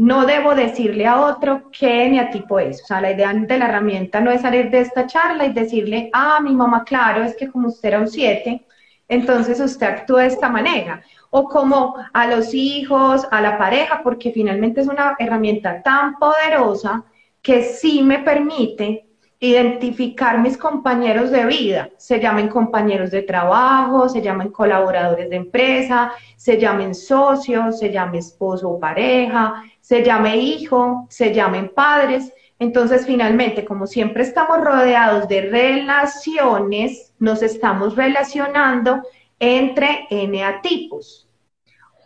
no 0.00 0.24
debo 0.24 0.54
decirle 0.54 1.06
a 1.06 1.20
otro 1.20 1.70
qué 1.70 2.06
eneatipo 2.06 2.58
es. 2.58 2.82
O 2.82 2.86
sea, 2.86 3.02
la 3.02 3.12
idea 3.12 3.34
de 3.34 3.58
la 3.58 3.66
herramienta 3.66 4.22
no 4.22 4.30
es 4.30 4.40
salir 4.40 4.70
de 4.70 4.80
esta 4.80 5.06
charla 5.06 5.44
y 5.44 5.52
decirle, 5.52 6.08
ah, 6.14 6.40
mi 6.42 6.54
mamá, 6.54 6.84
claro, 6.84 7.22
es 7.22 7.36
que 7.36 7.50
como 7.50 7.68
usted 7.68 7.90
era 7.90 7.98
un 7.98 8.08
7, 8.08 8.64
entonces 9.08 9.60
usted 9.60 9.86
actúa 9.86 10.22
de 10.22 10.28
esta 10.28 10.48
manera. 10.48 11.02
O 11.28 11.44
como 11.44 11.96
a 12.14 12.26
los 12.28 12.54
hijos, 12.54 13.28
a 13.30 13.42
la 13.42 13.58
pareja, 13.58 14.00
porque 14.02 14.32
finalmente 14.32 14.80
es 14.80 14.88
una 14.88 15.16
herramienta 15.18 15.82
tan 15.82 16.16
poderosa 16.16 17.04
que 17.42 17.62
sí 17.62 18.02
me 18.02 18.20
permite 18.20 19.04
identificar 19.42 20.38
mis 20.38 20.58
compañeros 20.58 21.30
de 21.30 21.46
vida, 21.46 21.88
se 21.96 22.20
llamen 22.20 22.48
compañeros 22.48 23.10
de 23.10 23.22
trabajo, 23.22 24.06
se 24.10 24.20
llamen 24.20 24.50
colaboradores 24.50 25.30
de 25.30 25.36
empresa, 25.36 26.12
se 26.36 26.58
llamen 26.58 26.94
socios, 26.94 27.78
se 27.78 27.90
llame 27.90 28.18
esposo 28.18 28.68
o 28.68 28.78
pareja, 28.78 29.64
se 29.80 30.04
llame 30.04 30.36
hijo, 30.36 31.06
se 31.08 31.32
llamen 31.32 31.72
padres. 31.74 32.30
Entonces, 32.58 33.06
finalmente, 33.06 33.64
como 33.64 33.86
siempre 33.86 34.24
estamos 34.24 34.60
rodeados 34.60 35.26
de 35.26 35.40
relaciones, 35.40 37.14
nos 37.18 37.42
estamos 37.42 37.96
relacionando 37.96 39.02
entre 39.38 40.06
eneatipos. 40.10 41.26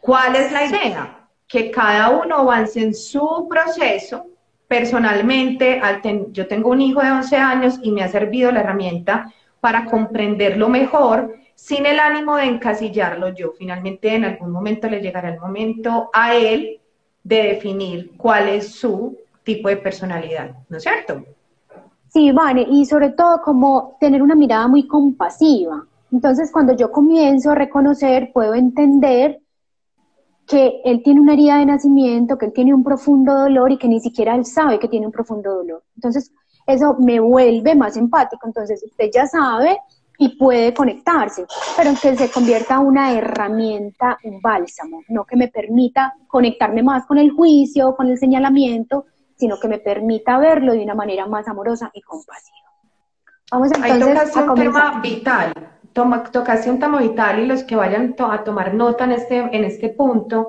¿Cuál 0.01 0.37
es 0.37 0.53
la 0.53 0.67
idea? 0.67 1.29
Que 1.49 1.73
cada 1.73 2.11
uno 2.11 2.37
avance 2.37 2.81
en 2.81 2.95
su 2.95 3.49
proceso 3.51 4.27
personalmente, 4.69 5.81
yo 6.33 6.47
tengo 6.47 6.71
un 6.71 6.81
hijo 6.81 7.01
de 7.01 7.11
11 7.11 7.37
años 7.37 7.79
y 7.83 7.93
me 7.93 8.03
ha 8.03 8.09
servido 8.09 8.51
la 8.51 8.61
herramienta 8.61 9.33
para 9.61 9.85
comprenderlo 9.85 10.69
mejor 10.69 11.37
sin 11.55 11.87
el 11.87 12.01
ánimo 12.01 12.37
de 12.37 12.45
encasillarlo 12.45 13.29
yo. 13.29 13.53
Finalmente, 13.53 14.15
en 14.15 14.25
algún 14.25 14.51
momento 14.51 14.89
le 14.89 15.01
llegará 15.01 15.31
el 15.31 15.41
momento 15.41 16.11
a 16.13 16.35
él 16.35 16.81
de 17.23 17.43
definir 17.43 18.13
cuál 18.17 18.49
es 18.49 18.75
su 18.75 19.17
tipo 19.43 19.69
de 19.69 19.77
personalidad, 19.77 20.57
¿no 20.69 20.77
es 20.77 20.83
cierto? 20.83 21.25
Sí, 22.09 22.33
Vane, 22.33 22.67
y 22.71 22.85
sobre 22.87 23.11
todo 23.11 23.41
como 23.43 23.97
tener 24.01 24.23
una 24.23 24.35
mirada 24.35 24.69
muy 24.69 24.87
compasiva. 24.87 25.85
Entonces, 26.13 26.53
cuando 26.53 26.77
yo 26.77 26.93
comienzo 26.93 27.51
a 27.51 27.55
reconocer, 27.55 28.31
puedo 28.33 28.55
entender 28.55 29.41
que 30.47 30.81
él 30.85 31.03
tiene 31.03 31.21
una 31.21 31.33
herida 31.33 31.59
de 31.59 31.67
nacimiento, 31.67 32.37
que 32.37 32.47
él 32.47 32.53
tiene 32.53 32.75
un 32.75 32.85
profundo 32.85 33.35
dolor 33.35 33.73
y 33.73 33.79
que 33.79 33.89
ni 33.89 34.01
siquiera 34.01 34.35
él 34.35 34.45
sabe 34.45 34.79
que 34.79 34.89
tiene 34.89 35.07
un 35.07 35.13
profundo 35.13 35.55
dolor. 35.55 35.83
Entonces, 35.97 36.33
eso 36.67 36.97
me 36.99 37.21
vuelve 37.21 37.75
más 37.75 37.97
empático. 37.97 38.47
Entonces, 38.47 38.83
usted 38.85 39.11
ya 39.13 39.27
sabe 39.27 39.79
y 40.19 40.37
puede 40.37 40.73
conectarse, 40.73 41.45
pero 41.77 41.91
que 42.01 42.17
se 42.17 42.31
convierta 42.31 42.75
en 42.75 42.87
una 42.87 43.13
herramienta, 43.13 44.19
un 44.23 44.41
bálsamo, 44.41 45.03
no 45.09 45.25
que 45.25 45.37
me 45.37 45.49
permita 45.49 46.15
conectarme 46.29 46.83
más 46.83 47.05
con 47.07 47.19
el 47.19 47.33
juicio, 47.33 47.97
con 47.97 48.09
el 48.09 48.19
señalamiento, 48.19 49.07
sino 49.37 49.59
que 49.59 49.67
me 49.67 49.79
permita 49.79 50.39
verlo 50.39 50.73
de 50.73 50.85
una 50.85 50.95
manera 50.95 51.27
más 51.27 51.49
amorosa 51.49 51.91
y 51.93 52.01
compasiva. 52.03 52.59
Vamos 53.51 53.71
entonces 53.73 54.37
a 54.37 54.53
un 54.53 54.55
tema 54.55 55.01
vital 55.01 55.53
toma, 55.95 56.25
tocaste 56.25 56.71
vital 56.71 57.39
y 57.39 57.47
los 57.47 57.63
que 57.65 57.77
vayan 57.77 58.15
a 58.19 58.45
tomar 58.45 58.75
nota 58.75 59.05
en 59.05 59.13
este, 59.13 59.39
en 59.39 59.65
este 59.65 59.89
punto, 59.89 60.49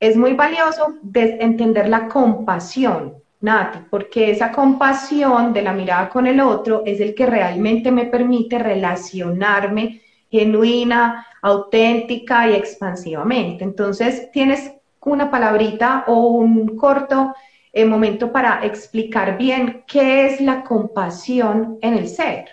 es 0.00 0.16
muy 0.16 0.34
valioso 0.34 0.94
entender 1.12 1.88
la 1.88 2.08
compasión, 2.08 3.14
Nati, 3.40 3.78
porque 3.90 4.30
esa 4.30 4.50
compasión 4.52 5.52
de 5.52 5.62
la 5.62 5.72
mirada 5.72 6.08
con 6.08 6.26
el 6.26 6.40
otro 6.40 6.82
es 6.86 7.00
el 7.00 7.14
que 7.14 7.26
realmente 7.26 7.90
me 7.90 8.06
permite 8.06 8.58
relacionarme 8.58 10.00
genuina, 10.30 11.26
auténtica 11.42 12.48
y 12.48 12.54
expansivamente. 12.54 13.64
Entonces, 13.64 14.30
tienes 14.32 14.72
una 15.04 15.30
palabrita 15.30 16.04
o 16.06 16.28
un 16.28 16.76
corto 16.76 17.34
eh, 17.72 17.84
momento 17.84 18.32
para 18.32 18.64
explicar 18.64 19.36
bien 19.36 19.84
qué 19.86 20.26
es 20.26 20.40
la 20.40 20.64
compasión 20.64 21.78
en 21.82 21.94
el 21.94 22.08
ser. 22.08 22.46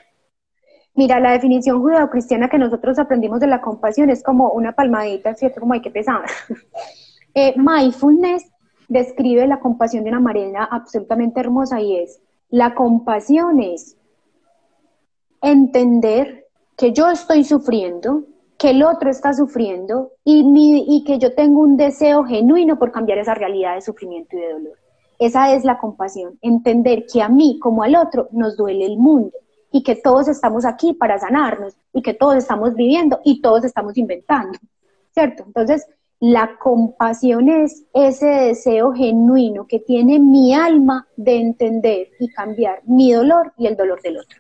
Mira, 0.94 1.20
la 1.20 1.32
definición 1.32 1.82
judeocristiana 1.82 2.50
que 2.50 2.58
nosotros 2.58 3.00
aprendimos 3.00 3.40
de 3.40 3.48
la 3.48 3.62
compasión 3.62 4.10
es 4.10 4.22
como 4.24 4.50
una 4.50 4.74
palmadita, 4.74 5.34
¿cierto? 5.36 5.62
Como 5.62 5.74
hay 5.74 5.82
que 5.82 5.92
pesar. 5.92 6.26
eh, 7.34 7.54
mindfulness 7.58 8.52
describe 8.90 9.48
la 9.48 9.60
compasión 9.60 10.04
de 10.04 10.10
una 10.10 10.20
manera 10.20 10.66
absolutamente 10.66 11.40
hermosa 11.40 11.80
y 11.80 11.96
es, 11.98 12.22
la 12.50 12.76
compasión 12.76 13.62
es 13.62 13.96
entender 15.42 16.48
que 16.78 16.92
yo 16.92 17.10
estoy 17.10 17.46
sufriendo, 17.46 18.24
que 18.58 18.72
el 18.72 18.84
otro 18.84 19.10
está 19.10 19.34
sufriendo 19.34 20.12
y, 20.26 20.44
y 20.88 21.04
que 21.06 21.20
yo 21.20 21.34
tengo 21.34 21.62
un 21.62 21.78
deseo 21.78 22.26
genuino 22.26 22.78
por 22.78 22.92
cambiar 22.92 23.18
esa 23.18 23.34
realidad 23.34 23.76
de 23.76 23.82
sufrimiento 23.82 24.36
y 24.36 24.42
de 24.42 24.54
dolor. 24.54 24.78
Esa 25.20 25.54
es 25.54 25.64
la 25.64 25.78
compasión, 25.78 26.38
entender 26.42 27.06
que 27.12 27.22
a 27.22 27.30
mí 27.30 27.60
como 27.60 27.84
al 27.84 27.96
otro 27.96 28.28
nos 28.32 28.58
duele 28.58 28.86
el 28.86 28.98
mundo 28.98 29.38
y 29.72 29.84
que 29.84 29.96
todos 29.96 30.28
estamos 30.28 30.66
aquí 30.66 30.94
para 30.94 31.18
sanarnos 31.18 31.76
y 31.94 32.02
que 32.02 32.14
todos 32.14 32.36
estamos 32.36 32.76
viviendo 32.76 33.20
y 33.24 33.42
todos 33.42 33.64
estamos 33.64 33.98
inventando, 33.98 34.60
¿cierto? 35.14 35.44
Entonces, 35.46 35.88
la 36.20 36.58
compasión 36.60 37.50
es 37.50 37.84
ese 37.94 38.28
deseo 38.28 38.94
genuino 38.94 39.66
que 39.66 39.80
tiene 39.80 40.20
mi 40.20 40.54
alma 40.54 41.08
de 41.16 41.38
entender 41.38 42.10
y 42.20 42.28
cambiar 42.30 42.82
mi 42.86 43.12
dolor 43.12 43.54
y 43.58 43.66
el 43.66 43.76
dolor 43.76 44.02
del 44.02 44.18
otro. 44.18 44.40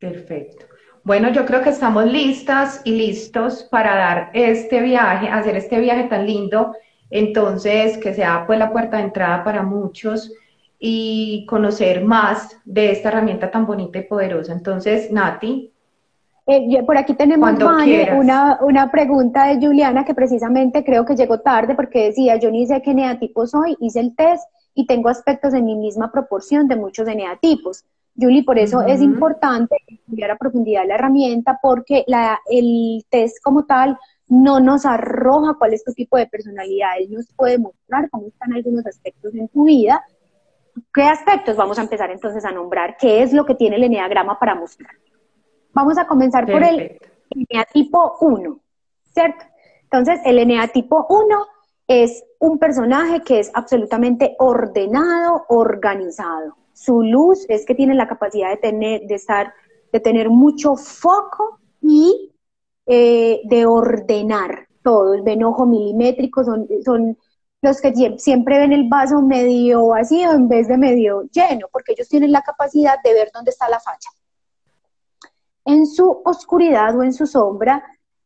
Perfecto. 0.00 0.66
Bueno, 1.04 1.30
yo 1.30 1.46
creo 1.46 1.62
que 1.62 1.70
estamos 1.70 2.06
listas 2.06 2.80
y 2.84 2.90
listos 2.90 3.62
para 3.70 3.94
dar 3.94 4.30
este 4.34 4.80
viaje, 4.80 5.28
hacer 5.28 5.54
este 5.54 5.78
viaje 5.78 6.04
tan 6.04 6.26
lindo. 6.26 6.74
Entonces, 7.08 7.96
que 7.98 8.12
sea 8.12 8.44
pues 8.48 8.58
la 8.58 8.72
puerta 8.72 8.96
de 8.96 9.04
entrada 9.04 9.44
para 9.44 9.62
muchos 9.62 10.32
y 10.78 11.46
conocer 11.46 12.04
más 12.04 12.56
de 12.64 12.92
esta 12.92 13.08
herramienta 13.08 13.50
tan 13.50 13.66
bonita 13.66 13.98
y 13.98 14.02
poderosa. 14.02 14.52
Entonces, 14.52 15.10
Nati. 15.10 15.72
Eh, 16.48 16.82
por 16.84 16.96
aquí 16.96 17.14
tenemos 17.14 17.50
una, 18.14 18.58
una 18.60 18.90
pregunta 18.90 19.46
de 19.46 19.66
Juliana 19.66 20.04
que 20.04 20.14
precisamente 20.14 20.84
creo 20.84 21.04
que 21.04 21.16
llegó 21.16 21.40
tarde 21.40 21.74
porque 21.74 22.04
decía, 22.04 22.36
yo 22.36 22.50
ni 22.50 22.66
sé 22.66 22.82
qué 22.82 22.94
neatipo 22.94 23.46
soy, 23.46 23.76
hice 23.80 24.00
el 24.00 24.14
test 24.14 24.44
y 24.72 24.86
tengo 24.86 25.08
aspectos 25.08 25.54
en 25.54 25.64
mi 25.64 25.74
misma 25.74 26.12
proporción 26.12 26.68
de 26.68 26.76
muchos 26.76 27.06
neatipos. 27.06 27.84
Julie, 28.18 28.44
por 28.44 28.58
eso 28.58 28.82
es 28.82 29.02
importante 29.02 29.76
estudiar 29.86 30.30
a 30.30 30.36
profundidad 30.36 30.86
la 30.86 30.94
herramienta 30.94 31.58
porque 31.60 32.04
la, 32.06 32.38
el 32.48 33.04
test 33.10 33.42
como 33.42 33.64
tal 33.64 33.98
no 34.28 34.60
nos 34.60 34.86
arroja 34.86 35.54
cuál 35.58 35.74
es 35.74 35.84
tu 35.84 35.92
tipo 35.92 36.16
de 36.16 36.26
personalidad, 36.26 36.90
él 36.98 37.10
nos 37.10 37.26
puede 37.34 37.58
mostrar 37.58 38.08
cómo 38.10 38.26
están 38.26 38.52
algunos 38.52 38.86
aspectos 38.86 39.34
en 39.34 39.48
tu 39.48 39.64
vida 39.64 40.02
¿Qué 40.92 41.02
aspectos 41.02 41.56
vamos 41.56 41.78
a 41.78 41.82
empezar 41.82 42.10
entonces 42.10 42.44
a 42.44 42.52
nombrar? 42.52 42.96
¿Qué 42.98 43.22
es 43.22 43.32
lo 43.32 43.44
que 43.44 43.54
tiene 43.54 43.76
el 43.76 43.84
eneagrama 43.84 44.38
para 44.38 44.54
mostrar? 44.54 44.92
Vamos 45.72 45.98
a 45.98 46.06
comenzar 46.06 46.50
por 46.50 46.62
el 46.62 46.98
eneatipo 47.30 48.16
1, 48.20 48.60
¿cierto? 49.12 49.44
Entonces, 49.84 50.20
el 50.24 50.38
eneatipo 50.38 51.06
1 51.08 51.46
es 51.88 52.24
un 52.40 52.58
personaje 52.58 53.22
que 53.22 53.38
es 53.38 53.50
absolutamente 53.54 54.36
ordenado, 54.38 55.44
organizado. 55.48 56.56
Su 56.72 57.02
luz 57.02 57.46
es 57.48 57.64
que 57.64 57.74
tiene 57.74 57.94
la 57.94 58.08
capacidad 58.08 58.50
de 58.50 58.56
tener, 58.56 59.02
de 59.02 59.14
estar, 59.14 59.54
de 59.92 60.00
tener 60.00 60.28
mucho 60.28 60.76
foco 60.76 61.60
y 61.80 62.32
eh, 62.86 63.40
de 63.44 63.66
ordenar 63.66 64.68
todo. 64.82 65.14
El 65.14 65.22
venojo 65.22 65.66
milimétrico 65.66 66.44
son, 66.44 66.66
son 66.84 67.16
los 67.62 67.80
que 67.80 67.92
siempre 68.18 68.58
ven 68.58 68.72
el 68.72 68.88
vaso 68.88 69.22
medio 69.22 69.88
vacío 69.88 70.32
en 70.32 70.48
vez 70.48 70.68
de 70.68 70.76
medio 70.76 71.22
lleno, 71.32 71.68
porque 71.72 71.92
ellos 71.92 72.08
tienen 72.08 72.32
la 72.32 72.42
capacidad 72.42 72.96
de 73.02 73.14
ver 73.14 73.30
dónde 73.32 73.50
está 73.50 73.68
la 73.68 73.80
falla. 73.80 74.10
En 75.64 75.86
su 75.86 76.22
oscuridad 76.24 76.96
o 76.96 77.02
en 77.02 77.12
su 77.12 77.26
sombra, 77.26 77.82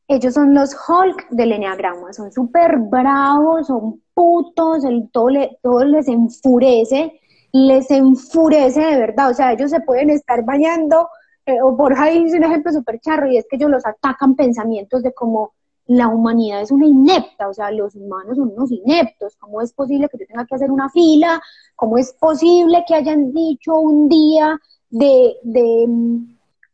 ellos 0.09 0.35
son 0.35 0.53
los 0.53 0.75
Hulk 0.75 1.29
del 1.31 1.53
Enneagrama, 1.53 2.13
son 2.13 2.33
súper 2.33 2.79
bravos, 2.79 3.69
son 3.69 4.03
putos, 4.13 4.85
el, 4.85 5.09
todo, 5.13 5.29
todo 5.63 5.85
les 5.85 6.09
enfurece, 6.09 7.21
les 7.53 7.91
enfurece 7.91 8.81
de 8.81 8.99
verdad, 8.99 9.31
o 9.31 9.35
sea, 9.35 9.53
ellos 9.53 9.71
se 9.71 9.81
pueden 9.81 10.11
estar 10.11 10.45
bañando, 10.45 11.09
eh, 11.47 11.63
o 11.63 11.77
ahí 11.97 12.25
dice 12.25 12.37
un 12.37 12.45
ejemplo 12.45 12.73
súper 12.73 13.01
charro, 13.01 13.29
y 13.29 13.39
es 13.39 13.47
que 13.49 13.57
ellos 13.57 13.71
los 13.71 13.87
atacan 13.87 14.35
pensamientos 14.35 15.03
de 15.03 15.15
como 15.15 15.55
la 15.91 16.07
humanidad 16.07 16.61
es 16.63 16.71
una 16.71 16.87
inepta, 16.87 17.49
o 17.49 17.53
sea, 17.53 17.73
los 17.73 17.97
humanos 17.97 18.37
son 18.37 18.53
unos 18.53 18.71
ineptos. 18.71 19.35
¿Cómo 19.41 19.61
es 19.61 19.73
posible 19.73 20.09
que 20.09 20.19
yo 20.19 20.27
tenga 20.29 20.47
que 20.47 20.55
hacer 20.55 20.71
una 20.71 20.89
fila? 20.89 21.43
¿Cómo 21.75 21.99
es 21.99 22.13
posible 22.13 22.85
que 22.87 22.95
hayan 22.95 23.33
dicho 23.33 23.77
un 23.77 24.09
día 24.09 24.57
de, 24.89 25.35
de, 25.43 25.87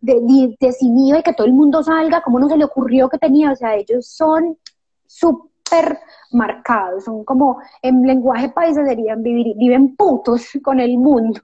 de, 0.03 0.21
y 0.29 1.23
que 1.23 1.33
todo 1.33 1.47
el 1.47 1.55
mundo 1.55 1.83
salga? 1.83 2.21
¿Cómo 2.21 2.39
no 2.39 2.47
se 2.47 2.59
le 2.59 2.65
ocurrió 2.67 3.09
que 3.09 3.17
tenía? 3.17 3.53
O 3.53 3.57
sea, 3.57 3.75
ellos 3.75 4.07
son 4.07 4.59
súper 5.07 5.99
marcados, 6.33 7.05
son 7.05 7.25
como, 7.25 7.59
en 7.81 8.03
lenguaje 8.03 8.51
paisa 8.51 8.85
serían 8.85 9.23
vivir, 9.23 9.57
viven 9.57 9.97
putos 9.97 10.47
con 10.63 10.79
el 10.79 10.99
mundo, 10.99 11.41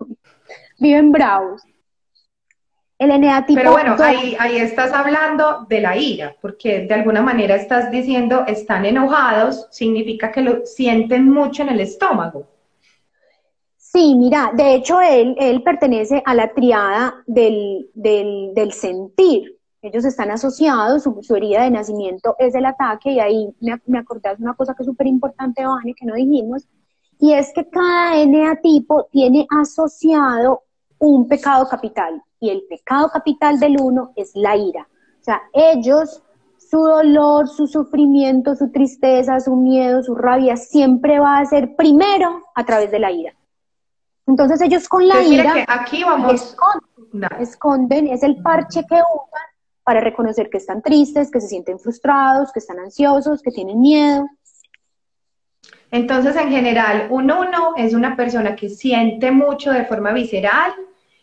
viven 0.78 1.10
bravos. 1.10 1.62
El 3.02 3.10
eneatipo. 3.10 3.58
Pero 3.58 3.72
bueno, 3.72 3.96
ahí, 3.98 4.36
ahí 4.38 4.58
estás 4.58 4.92
hablando 4.92 5.66
de 5.68 5.80
la 5.80 5.96
ira, 5.96 6.36
porque 6.40 6.86
de 6.86 6.94
alguna 6.94 7.20
manera 7.20 7.56
estás 7.56 7.90
diciendo 7.90 8.44
están 8.46 8.84
enojados, 8.84 9.66
significa 9.72 10.30
que 10.30 10.40
lo 10.40 10.64
sienten 10.64 11.28
mucho 11.28 11.64
en 11.64 11.70
el 11.70 11.80
estómago. 11.80 12.46
Sí, 13.76 14.14
mira, 14.14 14.52
de 14.54 14.76
hecho 14.76 15.00
él, 15.00 15.34
él 15.40 15.64
pertenece 15.64 16.22
a 16.24 16.32
la 16.36 16.54
triada 16.54 17.24
del, 17.26 17.90
del, 17.92 18.52
del 18.54 18.72
sentir. 18.72 19.58
Ellos 19.82 20.04
están 20.04 20.30
asociados, 20.30 21.02
su, 21.02 21.18
su, 21.22 21.34
herida 21.34 21.64
de 21.64 21.72
nacimiento 21.72 22.36
es 22.38 22.54
el 22.54 22.66
ataque, 22.66 23.10
y 23.10 23.18
ahí 23.18 23.48
me, 23.60 23.82
me 23.86 23.98
acordás 23.98 24.38
una 24.38 24.54
cosa 24.54 24.74
que 24.76 24.84
es 24.84 24.86
súper 24.86 25.08
importante, 25.08 25.66
Vane, 25.66 25.94
que 25.94 26.06
no 26.06 26.14
dijimos, 26.14 26.68
y 27.18 27.32
es 27.32 27.52
que 27.52 27.68
cada 27.68 28.16
eneatipo 28.22 29.08
tiene 29.10 29.44
asociado 29.50 30.62
un 31.00 31.26
pecado 31.26 31.68
capital 31.68 32.22
y 32.42 32.50
el 32.50 32.64
pecado 32.68 33.08
capital 33.08 33.60
del 33.60 33.80
uno 33.80 34.12
es 34.16 34.32
la 34.34 34.56
ira. 34.56 34.88
O 35.20 35.24
sea, 35.24 35.42
ellos, 35.52 36.22
su 36.58 36.78
dolor, 36.78 37.48
su 37.48 37.68
sufrimiento, 37.68 38.56
su 38.56 38.72
tristeza, 38.72 39.38
su 39.38 39.54
miedo, 39.54 40.02
su 40.02 40.16
rabia, 40.16 40.56
siempre 40.56 41.20
va 41.20 41.38
a 41.38 41.46
ser 41.46 41.76
primero 41.76 42.42
a 42.56 42.64
través 42.64 42.90
de 42.90 42.98
la 42.98 43.12
ira. 43.12 43.32
Entonces 44.26 44.60
ellos 44.60 44.88
con 44.88 45.06
la 45.06 45.22
ira 45.22 45.54
que 45.54 45.64
aquí 45.68 46.02
vamos 46.02 46.34
esconden, 46.34 47.40
esconden, 47.40 48.06
es 48.08 48.24
el 48.24 48.42
parche 48.42 48.84
que 48.88 48.96
usan 48.96 49.42
para 49.84 50.00
reconocer 50.00 50.50
que 50.50 50.58
están 50.58 50.82
tristes, 50.82 51.30
que 51.30 51.40
se 51.40 51.46
sienten 51.46 51.78
frustrados, 51.78 52.52
que 52.52 52.58
están 52.58 52.80
ansiosos, 52.80 53.40
que 53.40 53.52
tienen 53.52 53.80
miedo. 53.80 54.26
Entonces, 55.92 56.34
en 56.34 56.50
general, 56.50 57.06
un 57.10 57.30
uno 57.30 57.74
es 57.76 57.94
una 57.94 58.16
persona 58.16 58.56
que 58.56 58.68
siente 58.68 59.30
mucho 59.30 59.70
de 59.70 59.84
forma 59.84 60.12
visceral, 60.12 60.72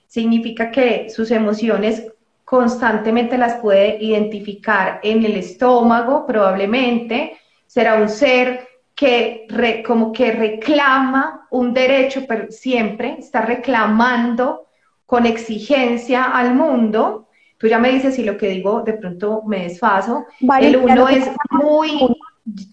significa 0.10 0.72
que 0.72 1.10
sus 1.10 1.30
emociones 1.30 2.04
constantemente 2.44 3.38
las 3.38 3.58
puede 3.58 4.04
identificar 4.04 5.00
en 5.04 5.24
el 5.24 5.36
estómago, 5.38 6.26
probablemente. 6.26 7.38
Será 7.68 7.94
un 7.94 8.10
ser 8.10 8.68
que 8.96 9.46
como 9.86 10.12
que 10.12 10.32
reclama 10.32 11.48
un 11.52 11.74
derecho, 11.74 12.26
pero 12.28 12.52
siempre 12.52 13.18
está 13.20 13.42
reclamando 13.42 14.66
con 15.06 15.28
exigencia 15.28 16.24
al 16.24 16.56
mundo. 16.56 17.28
Tú 17.60 17.68
ya 17.68 17.78
me 17.78 17.92
dices 17.92 18.16
si 18.16 18.24
lo 18.24 18.36
que 18.36 18.50
digo 18.50 18.82
de 18.82 18.94
pronto 18.94 19.44
me 19.46 19.64
desfaso. 19.64 20.26
el 20.60 20.76
uno 20.76 21.08
es 21.08 21.30
muy, 21.52 22.00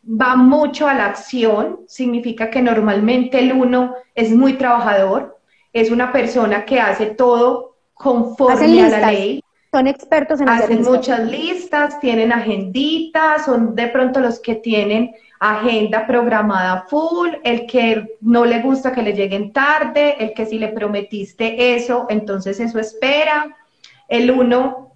va 0.04 0.36
mucho 0.36 0.88
a 0.88 0.94
la 0.94 1.06
acción, 1.06 1.80
significa 1.86 2.48
que 2.48 2.62
normalmente 2.62 3.38
el 3.38 3.52
uno 3.52 3.94
es 4.14 4.30
muy 4.30 4.54
trabajador, 4.54 5.35
es 5.80 5.90
una 5.90 6.10
persona 6.10 6.64
que 6.64 6.80
hace 6.80 7.06
todo 7.06 7.76
conforme 7.92 8.82
a 8.82 8.88
la 8.88 9.10
ley. 9.10 9.42
Son 9.70 9.86
expertos 9.86 10.40
en 10.40 10.48
Hacen 10.48 10.82
muchas 10.82 11.20
listas, 11.30 12.00
tienen 12.00 12.32
agenditas, 12.32 13.44
son 13.44 13.74
de 13.74 13.88
pronto 13.88 14.20
los 14.20 14.40
que 14.40 14.54
tienen 14.54 15.12
agenda 15.38 16.06
programada 16.06 16.86
full, 16.88 17.28
el 17.44 17.66
que 17.66 18.16
no 18.22 18.46
le 18.46 18.62
gusta 18.62 18.92
que 18.92 19.02
le 19.02 19.12
lleguen 19.12 19.52
tarde, 19.52 20.16
el 20.18 20.32
que 20.32 20.46
si 20.46 20.58
le 20.58 20.68
prometiste 20.68 21.74
eso, 21.74 22.06
entonces 22.08 22.58
eso 22.58 22.78
espera. 22.78 23.54
El 24.08 24.30
uno, 24.30 24.92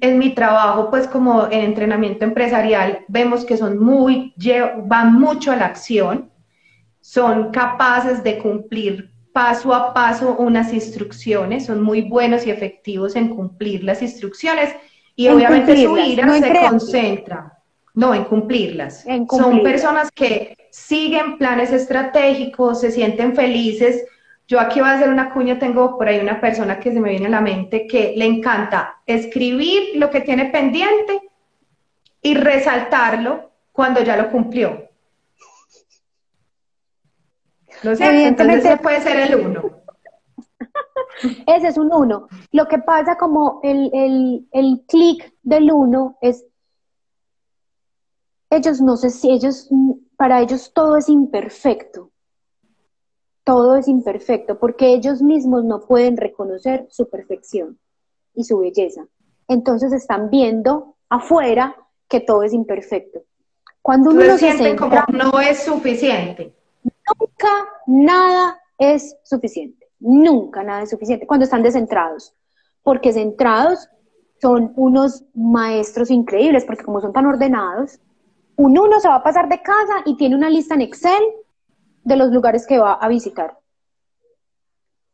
en 0.00 0.18
mi 0.18 0.30
trabajo, 0.30 0.90
pues 0.90 1.08
como 1.08 1.46
en 1.46 1.62
entrenamiento 1.62 2.24
empresarial, 2.24 3.04
vemos 3.08 3.44
que 3.44 3.56
son 3.56 3.82
muy, 3.82 4.32
van 4.84 5.14
mucho 5.14 5.50
a 5.50 5.56
la 5.56 5.66
acción, 5.66 6.30
son 7.00 7.50
capaces 7.50 8.22
de 8.22 8.38
cumplir 8.38 9.13
paso 9.34 9.74
a 9.74 9.92
paso 9.92 10.36
unas 10.38 10.72
instrucciones, 10.72 11.66
son 11.66 11.82
muy 11.82 12.02
buenos 12.02 12.46
y 12.46 12.52
efectivos 12.52 13.16
en 13.16 13.34
cumplir 13.34 13.82
las 13.82 14.00
instrucciones 14.00 14.72
y 15.16 15.26
obviamente 15.26 15.76
su 15.76 15.98
ira 15.98 16.32
se 16.38 16.52
concentra, 16.68 17.58
no, 17.94 18.14
en 18.14 18.22
cumplirlas. 18.24 19.04
Son 19.28 19.64
personas 19.64 20.12
que 20.12 20.56
siguen 20.70 21.36
planes 21.36 21.72
estratégicos, 21.72 22.80
se 22.80 22.92
sienten 22.92 23.34
felices. 23.34 24.04
Yo 24.46 24.60
aquí 24.60 24.78
voy 24.78 24.90
a 24.90 24.92
hacer 24.92 25.08
una 25.08 25.32
cuña, 25.32 25.58
tengo 25.58 25.98
por 25.98 26.06
ahí 26.06 26.20
una 26.20 26.40
persona 26.40 26.78
que 26.78 26.92
se 26.92 27.00
me 27.00 27.10
viene 27.10 27.26
a 27.26 27.30
la 27.30 27.40
mente 27.40 27.88
que 27.88 28.14
le 28.16 28.26
encanta 28.26 29.00
escribir 29.04 29.96
lo 29.96 30.10
que 30.10 30.20
tiene 30.20 30.44
pendiente 30.44 31.20
y 32.22 32.34
resaltarlo 32.34 33.50
cuando 33.72 34.00
ya 34.00 34.16
lo 34.16 34.30
cumplió. 34.30 34.93
No 37.84 37.94
sé, 37.94 38.26
entonces 38.26 38.80
puede 38.80 39.00
ser 39.00 39.16
el 39.18 39.46
uno. 39.46 39.84
Ese 41.46 41.68
es 41.68 41.78
un 41.78 41.92
uno. 41.92 42.28
Lo 42.52 42.66
que 42.66 42.78
pasa 42.78 43.16
como 43.16 43.60
el, 43.62 43.90
el, 43.92 44.48
el 44.52 44.84
clic 44.88 45.34
del 45.42 45.70
uno 45.72 46.16
es, 46.20 46.44
ellos 48.50 48.80
no 48.80 48.96
sé 48.96 49.10
si 49.10 49.30
ellos, 49.30 49.68
para 50.16 50.40
ellos 50.40 50.72
todo 50.74 50.96
es 50.96 51.08
imperfecto. 51.08 52.10
Todo 53.44 53.76
es 53.76 53.88
imperfecto 53.88 54.58
porque 54.58 54.94
ellos 54.94 55.20
mismos 55.20 55.64
no 55.64 55.80
pueden 55.80 56.16
reconocer 56.16 56.86
su 56.90 57.10
perfección 57.10 57.78
y 58.34 58.44
su 58.44 58.58
belleza. 58.58 59.06
Entonces 59.48 59.92
están 59.92 60.30
viendo 60.30 60.96
afuera 61.10 61.76
que 62.08 62.20
todo 62.20 62.42
es 62.42 62.54
imperfecto. 62.54 63.22
Cuando 63.82 64.10
uno 64.10 64.22
se 64.22 64.38
siente 64.38 64.76
como 64.76 64.96
no 65.12 65.38
es 65.40 65.62
suficiente. 65.64 66.54
Nunca 67.18 67.48
nada 67.86 68.60
es 68.78 69.16
suficiente. 69.24 69.88
Nunca 70.00 70.62
nada 70.62 70.82
es 70.82 70.90
suficiente 70.90 71.26
cuando 71.26 71.44
están 71.44 71.62
descentrados. 71.62 72.34
Porque 72.82 73.12
centrados 73.12 73.88
son 74.40 74.72
unos 74.76 75.24
maestros 75.34 76.10
increíbles, 76.10 76.64
porque 76.64 76.84
como 76.84 77.00
son 77.00 77.12
tan 77.12 77.26
ordenados, 77.26 78.00
un 78.56 78.78
uno 78.78 79.00
se 79.00 79.08
va 79.08 79.16
a 79.16 79.22
pasar 79.22 79.48
de 79.48 79.62
casa 79.62 80.02
y 80.04 80.16
tiene 80.16 80.36
una 80.36 80.50
lista 80.50 80.74
en 80.74 80.82
Excel 80.82 81.22
de 82.02 82.16
los 82.16 82.30
lugares 82.30 82.66
que 82.66 82.78
va 82.78 82.94
a 82.94 83.08
visitar. 83.08 83.58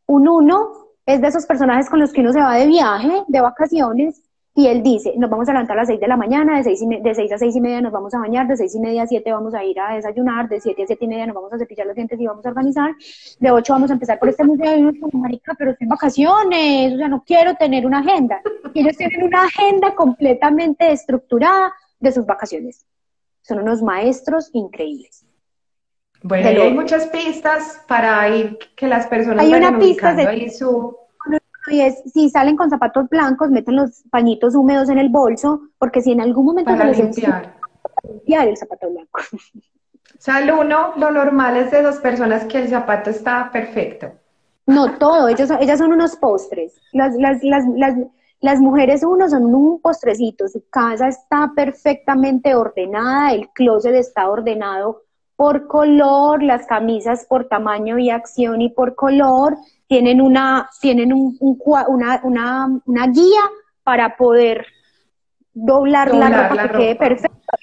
Un 0.05 0.27
uno 0.27 0.73
es 1.05 1.21
de 1.21 1.27
esos 1.27 1.45
personajes 1.45 1.89
con 1.89 1.99
los 1.99 2.11
que 2.11 2.21
uno 2.21 2.33
se 2.33 2.41
va 2.41 2.55
de 2.55 2.67
viaje, 2.67 3.23
de 3.27 3.41
vacaciones, 3.41 4.21
y 4.53 4.67
él 4.67 4.83
dice, 4.83 5.13
nos 5.17 5.29
vamos 5.29 5.47
a 5.47 5.53
levantar 5.53 5.77
a 5.77 5.81
las 5.81 5.87
6 5.87 5.99
de 5.99 6.07
la 6.07 6.17
mañana, 6.17 6.57
de 6.57 6.63
6, 6.63 6.81
de 7.01 7.15
6 7.15 7.31
a 7.31 7.37
6 7.37 7.55
y 7.55 7.61
media 7.61 7.79
nos 7.79 7.93
vamos 7.93 8.13
a 8.13 8.19
bañar, 8.19 8.47
de 8.47 8.57
6 8.57 8.75
y 8.75 8.79
media 8.79 9.03
a 9.03 9.07
7 9.07 9.31
vamos 9.31 9.53
a 9.53 9.63
ir 9.63 9.79
a 9.79 9.95
desayunar, 9.95 10.49
de 10.49 10.59
7 10.59 10.83
a 10.83 10.87
7 10.87 11.05
y 11.05 11.07
media 11.07 11.25
nos 11.25 11.35
vamos 11.35 11.53
a 11.53 11.57
cepillar 11.57 11.87
los 11.87 11.95
dientes 11.95 12.19
y 12.19 12.27
vamos 12.27 12.45
a 12.45 12.49
organizar, 12.49 12.91
de 13.39 13.51
8 13.51 13.73
vamos 13.73 13.91
a 13.91 13.93
empezar 13.93 14.19
por 14.19 14.27
este 14.27 14.43
museo 14.43 14.77
y 14.77 14.81
uno 14.81 14.91
como, 14.99 15.23
marica, 15.23 15.55
pero 15.57 15.71
estoy 15.71 15.85
en 15.85 15.89
vacaciones, 15.89 16.93
o 16.93 16.97
sea, 16.97 17.07
no 17.07 17.23
quiero 17.25 17.55
tener 17.55 17.85
una 17.85 17.99
agenda. 17.99 18.41
Y 18.73 18.81
ellos 18.81 18.97
tienen 18.97 19.23
una 19.23 19.43
agenda 19.43 19.95
completamente 19.95 20.91
estructurada 20.91 21.73
de 21.99 22.11
sus 22.11 22.25
vacaciones. 22.25 22.85
Son 23.41 23.59
unos 23.59 23.81
maestros 23.81 24.49
increíbles. 24.53 25.25
Bueno, 26.23 26.61
hay 26.61 26.73
muchas 26.73 27.07
pistas 27.07 27.81
para 27.87 28.27
ir 28.29 28.57
que 28.75 28.87
las 28.87 29.07
personas 29.07 29.43
hay 29.43 29.53
una 29.53 29.79
pista 29.79 30.13
de, 30.13 30.27
ahí 30.27 30.49
su 30.49 30.95
y 31.71 31.81
es, 31.81 32.03
si 32.13 32.29
salen 32.29 32.55
con 32.55 32.69
zapatos 32.69 33.09
blancos, 33.09 33.49
meten 33.49 33.75
los 33.75 34.03
pañitos 34.11 34.55
húmedos 34.55 34.89
en 34.89 34.97
el 34.97 35.09
bolso, 35.09 35.61
porque 35.79 36.01
si 36.01 36.11
en 36.11 36.21
algún 36.21 36.45
momento 36.45 36.71
para 36.71 36.91
limpiar. 36.91 37.55
limpiar 38.03 38.47
el 38.47 38.57
zapato 38.57 38.89
blanco. 38.89 39.21
O 39.33 40.23
sea, 40.23 40.39
el 40.39 40.51
uno, 40.51 40.93
lo 40.97 41.11
normal 41.11 41.57
es 41.57 41.71
de 41.71 41.81
dos 41.81 41.97
personas 41.97 42.45
que 42.45 42.59
el 42.59 42.69
zapato 42.69 43.09
está 43.09 43.49
perfecto. 43.51 44.11
No, 44.67 44.97
todo, 44.97 45.27
ellos, 45.27 45.49
ellas 45.59 45.79
son 45.79 45.93
unos 45.93 46.15
postres. 46.15 46.75
Las, 46.91 47.15
las, 47.15 47.43
las, 47.43 47.65
las, 47.75 47.95
las 48.39 48.59
mujeres 48.59 49.03
uno 49.03 49.29
son 49.29 49.53
un 49.53 49.79
postrecito, 49.81 50.47
su 50.47 50.63
casa 50.69 51.07
está 51.07 51.51
perfectamente 51.55 52.55
ordenada, 52.55 53.33
el 53.33 53.49
closet 53.49 53.93
está 53.93 54.29
ordenado 54.29 55.03
por 55.41 55.65
color, 55.65 56.43
las 56.43 56.67
camisas 56.67 57.25
por 57.25 57.45
tamaño 57.45 57.97
y 57.97 58.11
acción 58.11 58.61
y 58.61 58.69
por 58.69 58.93
color, 58.93 59.57
tienen 59.87 60.21
una, 60.21 60.69
tienen 60.79 61.11
un, 61.11 61.35
una, 61.39 62.19
una, 62.21 62.69
una, 62.85 63.07
guía 63.07 63.41
para 63.81 64.17
poder 64.17 64.67
doblar, 65.51 66.13
la 66.13 66.29
ropa 66.29 66.61
que 66.61 66.77
quede 66.77 66.95
perfecta. 66.95 67.57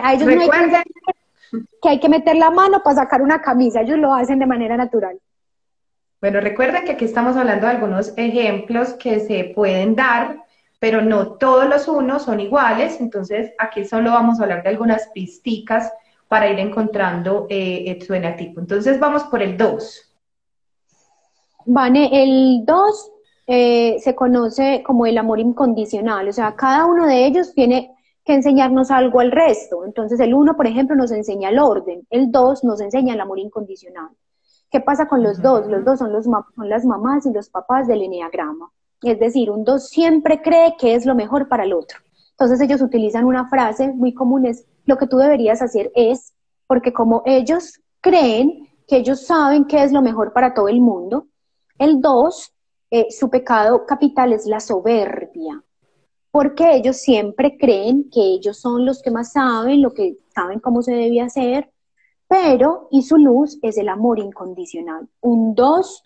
A 0.00 0.14
ellos 0.14 0.28
no 0.32 0.42
hay 0.42 0.48
que, 0.48 1.58
que 1.82 1.88
hay 1.88 1.98
que 1.98 2.08
meter 2.08 2.36
la 2.36 2.52
mano 2.52 2.84
para 2.84 2.98
sacar 2.98 3.20
una 3.20 3.42
camisa, 3.42 3.80
ellos 3.80 3.98
lo 3.98 4.14
hacen 4.14 4.38
de 4.38 4.46
manera 4.46 4.76
natural. 4.76 5.18
Bueno, 6.20 6.40
recuerden 6.40 6.84
que 6.84 6.92
aquí 6.92 7.04
estamos 7.04 7.36
hablando 7.36 7.66
de 7.66 7.72
algunos 7.72 8.16
ejemplos 8.16 8.92
que 8.94 9.18
se 9.18 9.50
pueden 9.56 9.96
dar, 9.96 10.36
pero 10.78 11.02
no 11.02 11.32
todos 11.32 11.68
los 11.68 11.88
unos 11.88 12.22
son 12.22 12.38
iguales, 12.38 13.00
entonces 13.00 13.54
aquí 13.58 13.84
solo 13.84 14.12
vamos 14.12 14.38
a 14.38 14.44
hablar 14.44 14.62
de 14.62 14.68
algunas 14.68 15.08
pisticas 15.08 15.92
para 16.28 16.50
ir 16.50 16.58
encontrando 16.58 17.46
eh, 17.48 17.98
su 18.06 18.14
enatipo. 18.14 18.60
Entonces 18.60 18.98
vamos 18.98 19.24
por 19.24 19.42
el 19.42 19.56
2. 19.56 20.14
Vane, 21.66 22.22
el 22.22 22.64
2 22.64 23.12
eh, 23.46 23.96
se 24.00 24.14
conoce 24.14 24.82
como 24.84 25.06
el 25.06 25.18
amor 25.18 25.40
incondicional, 25.40 26.28
o 26.28 26.32
sea, 26.32 26.54
cada 26.56 26.86
uno 26.86 27.06
de 27.06 27.26
ellos 27.26 27.54
tiene 27.54 27.94
que 28.24 28.34
enseñarnos 28.34 28.90
algo 28.90 29.20
al 29.20 29.30
resto. 29.30 29.84
Entonces, 29.84 30.18
el 30.20 30.32
1, 30.32 30.56
por 30.56 30.66
ejemplo, 30.66 30.96
nos 30.96 31.10
enseña 31.10 31.50
el 31.50 31.58
orden, 31.58 32.06
el 32.10 32.32
2 32.32 32.64
nos 32.64 32.80
enseña 32.80 33.14
el 33.14 33.20
amor 33.20 33.38
incondicional. 33.38 34.08
¿Qué 34.70 34.80
pasa 34.80 35.06
con 35.06 35.22
los 35.22 35.40
dos? 35.40 35.66
Los 35.68 35.84
dos 35.84 36.00
son, 36.00 36.12
los 36.12 36.24
son 36.24 36.68
las 36.68 36.84
mamás 36.84 37.26
y 37.26 37.32
los 37.32 37.48
papás 37.48 37.86
del 37.86 38.02
eneagrama. 38.02 38.72
Es 39.02 39.20
decir, 39.20 39.50
un 39.50 39.62
2 39.62 39.88
siempre 39.88 40.42
cree 40.42 40.74
que 40.78 40.94
es 40.94 41.06
lo 41.06 41.14
mejor 41.14 41.48
para 41.48 41.64
el 41.64 41.74
otro. 41.74 41.98
Entonces 42.30 42.60
ellos 42.60 42.82
utilizan 42.82 43.24
una 43.24 43.48
frase 43.48 43.92
muy 43.92 44.14
común, 44.14 44.46
es 44.46 44.66
lo 44.84 44.96
que 44.96 45.06
tú 45.06 45.16
deberías 45.16 45.62
hacer 45.62 45.90
es, 45.94 46.34
porque 46.66 46.92
como 46.92 47.22
ellos 47.24 47.80
creen 48.00 48.68
que 48.86 48.96
ellos 48.96 49.26
saben 49.26 49.64
qué 49.64 49.82
es 49.82 49.92
lo 49.92 50.02
mejor 50.02 50.32
para 50.32 50.54
todo 50.54 50.68
el 50.68 50.80
mundo, 50.80 51.28
el 51.78 52.00
2, 52.00 52.52
eh, 52.90 53.06
su 53.10 53.30
pecado 53.30 53.86
capital 53.86 54.32
es 54.32 54.46
la 54.46 54.60
soberbia, 54.60 55.62
porque 56.30 56.74
ellos 56.74 56.98
siempre 56.98 57.56
creen 57.58 58.10
que 58.10 58.20
ellos 58.20 58.58
son 58.58 58.84
los 58.84 59.02
que 59.02 59.10
más 59.10 59.32
saben, 59.32 59.82
lo 59.82 59.92
que 59.92 60.18
saben 60.34 60.60
cómo 60.60 60.82
se 60.82 60.92
debe 60.92 61.20
hacer, 61.20 61.70
pero, 62.28 62.88
y 62.90 63.02
su 63.02 63.16
luz 63.16 63.58
es 63.62 63.78
el 63.78 63.88
amor 63.88 64.18
incondicional. 64.18 65.08
Un 65.20 65.54
2 65.54 66.02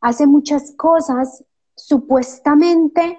hace 0.00 0.26
muchas 0.26 0.72
cosas 0.76 1.44
supuestamente 1.74 3.18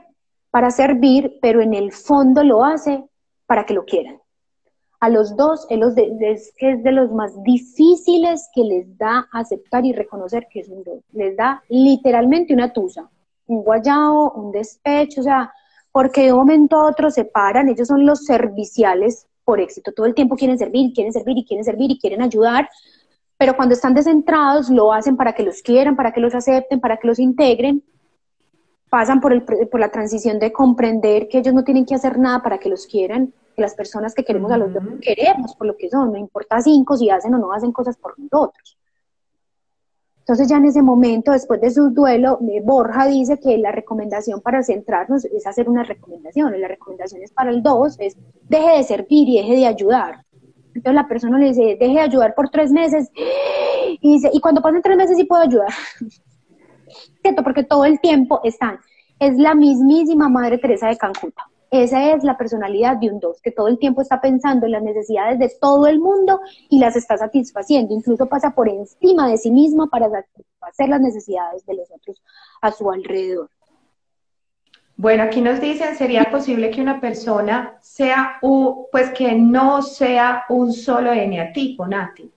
para 0.52 0.72
servir, 0.72 1.40
pero 1.42 1.62
en 1.62 1.74
el 1.74 1.92
fondo 1.92 2.44
lo 2.44 2.64
hace 2.64 3.04
para 3.46 3.66
que 3.66 3.74
lo 3.74 3.86
quieran. 3.86 4.20
A 5.00 5.10
los 5.10 5.36
dos 5.36 5.68
es, 5.70 6.54
de 6.58 6.92
los 6.92 7.12
más 7.12 7.32
difíciles 7.44 8.50
que 8.54 8.64
les 8.64 8.98
da 8.98 9.28
aceptar 9.32 9.86
y 9.86 9.94
reconocer 9.94 10.48
que 10.50 10.62
es 10.62 10.70
un 10.70 10.84
dos. 10.84 11.04
Les 11.12 11.36
da 11.36 11.64
literalmente 11.70 12.54
una 12.54 12.74
tusa, 12.74 13.10
un 13.48 13.64
guayao, 13.64 14.32
un 14.32 14.52
despecho, 14.52 15.22
o 15.22 15.24
sea, 15.24 15.54
porque 15.92 16.24
de 16.24 16.34
un 16.34 16.40
momento 16.40 16.78
a 16.78 16.90
otro 16.90 17.12
se 17.12 17.26
paran, 17.26 17.70
ellos 17.70 17.88
son 17.88 18.06
los 18.06 18.26
serviciales 18.26 19.28
por 19.44 19.60
éxito, 19.60 19.92
todo 19.92 20.08
el 20.08 20.16
tiempo 20.16 20.36
quieren 20.36 20.58
servir, 20.58 20.92
quieren 20.94 21.14
servir 21.14 21.38
y 21.38 21.46
quieren 21.46 21.64
servir 21.64 21.92
y 21.92 22.00
quieren 22.00 22.22
ayudar, 22.22 22.68
pero 23.38 23.56
cuando 23.56 23.76
están 23.76 23.94
descentrados 23.94 24.70
lo 24.70 24.92
hacen 24.92 25.18
para 25.18 25.34
que 25.34 25.44
los 25.44 25.62
quieran, 25.62 25.96
para 25.96 26.12
que 26.14 26.20
los 26.20 26.34
acepten, 26.34 26.80
para 26.80 26.98
que 26.98 27.08
los 27.08 27.20
integren, 27.20 27.84
pasan 28.90 29.20
por, 29.20 29.34
el, 29.34 29.44
por 29.44 29.80
la 29.80 29.90
transición 29.90 30.40
de 30.40 30.52
comprender 30.52 31.28
que 31.28 31.40
ellos 31.40 31.54
no 31.54 31.64
tienen 31.64 31.86
que 31.86 31.96
hacer 31.96 32.18
nada 32.18 32.42
para 32.42 32.58
que 32.58 32.70
los 32.70 32.86
quieran, 32.88 33.34
que 33.56 33.62
las 33.62 33.74
personas 33.74 34.14
que 34.14 34.24
queremos 34.24 34.52
a 34.52 34.58
los 34.58 34.74
dos 34.74 34.84
queremos 35.02 35.56
por 35.56 35.68
lo 35.68 35.78
que 35.78 35.90
son, 35.90 36.12
no 36.12 36.18
importa 36.18 36.62
cinco 36.62 36.98
si 36.98 37.10
hacen 37.10 37.34
o 37.34 37.38
no 37.38 37.52
hacen 37.54 37.72
cosas 37.72 37.98
por 37.98 38.18
nosotros. 38.20 38.78
Entonces 40.20 40.48
ya 40.48 40.58
en 40.58 40.66
ese 40.66 40.82
momento, 40.82 41.32
después 41.32 41.62
de 41.62 41.70
su 41.70 41.92
duelo, 41.92 42.40
eh, 42.50 42.60
Borja 42.64 43.06
dice 43.06 43.40
que 43.40 43.60
la 43.60 43.72
recomendación 43.72 44.42
para 44.42 44.64
centrarnos 44.64 45.24
es 45.26 45.46
hacer 45.46 45.70
una 45.70 45.84
recomendación, 45.84 46.56
y 46.56 46.58
la 46.58 46.68
recomendación 46.68 47.22
es 47.22 47.32
para 47.32 47.52
el 47.52 47.62
dos, 47.62 47.96
es 48.00 48.18
deje 48.50 48.78
de 48.78 48.84
servir 48.84 49.30
y 49.30 49.38
deje 49.38 49.56
de 49.56 49.68
ayudar. 49.68 50.26
Entonces 50.74 50.96
la 50.96 51.08
persona 51.08 51.38
le 51.38 51.50
dice, 51.50 51.78
deje 51.80 51.94
de 51.94 52.00
ayudar 52.00 52.34
por 52.34 52.50
tres 52.50 52.72
meses, 52.72 53.12
y 54.02 54.14
dice, 54.14 54.32
y 54.34 54.40
cuando 54.40 54.64
pasen 54.64 54.82
tres 54.82 54.98
meses 54.98 55.16
sí 55.16 55.26
puedo 55.26 55.44
ayudar. 55.44 55.70
¿cierto? 57.22 57.44
Porque 57.44 57.64
todo 57.64 57.86
el 57.86 58.00
tiempo 58.00 58.42
están. 58.44 58.80
Es 59.20 59.38
la 59.38 59.56
mismísima 59.56 60.30
Madre 60.30 60.58
Teresa 60.58 60.88
de 60.88 60.98
Calcuta. 60.98 61.44
Esa 61.72 62.12
es 62.14 62.24
la 62.24 62.38
personalidad 62.38 62.98
de 62.98 63.10
un 63.10 63.20
dos, 63.20 63.42
que 63.42 63.52
todo 63.52 63.68
el 63.68 63.80
tiempo 63.80 64.02
está 64.02 64.22
pensando 64.22 64.66
en 64.66 64.72
las 64.74 64.84
necesidades 64.84 65.40
de 65.40 65.52
todo 65.60 65.88
el 65.88 66.00
mundo 66.00 66.40
y 66.70 66.80
las 66.80 66.96
está 66.96 67.18
satisfaciendo. 67.18 67.94
Incluso 67.94 68.28
pasa 68.28 68.52
por 68.52 68.70
encima 68.70 69.28
de 69.28 69.38
sí 69.38 69.52
misma 69.52 69.88
para 69.88 70.10
satisfacer 70.10 70.90
las 70.90 71.02
necesidades 71.02 71.66
de 71.66 71.76
los 71.76 71.92
otros 71.92 72.22
a 72.62 72.72
su 72.72 72.90
alrededor. 72.90 73.50
Bueno, 74.98 75.24
aquí 75.24 75.42
nos 75.42 75.60
dicen, 75.60 75.96
¿sería 75.96 76.32
posible 76.32 76.72
que 76.72 76.82
una 76.82 77.02
persona 77.02 77.78
sea, 77.82 78.38
un, 78.42 78.86
pues 78.92 79.10
que 79.12 79.34
no 79.34 79.82
sea 79.82 80.46
un 80.48 80.72
solo 80.72 81.12
eneatipo, 81.12 81.86
Nati? 81.86 82.32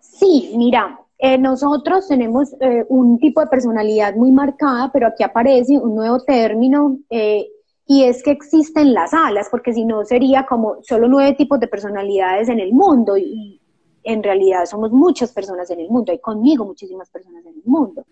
Sí, 0.00 0.52
mira, 0.56 0.98
eh, 1.18 1.36
nosotros 1.36 2.06
tenemos 2.06 2.54
eh, 2.60 2.84
un 2.88 3.18
tipo 3.18 3.40
de 3.40 3.48
personalidad 3.48 4.14
muy 4.14 4.30
marcada, 4.30 4.90
pero 4.92 5.08
aquí 5.08 5.24
aparece 5.24 5.76
un 5.76 5.96
nuevo 5.96 6.20
término 6.20 6.98
eh, 7.10 7.48
y 7.86 8.04
es 8.04 8.22
que 8.22 8.30
existen 8.30 8.94
las 8.94 9.12
alas, 9.12 9.48
porque 9.50 9.72
si 9.72 9.84
no 9.84 10.04
sería 10.04 10.46
como 10.46 10.76
solo 10.82 11.08
nueve 11.08 11.34
tipos 11.34 11.58
de 11.58 11.66
personalidades 11.66 12.48
en 12.48 12.60
el 12.60 12.72
mundo 12.72 13.16
y, 13.16 13.60
en 14.04 14.22
realidad 14.22 14.64
somos 14.64 14.90
muchas 14.90 15.32
personas 15.32 15.68
en 15.70 15.80
el 15.80 15.90
mundo, 15.90 16.12
hay 16.12 16.18
conmigo 16.18 16.64
muchísimas 16.64 17.10
personas 17.10 17.44
en 17.44 17.56
el 17.56 17.62
mundo. 17.66 18.06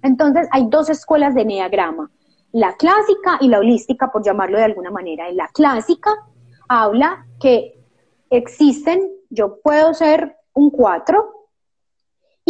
Entonces 0.00 0.46
hay 0.52 0.66
dos 0.68 0.88
escuelas 0.90 1.34
de 1.34 1.44
neagrama, 1.44 2.08
la 2.52 2.76
clásica 2.76 3.36
y 3.40 3.48
la 3.48 3.58
holística, 3.58 4.12
por 4.12 4.22
llamarlo 4.22 4.58
de 4.58 4.64
alguna 4.64 4.92
manera. 4.92 5.28
En 5.28 5.36
la 5.36 5.48
clásica 5.48 6.10
habla 6.68 7.26
que 7.40 7.80
existen, 8.28 9.10
yo 9.28 9.60
puedo 9.60 9.92
ser 9.92 10.36
un 10.54 10.70
cuatro, 10.70 11.39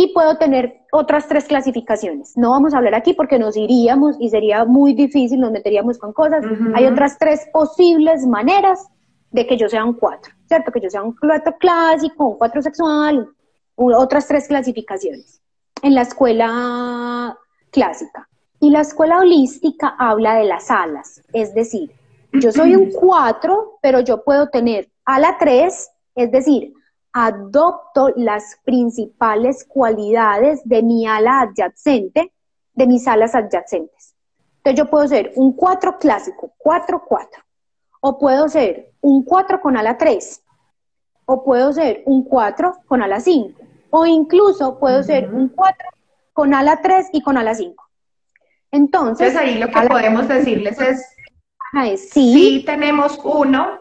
y 0.03 0.15
puedo 0.15 0.39
tener 0.39 0.81
otras 0.93 1.29
tres 1.29 1.45
clasificaciones. 1.45 2.35
No 2.35 2.53
vamos 2.53 2.73
a 2.73 2.79
hablar 2.79 2.95
aquí 2.95 3.13
porque 3.13 3.39
nos 3.39 3.55
iríamos 3.55 4.17
y 4.19 4.31
sería 4.31 4.65
muy 4.65 4.95
difícil, 4.95 5.39
nos 5.41 5.53
meteríamos 5.53 5.99
con 5.99 6.15
cosas. 6.15 6.43
Hay 6.75 6.87
otras 6.87 7.19
tres 7.19 7.47
posibles 7.53 8.27
maneras 8.27 8.89
de 9.31 9.47
que 9.47 9.59
yo 9.59 9.69
sea 9.69 9.85
un 9.85 9.93
cuatro, 9.93 10.33
¿cierto? 10.49 10.73
Que 10.73 10.81
yo 10.81 10.89
sea 10.89 11.03
un 11.03 11.15
cuatro 11.15 11.55
clásico, 11.59 12.29
un 12.29 12.39
cuatro 12.39 12.63
sexual, 12.63 13.29
otras 13.75 14.27
tres 14.27 14.49
clasificaciones 14.49 15.43
en 15.83 15.95
la 15.95 16.03
escuela 16.03 17.37
clásica. 17.71 18.27
Y 18.59 18.71
la 18.71 18.81
escuela 18.81 19.19
holística 19.19 19.97
habla 19.99 20.37
de 20.37 20.45
las 20.45 20.71
alas, 20.71 21.23
es 21.35 21.55
decir, 21.55 21.93
yo 22.33 22.53
soy 22.53 22.75
un 22.75 22.91
cuatro, 22.99 23.79
pero 23.83 24.01
yo 24.01 24.25
puedo 24.25 24.49
tener 24.49 24.91
ala 25.05 25.37
tres, 25.39 25.91
es 26.15 26.33
decir, 26.33 26.73
adopto 27.13 28.13
las 28.17 28.59
principales 28.65 29.65
cualidades 29.65 30.61
de 30.65 30.83
mi 30.83 31.07
ala 31.07 31.43
adyacente, 31.43 32.33
de 32.75 32.87
mis 32.87 33.07
alas 33.09 33.35
adyacentes. 33.35 34.15
Entonces 34.59 34.79
yo 34.79 34.91
puedo 34.91 35.09
ser 35.09 35.33
un 35.37 35.53
4 35.53 35.99
clásico, 35.99 36.53
4-4, 36.59 37.29
o 38.01 38.19
puedo 38.19 38.49
ser 38.49 38.93
un 39.01 39.25
4 39.25 39.61
con 39.61 39.77
ala 39.77 39.97
3, 39.97 40.43
o 41.25 41.45
puedo 41.45 41.73
ser 41.73 42.03
un 42.07 42.25
4 42.25 42.77
con 42.87 43.03
ala 43.03 43.21
5, 43.21 43.61
o 43.91 44.07
incluso 44.07 44.79
puedo 44.79 45.03
ser 45.03 45.33
un 45.33 45.49
4 45.49 45.89
con 46.33 46.55
ala 46.55 46.81
3 46.83 47.09
y 47.13 47.23
con 47.23 47.37
ala 47.39 47.55
5. 47.55 47.85
Entonces, 48.73 49.35
ahí 49.35 49.59
lo 49.59 49.69
que 49.69 49.89
podemos 49.89 50.29
decirles 50.29 50.81
es, 50.81 51.05
es 51.85 52.11
sí, 52.11 52.63
tenemos 52.65 53.19
uno 53.25 53.81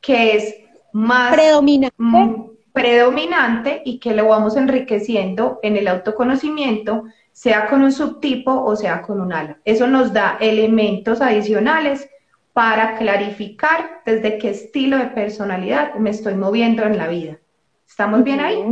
que 0.00 0.36
es 0.36 0.54
más 0.92 1.34
predominante. 1.34 1.96
Predominante 2.78 3.82
y 3.84 3.98
que 3.98 4.14
lo 4.14 4.28
vamos 4.28 4.56
enriqueciendo 4.56 5.58
en 5.62 5.76
el 5.76 5.88
autoconocimiento, 5.88 7.06
sea 7.32 7.66
con 7.66 7.82
un 7.82 7.90
subtipo 7.90 8.52
o 8.52 8.76
sea 8.76 9.02
con 9.02 9.20
un 9.20 9.32
ala. 9.32 9.58
Eso 9.64 9.88
nos 9.88 10.12
da 10.12 10.38
elementos 10.40 11.20
adicionales 11.20 12.08
para 12.52 12.96
clarificar 12.96 14.02
desde 14.06 14.38
qué 14.38 14.50
estilo 14.50 14.96
de 14.96 15.06
personalidad 15.06 15.94
me 15.94 16.10
estoy 16.10 16.34
moviendo 16.34 16.84
en 16.84 16.98
la 16.98 17.08
vida. 17.08 17.38
¿Estamos 17.84 18.22
bien 18.22 18.38
ahí? 18.38 18.62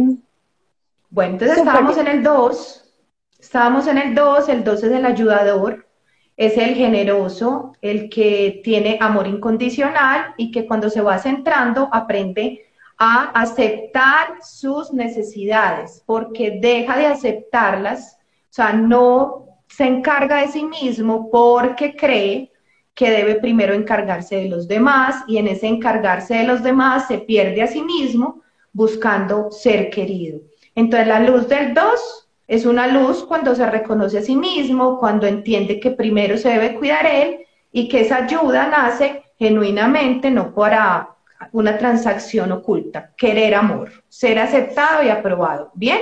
Bueno, 1.10 1.32
entonces 1.32 1.58
estábamos 1.58 1.98
en 1.98 2.06
el 2.06 2.22
2, 2.22 2.94
estábamos 3.40 3.86
en 3.88 3.98
el 3.98 4.14
2, 4.14 4.48
el 4.48 4.62
2 4.62 4.84
es 4.84 4.92
el 4.92 5.04
ayudador, 5.04 5.88
es 6.36 6.56
el 6.58 6.74
generoso, 6.74 7.72
el 7.80 8.08
que 8.08 8.60
tiene 8.62 8.98
amor 9.00 9.26
incondicional 9.26 10.34
y 10.36 10.52
que 10.52 10.64
cuando 10.64 10.90
se 10.90 11.00
va 11.00 11.18
centrando 11.18 11.88
aprende 11.92 12.66
a 12.98 13.30
aceptar 13.40 14.38
sus 14.42 14.92
necesidades, 14.92 16.02
porque 16.06 16.58
deja 16.60 16.96
de 16.96 17.06
aceptarlas, 17.06 18.18
o 18.50 18.52
sea, 18.56 18.72
no 18.72 19.46
se 19.68 19.84
encarga 19.84 20.40
de 20.40 20.48
sí 20.48 20.64
mismo 20.64 21.30
porque 21.30 21.94
cree 21.94 22.52
que 22.94 23.10
debe 23.10 23.34
primero 23.34 23.74
encargarse 23.74 24.36
de 24.36 24.48
los 24.48 24.66
demás 24.66 25.22
y 25.26 25.36
en 25.36 25.48
ese 25.48 25.66
encargarse 25.66 26.36
de 26.36 26.44
los 26.44 26.62
demás 26.62 27.06
se 27.08 27.18
pierde 27.18 27.62
a 27.62 27.66
sí 27.66 27.82
mismo 27.82 28.42
buscando 28.72 29.50
ser 29.50 29.90
querido. 29.90 30.40
Entonces 30.74 31.06
la 31.06 31.20
luz 31.20 31.46
del 31.48 31.74
2 31.74 32.28
es 32.48 32.64
una 32.64 32.86
luz 32.86 33.24
cuando 33.24 33.54
se 33.54 33.68
reconoce 33.68 34.18
a 34.18 34.22
sí 34.22 34.36
mismo, 34.36 34.98
cuando 34.98 35.26
entiende 35.26 35.80
que 35.80 35.90
primero 35.90 36.38
se 36.38 36.48
debe 36.50 36.74
cuidar 36.74 37.04
él 37.06 37.40
y 37.72 37.88
que 37.88 38.00
esa 38.00 38.24
ayuda 38.24 38.68
nace 38.68 39.24
genuinamente, 39.38 40.30
no 40.30 40.54
para 40.54 41.15
una 41.52 41.78
transacción 41.78 42.52
oculta, 42.52 43.12
querer 43.16 43.54
amor, 43.54 43.90
ser 44.08 44.38
aceptado 44.38 45.02
y 45.02 45.08
aprobado. 45.08 45.70
¿Bien? 45.74 46.00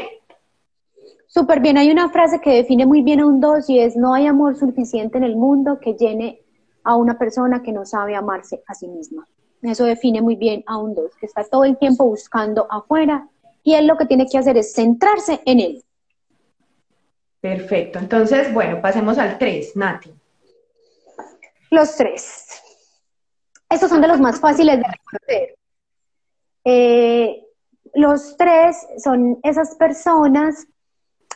Súper 1.26 1.60
bien, 1.60 1.76
hay 1.76 1.90
una 1.90 2.10
frase 2.10 2.40
que 2.40 2.50
define 2.50 2.86
muy 2.86 3.02
bien 3.02 3.20
a 3.20 3.26
un 3.26 3.40
dos 3.40 3.68
y 3.68 3.80
es 3.80 3.96
no 3.96 4.14
hay 4.14 4.26
amor 4.26 4.56
suficiente 4.56 5.18
en 5.18 5.24
el 5.24 5.36
mundo 5.36 5.80
que 5.80 5.94
llene 5.94 6.40
a 6.84 6.96
una 6.96 7.18
persona 7.18 7.62
que 7.62 7.72
no 7.72 7.84
sabe 7.84 8.14
amarse 8.14 8.62
a 8.66 8.74
sí 8.74 8.86
misma. 8.86 9.26
Eso 9.62 9.84
define 9.84 10.22
muy 10.22 10.36
bien 10.36 10.62
a 10.66 10.76
un 10.76 10.94
dos, 10.94 11.16
que 11.16 11.26
está 11.26 11.42
todo 11.42 11.64
el 11.64 11.76
tiempo 11.78 12.04
buscando 12.04 12.66
afuera 12.70 13.28
y 13.64 13.74
él 13.74 13.86
lo 13.86 13.96
que 13.96 14.06
tiene 14.06 14.26
que 14.26 14.38
hacer 14.38 14.56
es 14.56 14.74
centrarse 14.74 15.40
en 15.46 15.60
él. 15.60 15.84
Perfecto, 17.40 17.98
entonces, 17.98 18.52
bueno, 18.54 18.80
pasemos 18.80 19.18
al 19.18 19.36
tres, 19.38 19.74
Nati. 19.74 20.12
Los 21.70 21.96
tres. 21.96 22.63
Estos 23.68 23.90
son 23.90 24.00
de 24.00 24.08
los 24.08 24.20
más 24.20 24.40
fáciles 24.40 24.76
de 24.76 24.84
reconocer. 24.84 25.56
Eh, 26.64 27.44
los 27.94 28.36
tres 28.36 28.86
son 29.02 29.38
esas 29.42 29.74
personas, 29.76 30.66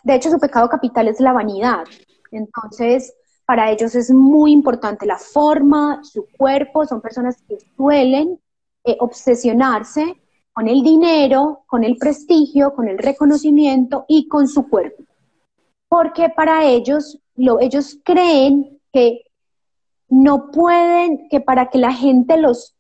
de 0.02 0.14
hecho 0.14 0.30
su 0.30 0.38
pecado 0.38 0.68
capital 0.68 1.08
es 1.08 1.20
la 1.20 1.32
vanidad. 1.32 1.84
Entonces, 2.30 3.14
para 3.46 3.70
ellos 3.70 3.94
es 3.94 4.10
muy 4.10 4.52
importante 4.52 5.06
la 5.06 5.18
forma, 5.18 6.02
su 6.04 6.26
cuerpo, 6.36 6.84
son 6.84 7.00
personas 7.00 7.42
que 7.48 7.58
suelen 7.76 8.38
eh, 8.84 8.96
obsesionarse 9.00 10.20
con 10.52 10.68
el 10.68 10.82
dinero, 10.82 11.62
con 11.66 11.84
el 11.84 11.96
prestigio, 11.96 12.74
con 12.74 12.88
el 12.88 12.98
reconocimiento 12.98 14.04
y 14.08 14.28
con 14.28 14.48
su 14.48 14.68
cuerpo. 14.68 15.04
Porque 15.88 16.28
para 16.28 16.64
ellos, 16.64 17.18
lo, 17.36 17.60
ellos 17.60 17.98
creen 18.04 18.80
que 18.92 19.22
no 20.09 20.50
pueden, 20.50 21.28
que 21.28 21.40
para 21.40 21.70
que 21.70 21.78
la 21.78 21.92
gente 21.92 22.36
los, 22.36 22.74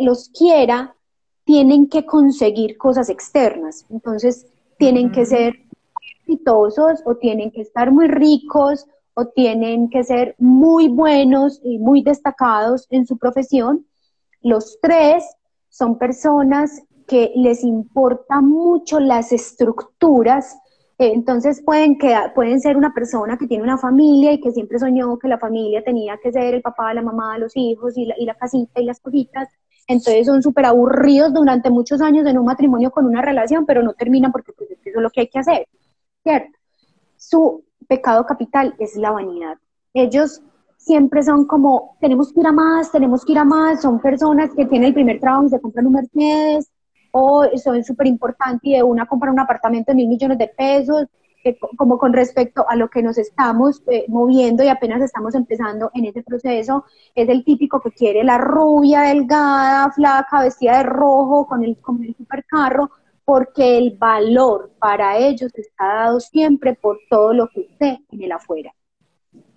los 0.00 0.28
quiera, 0.30 0.94
tienen 1.44 1.88
que 1.88 2.04
conseguir 2.04 2.76
cosas 2.76 3.08
externas. 3.08 3.86
Entonces, 3.88 4.46
tienen 4.78 5.12
que 5.12 5.24
ser 5.24 5.54
exitosos 6.26 7.02
o 7.04 7.16
tienen 7.16 7.50
que 7.50 7.62
estar 7.62 7.90
muy 7.90 8.08
ricos 8.08 8.86
o 9.14 9.26
tienen 9.26 9.88
que 9.88 10.04
ser 10.04 10.34
muy 10.38 10.88
buenos 10.88 11.60
y 11.62 11.78
muy 11.78 12.02
destacados 12.02 12.86
en 12.90 13.06
su 13.06 13.16
profesión. 13.16 13.86
Los 14.42 14.78
tres 14.82 15.24
son 15.70 15.98
personas 15.98 16.82
que 17.06 17.32
les 17.36 17.62
importa 17.64 18.40
mucho 18.40 19.00
las 19.00 19.32
estructuras 19.32 20.58
entonces 20.98 21.62
pueden, 21.62 21.98
quedar, 21.98 22.32
pueden 22.32 22.60
ser 22.60 22.76
una 22.76 22.94
persona 22.94 23.36
que 23.36 23.46
tiene 23.46 23.62
una 23.64 23.76
familia 23.76 24.32
y 24.32 24.40
que 24.40 24.50
siempre 24.50 24.78
soñó 24.78 25.18
que 25.18 25.28
la 25.28 25.38
familia 25.38 25.84
tenía 25.84 26.18
que 26.22 26.32
ser 26.32 26.54
el 26.54 26.62
papá, 26.62 26.94
la 26.94 27.02
mamá, 27.02 27.36
los 27.38 27.56
hijos 27.56 27.98
y 27.98 28.06
la, 28.06 28.14
y 28.18 28.24
la 28.24 28.34
casita 28.34 28.80
y 28.80 28.84
las 28.84 29.00
cositas. 29.00 29.48
Entonces 29.86 30.26
son 30.26 30.42
súper 30.42 30.64
aburridos 30.64 31.32
durante 31.34 31.70
muchos 31.70 32.00
años 32.00 32.26
en 32.26 32.38
un 32.38 32.46
matrimonio 32.46 32.90
con 32.90 33.04
una 33.06 33.22
relación, 33.22 33.66
pero 33.66 33.82
no 33.82 33.92
terminan 33.92 34.32
porque 34.32 34.52
pues, 34.52 34.70
eso 34.70 34.80
es 34.84 34.94
lo 34.96 35.10
que 35.10 35.20
hay 35.20 35.28
que 35.28 35.38
hacer, 35.38 35.68
¿cierto? 36.22 36.58
Su 37.16 37.64
pecado 37.86 38.24
capital 38.26 38.74
es 38.78 38.96
la 38.96 39.10
vanidad. 39.10 39.58
Ellos 39.92 40.42
siempre 40.78 41.22
son 41.22 41.46
como, 41.46 41.96
tenemos 42.00 42.32
que 42.32 42.40
ir 42.40 42.46
a 42.46 42.52
más, 42.52 42.90
tenemos 42.90 43.24
que 43.24 43.32
ir 43.32 43.38
a 43.38 43.44
más, 43.44 43.82
son 43.82 44.00
personas 44.00 44.50
que 44.54 44.66
tienen 44.66 44.88
el 44.88 44.94
primer 44.94 45.20
trabajo 45.20 45.46
y 45.46 45.50
se 45.50 45.60
compran 45.60 45.86
un 45.86 45.92
Mercedes, 45.94 46.70
o 47.18 47.46
son 47.56 47.82
súper 47.82 48.06
importantes 48.08 48.60
y 48.62 48.74
de 48.74 48.82
una 48.82 49.06
comprar 49.06 49.32
un 49.32 49.40
apartamento 49.40 49.90
de 49.90 49.96
mil 49.96 50.08
millones 50.08 50.36
de 50.36 50.48
pesos, 50.48 51.06
como 51.76 51.96
con 51.96 52.12
respecto 52.12 52.68
a 52.68 52.76
lo 52.76 52.90
que 52.90 53.02
nos 53.02 53.16
estamos 53.16 53.82
eh, 53.86 54.04
moviendo 54.08 54.62
y 54.62 54.68
apenas 54.68 55.00
estamos 55.00 55.34
empezando 55.34 55.90
en 55.94 56.04
ese 56.04 56.22
proceso, 56.22 56.84
es 57.14 57.28
el 57.28 57.42
típico 57.44 57.80
que 57.80 57.92
quiere 57.92 58.22
la 58.24 58.36
rubia, 58.36 59.02
delgada, 59.02 59.90
flaca, 59.92 60.42
vestida 60.42 60.78
de 60.78 60.82
rojo, 60.82 61.46
con 61.46 61.64
el, 61.64 61.78
con 61.78 62.02
el 62.02 62.14
supercarro, 62.16 62.90
porque 63.24 63.78
el 63.78 63.96
valor 63.96 64.72
para 64.78 65.16
ellos 65.16 65.52
está 65.54 65.86
dado 65.86 66.20
siempre 66.20 66.74
por 66.74 66.98
todo 67.08 67.32
lo 67.32 67.48
que 67.48 67.62
esté 67.62 68.00
en 68.10 68.22
el 68.22 68.32
afuera. 68.32 68.72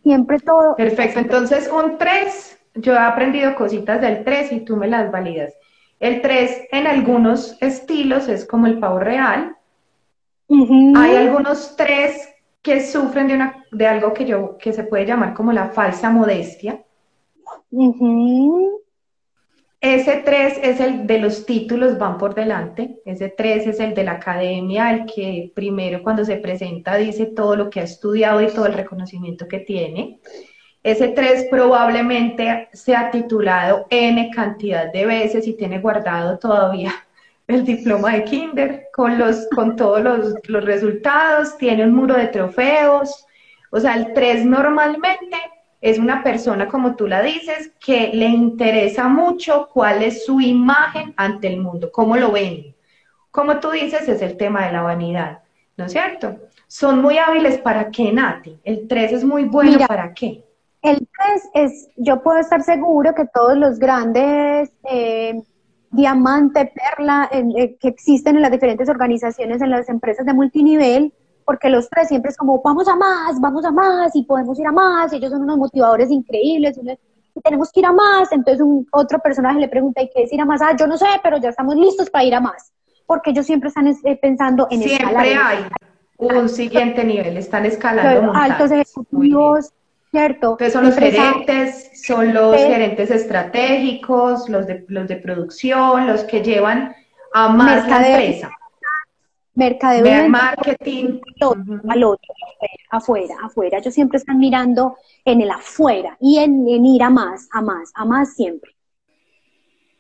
Siempre 0.02 0.40
todo. 0.40 0.76
Perfecto, 0.76 1.20
entonces 1.20 1.70
un 1.70 1.98
3, 1.98 2.60
yo 2.76 2.94
he 2.94 3.00
aprendido 3.00 3.56
cositas 3.56 4.00
del 4.00 4.24
3 4.24 4.54
y 4.54 4.60
tú 4.62 4.78
me 4.78 4.88
las 4.88 5.12
validas. 5.12 5.54
El 6.00 6.22
3 6.22 6.68
en 6.72 6.88
algunos 6.88 7.58
estilos 7.62 8.30
es 8.30 8.46
como 8.46 8.68
el 8.68 8.80
pavo 8.80 9.00
real. 9.00 9.56
Hay 10.50 11.16
algunos 11.16 11.76
3 11.76 12.30
que 12.62 12.82
sufren 12.86 13.28
de, 13.28 13.36
una, 13.36 13.66
de 13.72 13.88
algo 13.88 14.14
que, 14.14 14.26
yo, 14.26 14.58
que 14.58 14.74
se 14.74 14.84
puede 14.84 15.06
llamar 15.06 15.34
como 15.34 15.52
la 15.52 15.70
falsa 15.70 16.10
modestia. 16.10 16.84
Ese 19.82 20.18
3 20.18 20.60
es 20.62 20.80
el 20.82 21.08
de 21.08 21.20
los 21.20 21.46
títulos, 21.46 21.98
van 21.98 22.18
por 22.18 22.36
delante. 22.36 23.02
Ese 23.06 23.30
3 23.30 23.68
es 23.68 23.80
el 23.80 23.94
de 23.94 24.04
la 24.04 24.14
academia, 24.14 24.92
el 24.92 25.06
que 25.06 25.52
primero 25.56 26.04
cuando 26.04 26.26
se 26.26 26.36
presenta 26.36 26.98
dice 26.98 27.28
todo 27.28 27.56
lo 27.56 27.70
que 27.70 27.80
ha 27.80 27.84
estudiado 27.84 28.42
y 28.42 28.48
todo 28.48 28.66
el 28.66 28.74
reconocimiento 28.74 29.48
que 29.48 29.60
tiene. 29.60 30.20
Ese 30.82 31.10
3 31.10 31.48
probablemente 31.52 32.70
se 32.72 32.96
ha 32.96 33.12
titulado 33.12 33.86
N 33.90 34.32
cantidad 34.34 34.92
de 34.92 35.06
veces 35.06 35.46
y 35.48 35.54
tiene 35.54 35.80
guardado 35.80 36.40
todavía 36.40 36.94
el 37.48 37.66
diploma 37.66 38.14
de 38.14 38.24
kinder 38.24 38.88
con, 38.94 39.18
los, 39.18 39.48
con 39.54 39.76
todos 39.76 40.02
los, 40.02 40.36
los 40.48 40.64
resultados, 40.64 41.58
tiene 41.58 41.84
un 41.84 41.94
muro 41.94 42.16
de 42.16 42.28
trofeos. 42.28 43.26
O 43.72 43.80
sea, 43.80 43.96
el 43.96 44.14
3 44.14 44.46
normalmente 44.46 45.38
es 45.82 45.98
una 45.98 46.24
persona, 46.24 46.68
como 46.68 46.96
tú 46.96 47.08
la 47.08 47.22
dices, 47.22 47.72
que 47.80 48.12
le 48.14 48.28
interesa 48.28 49.08
mucho 49.08 49.70
cuál 49.72 50.04
es 50.04 50.26
su 50.26 50.42
imagen 50.42 51.14
ante 51.18 51.48
el 51.48 51.60
mundo, 51.60 51.92
cómo 51.92 52.18
lo 52.18 52.32
ven. 52.32 52.76
Como 53.32 53.60
tú 53.60 53.72
dices, 53.72 54.08
es 54.08 54.22
el 54.22 54.38
tema 54.38 54.66
de 54.66 54.74
la 54.74 54.82
vanidad, 54.82 55.40
¿no 55.78 55.86
es 55.86 55.92
cierto? 55.92 56.38
Son 56.68 57.02
muy 57.02 57.18
hábiles 57.18 57.58
para 57.60 57.90
qué, 57.92 58.12
Nati. 58.12 58.60
El 58.64 58.88
3 58.88 59.12
es 59.14 59.24
muy 59.24 59.46
bueno 59.46 59.80
para 59.88 60.14
qué. 60.14 60.44
El 60.82 60.98
3 60.98 61.50
es, 61.54 61.88
yo 61.98 62.22
puedo 62.24 62.40
estar 62.40 62.64
seguro 62.64 63.14
que 63.14 63.26
todos 63.26 63.58
los 63.58 63.80
grandes 63.80 64.72
eh, 64.90 65.42
diamante, 65.92 66.72
perla, 66.74 67.30
eh, 67.32 67.78
que 67.80 67.88
existen 67.88 68.36
en 68.36 68.42
las 68.42 68.52
diferentes 68.52 68.88
organizaciones, 68.88 69.62
en 69.62 69.72
las 69.72 69.90
empresas 69.90 70.26
de 70.26 70.34
multinivel, 70.34 71.14
porque 71.46 71.70
los 71.70 71.90
tres 71.90 72.08
siempre 72.08 72.30
es 72.30 72.38
como, 72.38 72.62
vamos 72.62 72.88
a 72.88 72.96
más, 72.96 73.40
vamos 73.42 73.66
a 73.66 73.72
más, 73.72 74.16
y 74.16 74.24
podemos 74.24 74.60
ir 74.60 74.68
a 74.68 74.72
más, 74.72 75.12
ellos 75.14 75.32
son 75.32 75.42
unos 75.42 75.58
motivadores 75.58 76.12
increíbles, 76.12 76.78
y 76.78 77.42
tenemos 77.42 77.72
que 77.72 77.80
ir 77.80 77.86
a 77.88 77.92
más, 77.92 78.32
entonces 78.32 78.62
un 78.62 78.88
otro 78.92 79.20
personaje 79.20 79.60
le 79.60 79.68
pregunta, 79.68 80.02
¿y 80.02 80.10
qué 80.14 80.24
es 80.24 80.34
ir 80.34 80.42
a 80.42 80.46
más? 80.46 80.62
Ah, 80.62 80.76
yo 80.78 80.86
no 80.88 80.98
sé, 80.98 81.08
pero 81.24 81.38
ya 81.38 81.50
estamos 81.50 81.76
listos 81.76 82.10
para 82.10 82.24
ir 82.24 82.36
a 82.36 82.40
más, 82.40 82.72
porque 83.06 83.32
ellos 83.32 83.46
siempre 83.46 83.70
están 83.70 83.88
eh, 83.88 84.20
pensando 84.22 84.68
en 84.70 84.84
Siempre 84.84 85.36
hay 85.36 85.66
un 86.18 86.50
siguiente 86.50 87.04
nivel, 87.04 87.38
están 87.38 87.66
escalando 87.66 88.32
Altos 88.34 88.72
ejecutivos, 88.72 89.74
¿cierto? 90.12 90.58
Entonces 90.60 90.74
son 90.74 90.86
los 90.86 90.96
gerentes, 90.96 91.92
son 92.06 92.34
los 92.34 92.56
gerentes 92.56 93.12
estratégicos, 93.12 94.50
los 94.50 94.68
de, 94.68 94.86
los 94.88 95.08
de 95.08 95.18
producción, 95.18 96.08
los 96.08 96.24
que 96.24 96.42
llevan 96.42 96.96
a 97.34 97.50
más 97.50 97.88
la 97.88 98.08
empresa. 98.08 98.52
Mercadeo. 99.56 100.30
marketing. 100.30 101.20
Al 101.90 102.04
otro, 102.04 102.34
afuera, 102.92 103.36
afuera. 103.44 103.80
Ellos 103.80 103.94
siempre 103.94 104.18
están 104.18 104.40
mirando 104.40 104.96
en 105.26 105.42
el 105.42 105.52
afuera 105.52 106.18
y 106.22 106.38
en, 106.38 106.68
en 106.68 106.86
ir 106.86 107.04
a 107.04 107.10
más, 107.10 107.50
a 107.52 107.62
más, 107.62 107.92
a 107.94 108.06
más 108.06 108.36
siempre. 108.36 108.72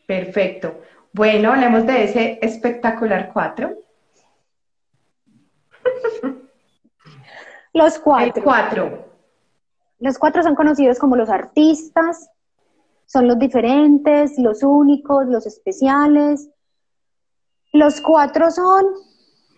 Perfecto. 0.07 0.81
Bueno, 1.11 1.51
hablemos 1.51 1.85
de 1.85 2.03
ese 2.03 2.39
espectacular 2.41 3.31
cuatro. 3.33 3.75
Los 7.73 7.99
cuatro. 7.99 8.33
El 8.35 8.43
cuatro. 8.43 9.08
Los 9.99 10.17
cuatro 10.17 10.43
son 10.43 10.55
conocidos 10.55 10.97
como 10.97 11.15
los 11.15 11.29
artistas, 11.29 12.29
son 13.05 13.27
los 13.27 13.39
diferentes, 13.39 14.37
los 14.37 14.63
únicos, 14.63 15.25
los 15.27 15.45
especiales. 15.45 16.49
Los 17.73 18.01
cuatro 18.01 18.51
son 18.51 18.85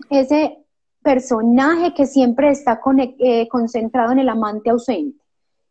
ese 0.10 0.66
personaje 1.04 1.94
que 1.94 2.06
siempre 2.06 2.50
está 2.50 2.80
eh, 3.20 3.48
concentrado 3.50 4.12
en 4.12 4.20
el 4.20 4.30
amante 4.30 4.70
ausente. 4.70 5.22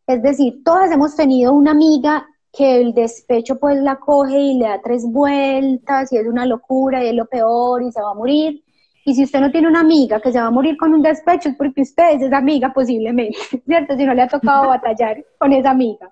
Es 0.07 0.21
decir, 0.21 0.63
todas 0.63 0.91
hemos 0.91 1.15
tenido 1.15 1.53
una 1.53 1.71
amiga 1.71 2.27
que 2.51 2.81
el 2.81 2.93
despecho 2.93 3.57
pues 3.59 3.79
la 3.81 3.97
coge 3.97 4.37
y 4.37 4.59
le 4.59 4.67
da 4.67 4.81
tres 4.81 5.05
vueltas 5.05 6.11
y 6.11 6.17
es 6.17 6.27
una 6.27 6.45
locura 6.45 7.03
y 7.03 7.09
es 7.09 7.15
lo 7.15 7.25
peor 7.25 7.81
y 7.81 7.91
se 7.91 8.01
va 8.01 8.11
a 8.11 8.15
morir. 8.15 8.63
Y 9.03 9.15
si 9.15 9.23
usted 9.23 9.39
no 9.39 9.51
tiene 9.51 9.67
una 9.67 9.79
amiga 9.79 10.19
que 10.19 10.31
se 10.31 10.39
va 10.39 10.47
a 10.47 10.51
morir 10.51 10.77
con 10.77 10.93
un 10.93 11.01
despecho, 11.01 11.49
es 11.49 11.55
porque 11.55 11.81
usted 11.81 12.11
es 12.15 12.21
esa 12.21 12.37
amiga 12.37 12.71
posiblemente, 12.73 13.37
¿cierto? 13.65 13.95
Si 13.95 14.05
no 14.05 14.13
le 14.13 14.21
ha 14.23 14.27
tocado 14.27 14.67
batallar 14.67 15.25
con 15.37 15.53
esa 15.53 15.71
amiga. 15.71 16.11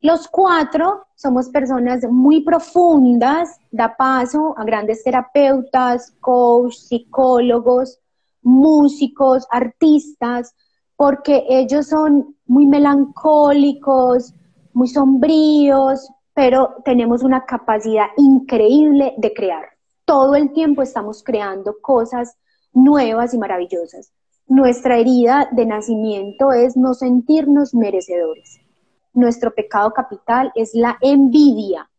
Los 0.00 0.28
cuatro 0.28 1.06
somos 1.14 1.48
personas 1.48 2.04
muy 2.10 2.42
profundas, 2.42 3.58
da 3.70 3.96
paso 3.96 4.54
a 4.58 4.64
grandes 4.64 5.02
terapeutas, 5.02 6.14
coach, 6.20 6.74
psicólogos, 6.74 7.98
músicos, 8.42 9.46
artistas, 9.50 10.54
porque 10.96 11.44
ellos 11.48 11.88
son 11.88 12.36
muy 12.46 12.66
melancólicos, 12.66 14.34
muy 14.74 14.88
sombríos, 14.88 16.08
pero 16.34 16.76
tenemos 16.84 17.22
una 17.22 17.46
capacidad 17.46 18.06
increíble 18.18 19.14
de 19.16 19.32
crear 19.32 19.75
todo 20.06 20.36
el 20.36 20.52
tiempo 20.52 20.80
estamos 20.80 21.22
creando 21.22 21.76
cosas 21.82 22.38
nuevas 22.72 23.34
y 23.34 23.38
maravillosas. 23.38 24.12
Nuestra 24.46 24.96
herida 24.96 25.48
de 25.50 25.66
nacimiento 25.66 26.52
es 26.52 26.76
no 26.76 26.94
sentirnos 26.94 27.74
merecedores. 27.74 28.60
Nuestro 29.12 29.52
pecado 29.52 29.92
capital 29.92 30.52
es 30.54 30.74
la 30.74 30.96
envidia. 31.00 31.90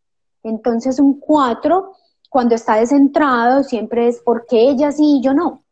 Entonces 0.44 1.00
un 1.00 1.20
cuatro, 1.20 1.94
cuando 2.30 2.56
está 2.56 2.78
descentrado, 2.78 3.64
siempre 3.64 4.08
es 4.08 4.22
¿por 4.22 4.46
qué 4.46 4.70
ella 4.70 4.92
sí 4.92 5.18
y 5.18 5.22
yo 5.22 5.34
no? 5.34 5.66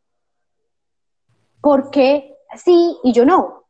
¿Por 1.62 1.90
qué 1.90 2.36
sí 2.56 2.98
y 3.02 3.12
yo 3.12 3.24
no? 3.24 3.64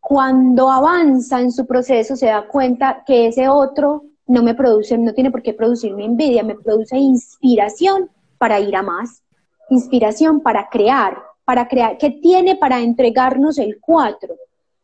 Cuando 0.00 0.70
avanza 0.70 1.40
en 1.40 1.52
su 1.52 1.66
proceso 1.66 2.16
se 2.16 2.26
da 2.26 2.48
cuenta 2.48 3.04
que 3.06 3.28
ese 3.28 3.48
otro 3.48 4.07
no 4.28 4.42
me 4.42 4.54
produce, 4.54 4.96
no 4.96 5.12
tiene 5.14 5.30
por 5.30 5.42
qué 5.42 5.54
producirme 5.54 6.04
envidia, 6.04 6.44
me 6.44 6.54
produce 6.54 6.96
inspiración 6.96 8.10
para 8.36 8.60
ir 8.60 8.76
a 8.76 8.82
más, 8.82 9.22
inspiración 9.70 10.40
para 10.40 10.68
crear, 10.68 11.18
para 11.44 11.66
crear, 11.66 11.96
¿qué 11.98 12.10
tiene 12.10 12.56
para 12.56 12.80
entregarnos 12.80 13.58
el 13.58 13.78
cuatro? 13.80 14.36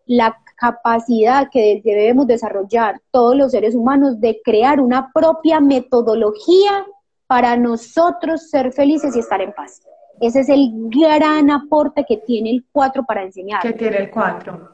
La 0.06 0.36
capacidad 0.56 1.48
que 1.50 1.82
debemos 1.84 2.26
desarrollar 2.26 3.00
todos 3.10 3.36
los 3.36 3.52
seres 3.52 3.74
humanos 3.74 4.18
de 4.20 4.40
crear 4.42 4.80
una 4.80 5.12
propia 5.12 5.60
metodología 5.60 6.86
para 7.26 7.56
nosotros 7.56 8.48
ser 8.48 8.72
felices 8.72 9.14
y 9.14 9.18
estar 9.18 9.40
en 9.40 9.52
paz. 9.52 9.82
Ese 10.20 10.40
es 10.40 10.48
el 10.48 10.70
gran 10.88 11.50
aporte 11.50 12.04
que 12.06 12.18
tiene 12.18 12.50
el 12.50 12.64
4 12.72 13.04
para 13.04 13.22
enseñar. 13.22 13.60
Que 13.60 13.72
tiene 13.72 13.98
el 13.98 14.10
4. 14.10 14.73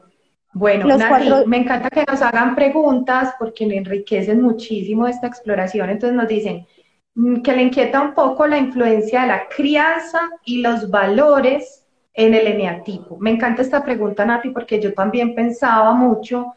Bueno, 0.53 0.85
me 1.45 1.57
encanta 1.57 1.89
que 1.89 2.03
nos 2.07 2.21
hagan 2.21 2.55
preguntas 2.55 3.33
porque 3.39 3.65
le 3.65 3.77
enriquecen 3.77 4.41
muchísimo 4.41 5.07
esta 5.07 5.27
exploración. 5.27 5.89
Entonces 5.89 6.15
nos 6.15 6.27
dicen 6.27 6.67
mm, 7.15 7.41
que 7.41 7.53
le 7.53 7.63
inquieta 7.63 8.01
un 8.01 8.13
poco 8.13 8.45
la 8.47 8.57
influencia 8.57 9.21
de 9.21 9.27
la 9.27 9.47
crianza 9.47 10.19
y 10.45 10.61
los 10.61 10.89
valores 10.89 11.85
en 12.13 12.33
el 12.33 12.47
eneatipo. 12.47 13.17
Me 13.19 13.31
encanta 13.31 13.61
esta 13.61 13.83
pregunta, 13.83 14.25
Nati, 14.25 14.49
porque 14.49 14.81
yo 14.81 14.93
también 14.93 15.33
pensaba 15.33 15.93
mucho 15.93 16.53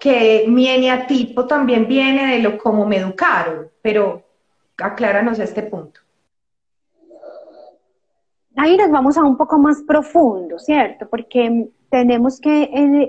que 0.00 0.44
mi 0.48 0.68
eneatipo 0.68 1.46
también 1.46 1.86
viene 1.86 2.32
de 2.32 2.40
lo 2.40 2.58
como 2.58 2.84
me 2.84 2.96
educaron, 2.96 3.70
pero 3.80 4.22
acláranos 4.76 5.38
este 5.38 5.62
punto. 5.62 6.00
Ahí 8.56 8.76
nos 8.76 8.90
vamos 8.90 9.16
a 9.16 9.22
un 9.22 9.36
poco 9.36 9.58
más 9.58 9.82
profundo, 9.82 10.58
¿cierto? 10.58 11.08
Porque 11.08 11.68
tenemos 11.94 12.40
que 12.40 12.64
eh, 12.64 13.08